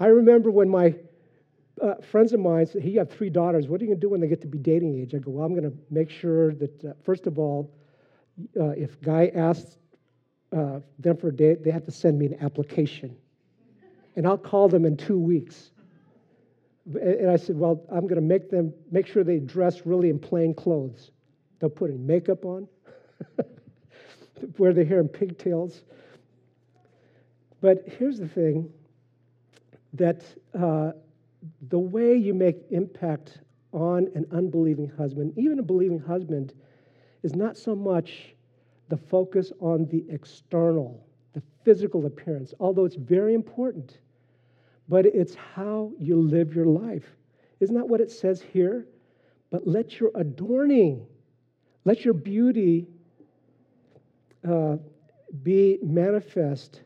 I 0.00 0.06
remember 0.06 0.50
when 0.50 0.68
my 0.68 0.94
uh, 1.80 1.94
friends 2.10 2.32
of 2.32 2.40
mine 2.40 2.66
said, 2.66 2.84
you 2.84 2.98
have 2.98 3.10
three 3.10 3.30
daughters. 3.30 3.68
What 3.68 3.80
are 3.80 3.84
you 3.84 3.90
going 3.90 4.00
to 4.00 4.06
do 4.06 4.10
when 4.10 4.20
they 4.20 4.28
get 4.28 4.40
to 4.42 4.46
be 4.46 4.58
dating 4.58 4.98
age? 4.98 5.14
I 5.14 5.18
go, 5.18 5.30
well, 5.30 5.44
I'm 5.44 5.54
going 5.54 5.70
to 5.70 5.76
make 5.90 6.10
sure 6.10 6.54
that, 6.54 6.84
uh, 6.84 6.92
first 7.02 7.26
of 7.26 7.38
all, 7.38 7.70
uh, 8.58 8.70
if 8.70 9.00
guy 9.00 9.30
asks 9.34 9.76
uh, 10.56 10.80
them 10.98 11.16
for 11.16 11.28
a 11.28 11.36
date, 11.36 11.64
they 11.64 11.70
have 11.70 11.84
to 11.84 11.92
send 11.92 12.18
me 12.18 12.26
an 12.26 12.36
application. 12.40 13.16
And 14.16 14.26
I'll 14.26 14.38
call 14.38 14.68
them 14.68 14.84
in 14.84 14.96
two 14.96 15.18
weeks. 15.18 15.70
And 16.86 17.30
I 17.30 17.36
said, 17.36 17.56
well, 17.56 17.84
I'm 17.90 18.02
going 18.02 18.16
to 18.16 18.20
make 18.20 18.50
them 18.50 18.72
make 18.90 19.06
sure 19.06 19.22
they 19.22 19.38
dress 19.38 19.84
really 19.84 20.08
in 20.08 20.18
plain 20.18 20.54
clothes. 20.54 21.10
They'll 21.58 21.70
put 21.70 21.90
in 21.90 22.06
makeup 22.06 22.44
on, 22.44 22.66
wear 24.58 24.72
their 24.72 24.84
hair 24.84 25.00
in 25.00 25.08
pigtails. 25.08 25.82
But 27.60 27.84
here's 27.98 28.18
the 28.18 28.28
thing 28.28 28.72
that 29.92 30.24
uh, 30.58 30.92
the 31.68 31.78
way 31.78 32.16
you 32.16 32.32
make 32.32 32.56
impact 32.70 33.40
on 33.72 34.08
an 34.14 34.26
unbelieving 34.32 34.90
husband, 34.96 35.34
even 35.36 35.58
a 35.58 35.62
believing 35.62 36.00
husband, 36.00 36.54
is 37.22 37.34
not 37.34 37.56
so 37.56 37.74
much 37.74 38.34
the 38.88 38.96
focus 38.96 39.52
on 39.60 39.86
the 39.86 40.04
external, 40.08 41.06
the 41.34 41.42
physical 41.64 42.06
appearance, 42.06 42.54
although 42.58 42.84
it's 42.84 42.96
very 42.96 43.34
important, 43.34 43.98
but 44.90 45.06
it's 45.06 45.36
how 45.54 45.92
you 46.00 46.20
live 46.20 46.52
your 46.52 46.66
life. 46.66 47.04
Isn't 47.60 47.76
that 47.76 47.88
what 47.88 48.00
it 48.00 48.10
says 48.10 48.42
here? 48.42 48.86
But 49.50 49.64
let 49.66 50.00
your 50.00 50.10
adorning, 50.16 51.06
let 51.84 52.04
your 52.04 52.12
beauty 52.12 52.88
uh, 54.46 54.78
be 55.44 55.78
manifest 55.80 56.80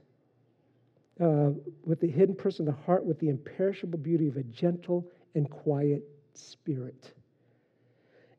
uh, 1.18 1.50
with 1.86 1.98
the 2.00 2.10
hidden 2.10 2.34
person 2.34 2.68
of 2.68 2.74
the 2.74 2.82
heart, 2.82 3.06
with 3.06 3.18
the 3.20 3.30
imperishable 3.30 3.98
beauty 3.98 4.28
of 4.28 4.36
a 4.36 4.42
gentle 4.42 5.08
and 5.34 5.48
quiet 5.48 6.02
spirit. 6.34 7.14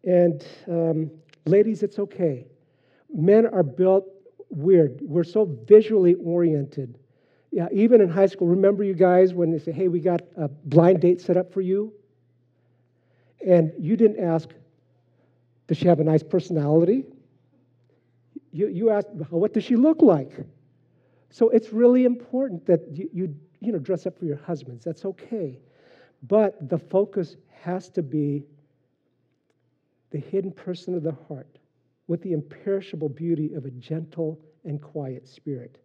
And 0.04 0.46
um, 0.68 1.12
ladies, 1.46 1.82
it's 1.82 1.98
okay. 1.98 2.46
Men 3.12 3.48
are 3.48 3.64
built 3.64 4.06
weird. 4.50 5.00
We're 5.02 5.24
so 5.24 5.46
visually 5.68 6.14
oriented. 6.16 7.00
Yeah, 7.56 7.70
even 7.72 8.02
in 8.02 8.10
high 8.10 8.26
school, 8.26 8.48
remember 8.50 8.84
you 8.84 8.94
guys 8.94 9.34
when 9.34 9.50
they 9.50 9.60
say, 9.60 9.72
hey, 9.72 9.88
we 9.88 10.02
got 10.02 10.20
a 10.36 10.50
blind 10.50 11.00
date 11.00 11.22
set 11.22 11.38
up 11.38 11.54
for 11.54 11.62
you? 11.62 11.94
And 13.48 13.72
you 13.80 13.96
didn't 13.96 14.22
ask, 14.22 14.50
does 15.68 15.78
she 15.78 15.88
have 15.88 16.02
a 16.02 16.04
nice 16.04 16.22
personality? 16.22 17.06
You, 18.52 18.68
you 18.68 18.90
asked, 18.90 19.08
what 19.30 19.54
does 19.54 19.64
she 19.64 19.78
look 19.78 20.02
like? 20.02 20.34
So 21.30 21.48
it's 21.48 21.72
really 21.72 22.04
important 22.04 22.66
that 22.66 22.82
you, 22.92 23.10
you, 23.14 23.36
you 23.62 23.72
know, 23.72 23.80
dress 23.80 24.06
up 24.06 24.20
for 24.20 24.26
your 24.26 24.42
husbands. 24.46 24.84
That's 24.84 25.06
okay. 25.06 25.58
But 26.24 26.68
the 26.68 26.78
focus 26.78 27.38
has 27.62 27.88
to 27.92 28.04
be 28.04 28.44
the 30.12 30.20
hidden 30.20 30.52
person 30.52 30.94
of 30.94 31.04
the 31.04 31.16
heart 31.30 31.58
with 32.08 32.22
the 32.22 32.34
imperishable 32.34 33.08
beauty 33.08 33.54
of 33.54 33.64
a 33.64 33.72
gentle 33.72 34.42
and 34.66 34.82
quiet 34.82 35.26
spirit. 35.26 35.78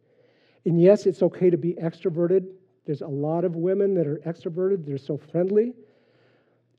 And 0.64 0.80
yes, 0.80 1.06
it's 1.06 1.22
okay 1.22 1.50
to 1.50 1.56
be 1.56 1.74
extroverted. 1.74 2.46
There's 2.86 3.02
a 3.02 3.08
lot 3.08 3.44
of 3.44 3.56
women 3.56 3.94
that 3.94 4.06
are 4.06 4.20
extroverted, 4.26 4.84
they're 4.86 4.98
so 4.98 5.16
friendly. 5.16 5.74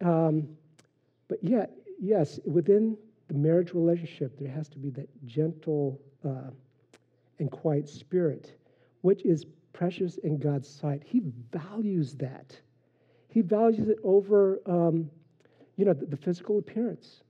Um, 0.04 0.50
but 1.28 1.44
yet, 1.44 1.72
yes, 2.00 2.40
within 2.46 2.98
the 3.28 3.36
marriage 3.36 3.74
relationship, 3.74 4.38
there 4.40 4.52
has 4.52 4.68
to 4.70 4.80
be 4.80 4.90
that 4.92 5.08
gentle 5.26 6.00
uh, 6.26 6.52
and 7.40 7.50
quiet 7.50 7.88
spirit 7.88 8.56
which 9.02 9.26
is 9.26 9.46
precious 9.74 10.18
in 10.18 10.38
God's 10.38 10.70
sight. 10.70 11.02
He 11.06 11.22
values 11.52 12.16
that. 12.16 12.56
He 13.30 13.42
values 13.42 13.90
it 13.90 13.98
over, 14.04 14.60
um, 14.66 15.10
you 15.78 15.86
know, 15.86 15.94
the, 15.94 16.06
the 16.06 16.18
physical 16.18 16.60
appearance. 16.60 17.24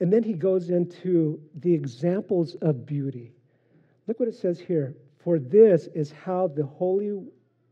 And 0.00 0.12
then 0.12 0.22
he 0.22 0.32
goes 0.32 0.70
into 0.70 1.40
the 1.56 1.74
examples 1.74 2.54
of 2.62 2.86
beauty. 2.86 3.32
Look 4.08 4.18
what 4.18 4.28
it 4.28 4.34
says 4.34 4.58
here. 4.58 4.96
For 5.18 5.38
this 5.38 5.86
is 5.94 6.10
how 6.10 6.48
the 6.48 6.64
holy 6.64 7.22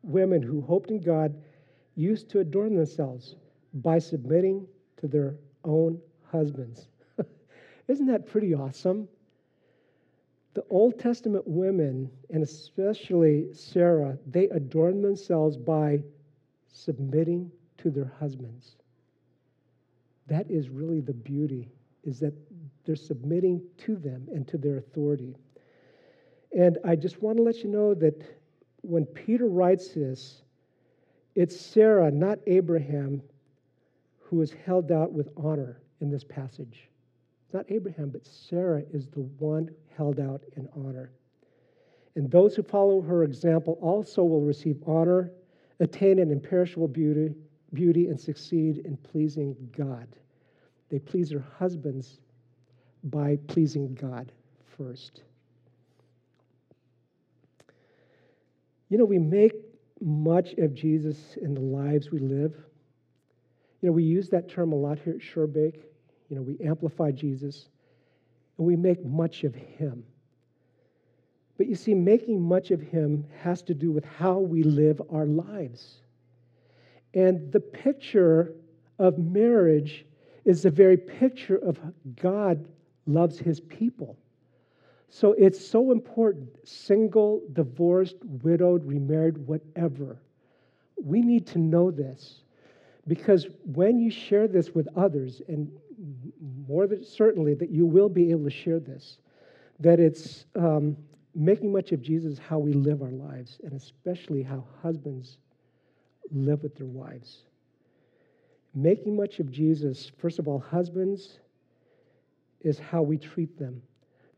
women 0.03 0.43
who 0.43 0.61
hoped 0.61 0.91
in 0.91 1.01
God 1.01 1.35
used 1.95 2.29
to 2.31 2.41
adorn 2.41 2.77
themselves 2.77 3.37
by 3.73 3.99
submitting 3.99 4.67
to 4.99 5.09
their 5.09 5.37
own 5.65 5.99
husbands. 6.31 6.89
Isn't 7.89 8.07
that 8.07 8.27
pretty 8.27 8.55
awesome? 8.55 9.09
The 10.53 10.65
Old 10.69 10.99
Testament 10.99 11.45
women, 11.47 12.11
and 12.31 12.43
especially 12.43 13.53
Sarah, 13.53 14.19
they 14.27 14.49
adorn 14.49 15.01
themselves 15.01 15.57
by 15.57 16.03
submitting 16.71 17.51
to 17.79 17.91
their 17.91 18.13
husbands. 18.19 18.77
That 20.27 20.51
is 20.51 20.69
really 20.69 21.01
the 21.01 21.15
beauty, 21.15 21.71
is 22.05 22.21
that 22.21 22.35
they're 22.85 22.97
submitting 22.97 23.63
to 23.79 23.97
them 23.97 24.29
and 24.33 24.47
to 24.49 24.59
their 24.59 24.79
authority. 24.79 25.37
And 26.55 26.79
I 26.85 26.97
just 26.97 27.23
want 27.23 27.39
to 27.39 27.43
let 27.43 27.57
you 27.63 27.69
know 27.69 27.95
that 27.95 28.23
when 28.83 29.05
Peter 29.05 29.47
writes 29.47 29.89
this, 29.89 30.43
it's 31.35 31.59
Sarah, 31.59 32.11
not 32.11 32.39
Abraham, 32.47 33.23
who 34.19 34.41
is 34.41 34.55
held 34.65 34.91
out 34.91 35.13
with 35.13 35.29
honor 35.37 35.81
in 36.01 36.11
this 36.11 36.25
passage. 36.25 36.89
not 37.53 37.65
Abraham, 37.71 38.11
but 38.11 38.27
Sarah 38.27 38.83
is 38.93 39.07
the 39.09 39.23
one 39.39 39.71
held 39.97 40.21
out 40.21 40.43
in 40.57 40.69
honor. 40.77 41.11
And 42.15 42.31
those 42.31 42.55
who 42.55 42.63
follow 42.63 43.01
her 43.01 43.23
example 43.23 43.79
also 43.81 44.25
will 44.25 44.41
receive 44.41 44.83
honor, 44.87 45.31
attain 45.81 46.19
an 46.19 46.31
imperishable 46.31 46.89
beauty, 46.89 47.35
beauty 47.73 48.09
and 48.09 48.21
succeed 48.21 48.79
in 48.79 48.97
pleasing 48.99 49.55
God. 49.77 50.09
They 50.89 50.99
please 50.99 51.31
their 51.31 51.45
husbands 51.59 52.19
by 53.05 53.37
pleasing 53.47 53.95
God 53.95 54.33
first. 54.77 55.23
You 58.89 58.99
know, 58.99 59.05
we 59.05 59.19
make 59.19 59.53
much 60.01 60.53
of 60.55 60.75
Jesus 60.75 61.37
in 61.41 61.55
the 61.55 61.61
lives 61.61 62.11
we 62.11 62.19
live. 62.19 62.55
You 63.81 63.89
know, 63.89 63.93
we 63.93 64.05
use 64.05 64.29
that 64.31 64.49
term 64.49 64.73
a 64.73 64.77
lot 64.77 64.99
here 64.99 65.15
at 65.15 65.21
Shorebreak. 65.21 65.77
You 66.29 66.37
know, 66.37 66.43
we 66.43 66.59
amplify 66.65 67.11
Jesus 67.13 67.69
and 68.59 68.67
we 68.67 68.77
make 68.77 69.05
much 69.05 69.45
of 69.45 69.55
him. 69.55 70.05
But 71.57 71.69
you 71.69 71.75
see, 71.75 71.95
making 71.95 72.41
much 72.41 72.71
of 72.71 72.81
him 72.81 73.27
has 73.41 73.63
to 73.63 73.75
do 73.75 73.91
with 73.91 74.05
how 74.05 74.39
we 74.39 74.63
live 74.63 75.01
our 75.11 75.27
lives. 75.27 76.03
And 77.15 77.51
the 77.51 77.61
picture 77.61 78.55
of 78.99 79.19
marriage 79.19 80.05
is 80.45 80.63
the 80.63 80.71
very 80.71 80.97
picture 80.97 81.57
of 81.57 81.79
God 82.21 82.69
loves 83.07 83.39
his 83.39 83.61
people. 83.61 84.19
So 85.09 85.35
it's 85.39 85.65
so 85.65 85.93
important 85.93 86.49
single, 86.65 87.43
divorced, 87.53 88.17
widowed, 88.43 88.85
remarried, 88.85 89.39
whatever. 89.39 90.19
We 91.03 91.21
need 91.21 91.47
to 91.49 91.59
know 91.59 91.91
this 91.91 92.43
because 93.07 93.47
when 93.65 93.99
you 93.99 94.11
share 94.11 94.49
this 94.49 94.75
with 94.75 94.89
others, 94.97 95.41
and 95.49 95.71
more 96.69 96.87
than 96.87 97.05
certainly 97.05 97.55
that 97.55 97.71
you 97.71 97.87
will 97.87 98.09
be 98.09 98.31
able 98.31 98.45
to 98.45 98.51
share 98.51 98.81
this, 98.81 99.19
that 99.79 100.01
it's 100.01 100.47
um, 100.57 100.97
making 101.35 101.71
much 101.71 101.93
of 101.93 102.03
Jesus 102.03 102.39
how 102.39 102.59
we 102.59 102.73
live 102.73 103.03
our 103.03 103.11
lives, 103.11 103.61
and 103.63 103.73
especially 103.75 104.43
how 104.43 104.65
husbands 104.83 105.39
live 106.33 106.63
with 106.63 106.75
their 106.77 106.87
wives. 106.87 107.45
Making 108.75 109.17
much 109.17 109.39
of 109.39 109.51
Jesus, 109.51 110.11
first 110.19 110.39
of 110.39 110.49
all, 110.49 110.59
husbands, 110.59 111.39
is 112.61 112.79
how 112.79 113.03
we 113.03 113.17
treat 113.17 113.59
them. 113.59 113.81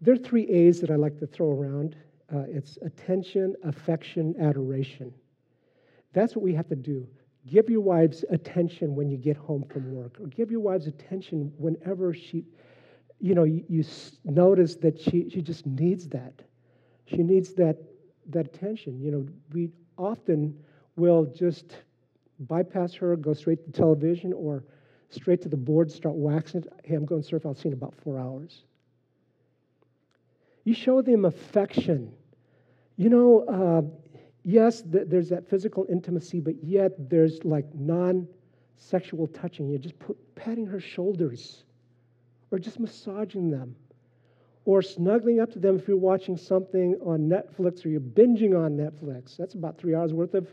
There 0.00 0.14
are 0.14 0.18
three 0.18 0.46
A's 0.48 0.80
that 0.80 0.90
I 0.90 0.96
like 0.96 1.18
to 1.18 1.26
throw 1.26 1.50
around 1.50 1.96
uh, 2.34 2.44
it's 2.46 2.78
attention, 2.82 3.54
affection, 3.64 4.34
adoration. 4.40 5.12
That's 6.12 6.36
what 6.36 6.42
we 6.42 6.54
have 6.54 6.68
to 6.68 6.76
do. 6.76 7.06
Give 7.46 7.70
your 7.70 7.80
wives 7.80 8.24
attention 8.30 8.94
when 8.94 9.08
you 9.08 9.16
get 9.16 9.36
home 9.36 9.64
from 9.64 9.94
work, 9.94 10.18
or 10.20 10.26
give 10.26 10.50
your 10.50 10.60
wives 10.60 10.86
attention 10.86 11.52
whenever 11.56 12.12
she, 12.12 12.44
you 13.20 13.34
know, 13.34 13.44
you, 13.44 13.64
you 13.68 13.84
notice 14.24 14.76
that 14.76 15.00
she, 15.00 15.30
she 15.30 15.40
just 15.40 15.64
needs 15.64 16.06
that. 16.08 16.34
She 17.06 17.18
needs 17.22 17.54
that, 17.54 17.78
that 18.28 18.46
attention. 18.46 19.00
You 19.00 19.10
know, 19.10 19.26
we 19.52 19.70
often 19.96 20.54
will 20.96 21.24
just 21.24 21.78
bypass 22.40 22.92
her, 22.94 23.16
go 23.16 23.32
straight 23.32 23.64
to 23.64 23.72
television, 23.72 24.34
or 24.34 24.64
straight 25.08 25.40
to 25.42 25.48
the 25.48 25.56
board, 25.56 25.90
start 25.90 26.14
waxing. 26.14 26.64
Hey, 26.84 26.94
I'm 26.94 27.06
going 27.06 27.22
surf. 27.22 27.46
I'll 27.46 27.54
see 27.54 27.68
in 27.68 27.72
about 27.72 27.94
four 28.04 28.18
hours. 28.18 28.64
You 30.68 30.74
show 30.74 31.00
them 31.00 31.24
affection. 31.24 32.12
You 32.96 33.08
know, 33.08 33.40
uh, 33.48 33.80
yes, 34.44 34.82
th- 34.82 35.06
there's 35.08 35.30
that 35.30 35.48
physical 35.48 35.86
intimacy, 35.88 36.40
but 36.40 36.62
yet 36.62 37.08
there's 37.08 37.42
like 37.42 37.64
non 37.74 38.28
sexual 38.76 39.26
touching. 39.28 39.70
You're 39.70 39.78
just 39.78 39.98
put, 39.98 40.18
patting 40.34 40.66
her 40.66 40.78
shoulders 40.78 41.64
or 42.50 42.58
just 42.58 42.80
massaging 42.80 43.48
them 43.48 43.76
or 44.66 44.82
snuggling 44.82 45.40
up 45.40 45.50
to 45.52 45.58
them 45.58 45.76
if 45.76 45.88
you're 45.88 45.96
watching 45.96 46.36
something 46.36 46.96
on 47.02 47.30
Netflix 47.30 47.86
or 47.86 47.88
you're 47.88 47.98
binging 48.02 48.54
on 48.54 48.76
Netflix. 48.76 49.38
That's 49.38 49.54
about 49.54 49.78
three 49.78 49.94
hours 49.94 50.12
worth 50.12 50.34
of, 50.34 50.46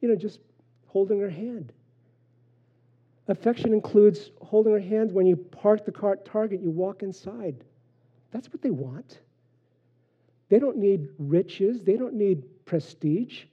you 0.00 0.08
know, 0.08 0.16
just 0.16 0.40
holding 0.86 1.20
her 1.20 1.28
hand. 1.28 1.74
Affection 3.26 3.74
includes 3.74 4.30
holding 4.40 4.72
her 4.72 4.80
hand 4.80 5.12
when 5.12 5.26
you 5.26 5.36
park 5.36 5.84
the 5.84 5.92
car 5.92 6.12
at 6.12 6.24
Target, 6.24 6.62
you 6.62 6.70
walk 6.70 7.02
inside. 7.02 7.66
That's 8.30 8.48
what 8.48 8.62
they 8.62 8.70
want. 8.70 9.20
They 10.48 10.58
don't 10.58 10.78
need 10.78 11.08
riches, 11.18 11.82
they 11.82 11.96
don't 11.96 12.14
need 12.14 12.42
prestige. 12.64 13.44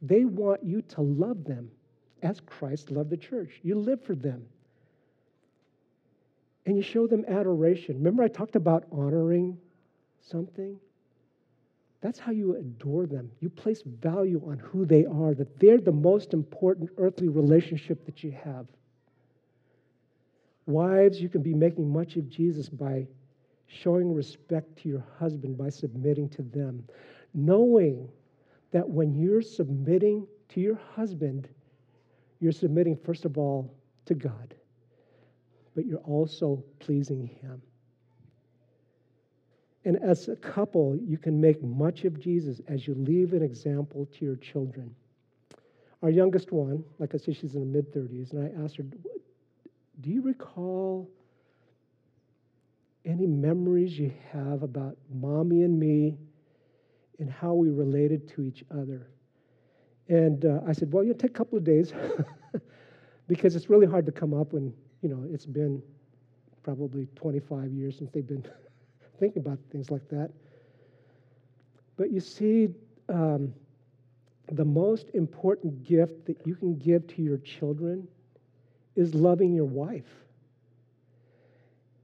They 0.00 0.24
want 0.24 0.62
you 0.62 0.82
to 0.82 1.00
love 1.00 1.44
them 1.44 1.70
as 2.22 2.40
Christ 2.40 2.90
loved 2.90 3.10
the 3.10 3.16
church. 3.16 3.58
You 3.62 3.78
live 3.78 4.02
for 4.04 4.14
them. 4.14 4.44
And 6.66 6.76
you 6.76 6.82
show 6.82 7.06
them 7.06 7.24
adoration. 7.26 7.96
Remember, 7.96 8.22
I 8.22 8.28
talked 8.28 8.54
about 8.54 8.84
honoring 8.92 9.58
something? 10.20 10.78
That's 12.00 12.18
how 12.18 12.30
you 12.30 12.54
adore 12.56 13.06
them. 13.06 13.30
You 13.40 13.48
place 13.48 13.82
value 13.82 14.40
on 14.46 14.58
who 14.58 14.84
they 14.84 15.04
are, 15.04 15.34
that 15.34 15.58
they're 15.58 15.80
the 15.80 15.90
most 15.90 16.32
important 16.32 16.90
earthly 16.98 17.28
relationship 17.28 18.04
that 18.06 18.22
you 18.22 18.30
have. 18.30 18.66
Wives, 20.66 21.20
you 21.20 21.28
can 21.28 21.42
be 21.42 21.54
making 21.54 21.90
much 21.90 22.16
of 22.16 22.28
Jesus 22.28 22.68
by 22.68 23.06
showing 23.68 24.12
respect 24.12 24.76
to 24.78 24.88
your 24.88 25.04
husband 25.18 25.56
by 25.56 25.68
submitting 25.68 26.28
to 26.30 26.42
them, 26.42 26.82
knowing 27.34 28.08
that 28.72 28.88
when 28.88 29.14
you're 29.14 29.42
submitting 29.42 30.26
to 30.48 30.60
your 30.60 30.78
husband, 30.94 31.48
you're 32.40 32.52
submitting, 32.52 32.96
first 32.96 33.24
of 33.24 33.38
all, 33.38 33.72
to 34.06 34.14
God, 34.14 34.54
but 35.74 35.86
you're 35.86 35.98
also 35.98 36.62
pleasing 36.78 37.26
Him. 37.40 37.62
And 39.84 39.96
as 40.02 40.28
a 40.28 40.36
couple, 40.36 40.96
you 40.96 41.18
can 41.18 41.40
make 41.40 41.62
much 41.62 42.04
of 42.04 42.18
Jesus 42.18 42.60
as 42.68 42.86
you 42.86 42.94
leave 42.94 43.32
an 43.32 43.42
example 43.42 44.06
to 44.18 44.24
your 44.24 44.36
children. 44.36 44.94
Our 46.02 46.10
youngest 46.10 46.52
one, 46.52 46.84
like 46.98 47.14
I 47.14 47.18
said, 47.18 47.36
she's 47.36 47.54
in 47.54 47.60
the 47.60 47.66
mid 47.66 47.92
30s, 47.92 48.32
and 48.32 48.44
I 48.44 48.64
asked 48.64 48.76
her, 48.76 48.82
Do 48.82 50.10
you 50.10 50.22
recall 50.22 51.10
any 53.08 53.26
memories 53.26 53.98
you 53.98 54.12
have 54.32 54.62
about 54.62 54.96
mommy 55.12 55.62
and 55.62 55.78
me 55.80 56.18
and 57.18 57.30
how 57.30 57.54
we 57.54 57.70
related 57.70 58.28
to 58.28 58.42
each 58.42 58.64
other. 58.70 59.08
And 60.08 60.44
uh, 60.44 60.60
I 60.66 60.72
said, 60.72 60.92
well, 60.92 61.04
you 61.04 61.14
take 61.14 61.30
a 61.32 61.34
couple 61.34 61.58
of 61.58 61.64
days 61.64 61.92
because 63.28 63.56
it's 63.56 63.70
really 63.70 63.86
hard 63.86 64.06
to 64.06 64.12
come 64.12 64.34
up 64.34 64.52
when, 64.52 64.72
you 65.02 65.08
know, 65.08 65.24
it's 65.30 65.46
been 65.46 65.82
probably 66.62 67.06
25 67.16 67.72
years 67.72 67.98
since 67.98 68.10
they've 68.10 68.26
been 68.26 68.46
thinking 69.20 69.40
about 69.42 69.58
things 69.70 69.90
like 69.90 70.08
that. 70.10 70.30
But 71.96 72.10
you 72.12 72.20
see, 72.20 72.68
um, 73.08 73.54
the 74.52 74.64
most 74.64 75.10
important 75.14 75.82
gift 75.84 76.26
that 76.26 76.46
you 76.46 76.54
can 76.54 76.76
give 76.78 77.06
to 77.08 77.22
your 77.22 77.38
children 77.38 78.08
is 78.96 79.14
loving 79.14 79.54
your 79.54 79.66
wife. 79.66 80.27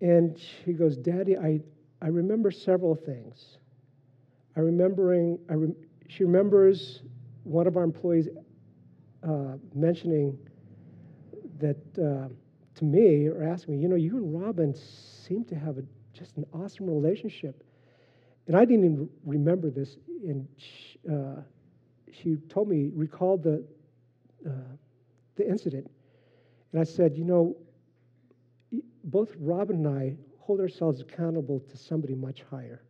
And 0.01 0.39
she 0.39 0.73
goes, 0.73 0.97
Daddy, 0.97 1.37
I, 1.37 1.61
I 2.03 2.09
remember 2.09 2.51
several 2.51 2.95
things. 2.95 3.59
I 4.57 4.61
remembering, 4.61 5.39
I 5.51 5.55
rem- 5.55 5.77
she 6.09 6.25
remembers 6.25 7.03
one 7.45 7.67
of 7.67 7.77
our 7.77 7.83
employees 7.83 8.29
uh, 9.23 9.57
mentioning 9.75 10.39
that 11.59 11.77
uh, 11.99 12.29
to 12.77 12.85
me 12.85 13.27
or 13.29 13.43
asking 13.45 13.77
me, 13.77 13.83
you 13.83 13.89
know, 13.89 13.97
you 13.97 14.17
and 14.17 14.41
Robin 14.41 14.75
seem 14.75 15.45
to 15.47 15.55
have 15.55 15.79
a, 15.79 15.83
just 16.13 16.37
an 16.37 16.45
awesome 16.53 16.87
relationship. 16.87 17.63
And 18.47 18.57
I 18.57 18.65
didn't 18.65 18.85
even 18.85 19.09
remember 19.25 19.71
this. 19.71 19.97
And 20.23 20.47
she, 20.57 20.99
uh, 21.11 21.41
she 22.13 22.37
told 22.49 22.69
me, 22.69 22.91
recalled 22.95 23.43
the, 23.43 23.65
uh, 24.47 24.51
the 25.37 25.49
incident. 25.49 25.91
And 26.73 26.81
I 26.81 26.85
said, 26.85 27.17
you 27.17 27.25
know, 27.25 27.57
both 29.05 29.33
Robin 29.39 29.87
and 29.87 29.99
I 29.99 30.17
hold 30.41 30.61
ourselves 30.61 31.01
accountable 31.01 31.61
to 31.71 31.77
somebody 31.77 32.15
much 32.15 32.43
higher. 32.51 32.83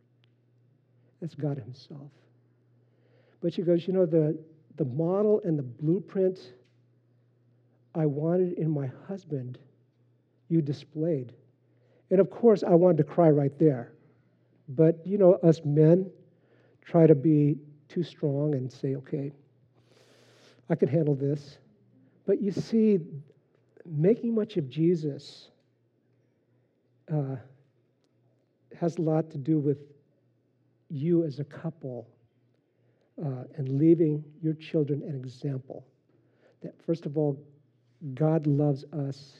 That's 1.21 1.35
God 1.35 1.57
Himself. 1.57 2.11
But 3.41 3.53
she 3.53 3.61
goes, 3.61 3.87
you 3.87 3.93
know, 3.93 4.05
the, 4.05 4.37
the 4.77 4.85
model 4.85 5.41
and 5.43 5.57
the 5.57 5.63
blueprint 5.63 6.39
I 7.93 8.05
wanted 8.05 8.53
in 8.57 8.69
my 8.69 8.89
husband, 9.07 9.57
you 10.49 10.61
displayed. 10.61 11.33
And 12.11 12.19
of 12.19 12.29
course, 12.29 12.63
I 12.63 12.75
wanted 12.75 12.97
to 12.97 13.03
cry 13.03 13.29
right 13.29 13.57
there. 13.57 13.93
But, 14.67 15.05
you 15.05 15.17
know, 15.17 15.33
us 15.35 15.61
men 15.63 16.09
try 16.83 17.07
to 17.07 17.15
be 17.15 17.57
too 17.87 18.03
strong 18.03 18.55
and 18.55 18.71
say, 18.71 18.95
okay, 18.95 19.31
I 20.69 20.75
can 20.75 20.89
handle 20.89 21.15
this. 21.15 21.57
But 22.25 22.41
you 22.41 22.51
see, 22.51 22.99
making 23.85 24.33
much 24.33 24.57
of 24.57 24.69
Jesus 24.69 25.49
uh, 27.13 27.35
has 28.79 28.97
a 28.97 29.01
lot 29.01 29.29
to 29.31 29.37
do 29.37 29.59
with 29.59 29.79
you 30.89 31.23
as 31.23 31.39
a 31.39 31.43
couple 31.43 32.07
uh, 33.23 33.43
and 33.57 33.79
leaving 33.79 34.23
your 34.41 34.53
children 34.53 35.01
an 35.03 35.15
example. 35.15 35.85
That, 36.61 36.73
first 36.85 37.05
of 37.05 37.17
all, 37.17 37.39
God 38.13 38.45
loves 38.47 38.83
us 38.93 39.33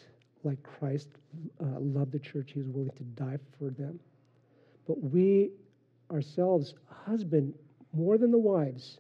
like 0.44 0.62
Christ 0.64 1.10
uh, 1.60 1.80
loved 1.80 2.12
the 2.12 2.20
church, 2.20 2.52
he 2.54 2.60
was 2.60 2.70
willing 2.70 2.92
to 2.96 3.04
die 3.04 3.38
for 3.58 3.70
them. 3.70 4.00
But 4.88 5.02
we 5.02 5.50
ourselves, 6.12 6.76
husband, 6.88 7.54
more 7.94 8.18
than 8.18 8.32
the 8.32 8.38
wives, 8.38 9.00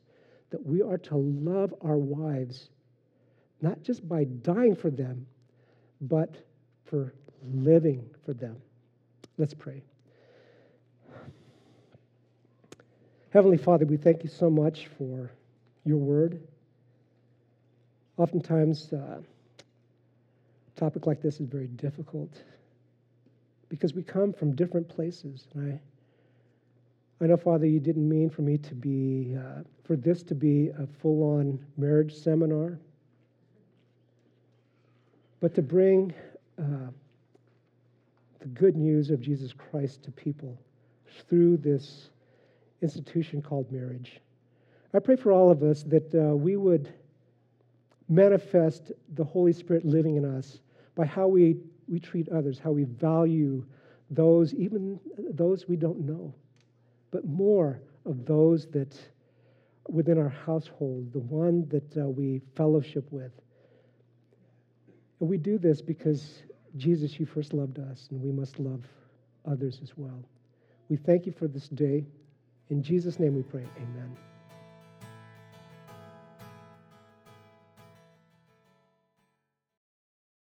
that 0.49 0.66
we 0.66 0.82
are 0.82 0.97
to 0.97 1.16
love 1.18 1.74
our 1.82 1.97
wives, 1.97 2.70
not 3.61 3.82
just 3.84 4.07
by 4.07 4.24
dying 4.24 4.76
for 4.76 4.89
them, 4.89 5.26
but 6.01 6.36
for 6.86 7.13
living 7.53 8.09
for 8.25 8.33
them. 8.33 8.57
Let's 9.37 9.53
pray. 9.53 9.83
Heavenly 13.31 13.57
Father, 13.57 13.85
we 13.85 13.97
thank 13.97 14.23
you 14.23 14.29
so 14.29 14.49
much 14.49 14.87
for 14.97 15.31
your 15.83 15.97
word. 15.97 16.41
Oftentimes, 18.17 18.93
uh, 18.93 19.19
a 19.19 20.79
topic 20.79 21.05
like 21.05 21.21
this 21.21 21.39
is 21.41 21.47
very 21.47 21.67
difficult 21.67 22.43
because 23.67 23.93
we 23.93 24.03
come 24.03 24.31
from 24.31 24.55
different 24.55 24.87
places. 24.87 25.47
And 25.53 25.73
I 25.73 25.79
I 27.21 27.27
know, 27.27 27.37
Father, 27.37 27.65
you 27.65 27.79
didn't 27.79 28.07
mean 28.07 28.29
for 28.29 28.41
me 28.41 28.57
to 28.57 28.75
be, 28.75 29.37
uh, 29.37 29.63
for 29.85 29.95
this 29.95 30.21
to 30.23 30.35
be 30.35 30.69
a 30.77 30.85
full 30.85 31.23
on 31.23 31.59
marriage 31.77 32.13
seminar, 32.13 32.77
but 35.39 35.55
to 35.55 35.61
bring 35.61 36.13
uh, 36.59 36.91
the 38.45 38.49
good 38.49 38.75
news 38.75 39.09
of 39.09 39.19
Jesus 39.19 39.51
Christ 39.53 40.03
to 40.03 40.11
people 40.11 40.55
through 41.27 41.57
this 41.57 42.09
institution 42.83 43.41
called 43.41 43.71
marriage. 43.71 44.21
I 44.93 44.99
pray 44.99 45.15
for 45.15 45.31
all 45.31 45.49
of 45.49 45.63
us 45.63 45.81
that 45.83 46.13
uh, 46.13 46.35
we 46.35 46.55
would 46.55 46.93
manifest 48.07 48.91
the 49.15 49.23
Holy 49.23 49.51
Spirit 49.51 49.83
living 49.83 50.17
in 50.17 50.25
us 50.25 50.59
by 50.93 51.07
how 51.07 51.27
we, 51.27 51.57
we 51.87 51.99
treat 51.99 52.29
others, 52.29 52.59
how 52.59 52.69
we 52.69 52.83
value 52.83 53.65
those, 54.11 54.53
even 54.53 54.99
those 55.17 55.67
we 55.67 55.75
don't 55.75 56.01
know 56.01 56.31
but 57.15 57.25
more 57.25 57.79
of 58.05 58.25
those 58.25 58.67
that 58.67 58.93
within 59.87 60.17
our 60.17 60.27
household, 60.27 61.13
the 61.13 61.19
one 61.19 61.65
that 61.69 61.97
uh, 61.97 62.09
we 62.09 62.41
fellowship 62.57 63.07
with. 63.09 63.31
And 65.21 65.29
we 65.29 65.37
do 65.37 65.57
this 65.57 65.81
because 65.81 66.43
Jesus, 66.78 67.19
you 67.19 67.26
first 67.26 67.53
loved 67.53 67.80
us, 67.80 68.07
and 68.11 68.21
we 68.21 68.32
must 68.32 68.59
love 68.59 68.84
others 69.49 69.80
as 69.82 69.91
well. 69.95 70.23
We 70.89 70.97
thank 70.97 71.26
you 71.26 71.34
for 71.38 71.47
this 71.47 71.67
day. 71.69 72.05
In 72.69 72.84
Jesus' 72.84 73.19
name 73.19 73.36
we 73.36 73.43
pray. 73.43 73.65
Amen. 73.78 74.15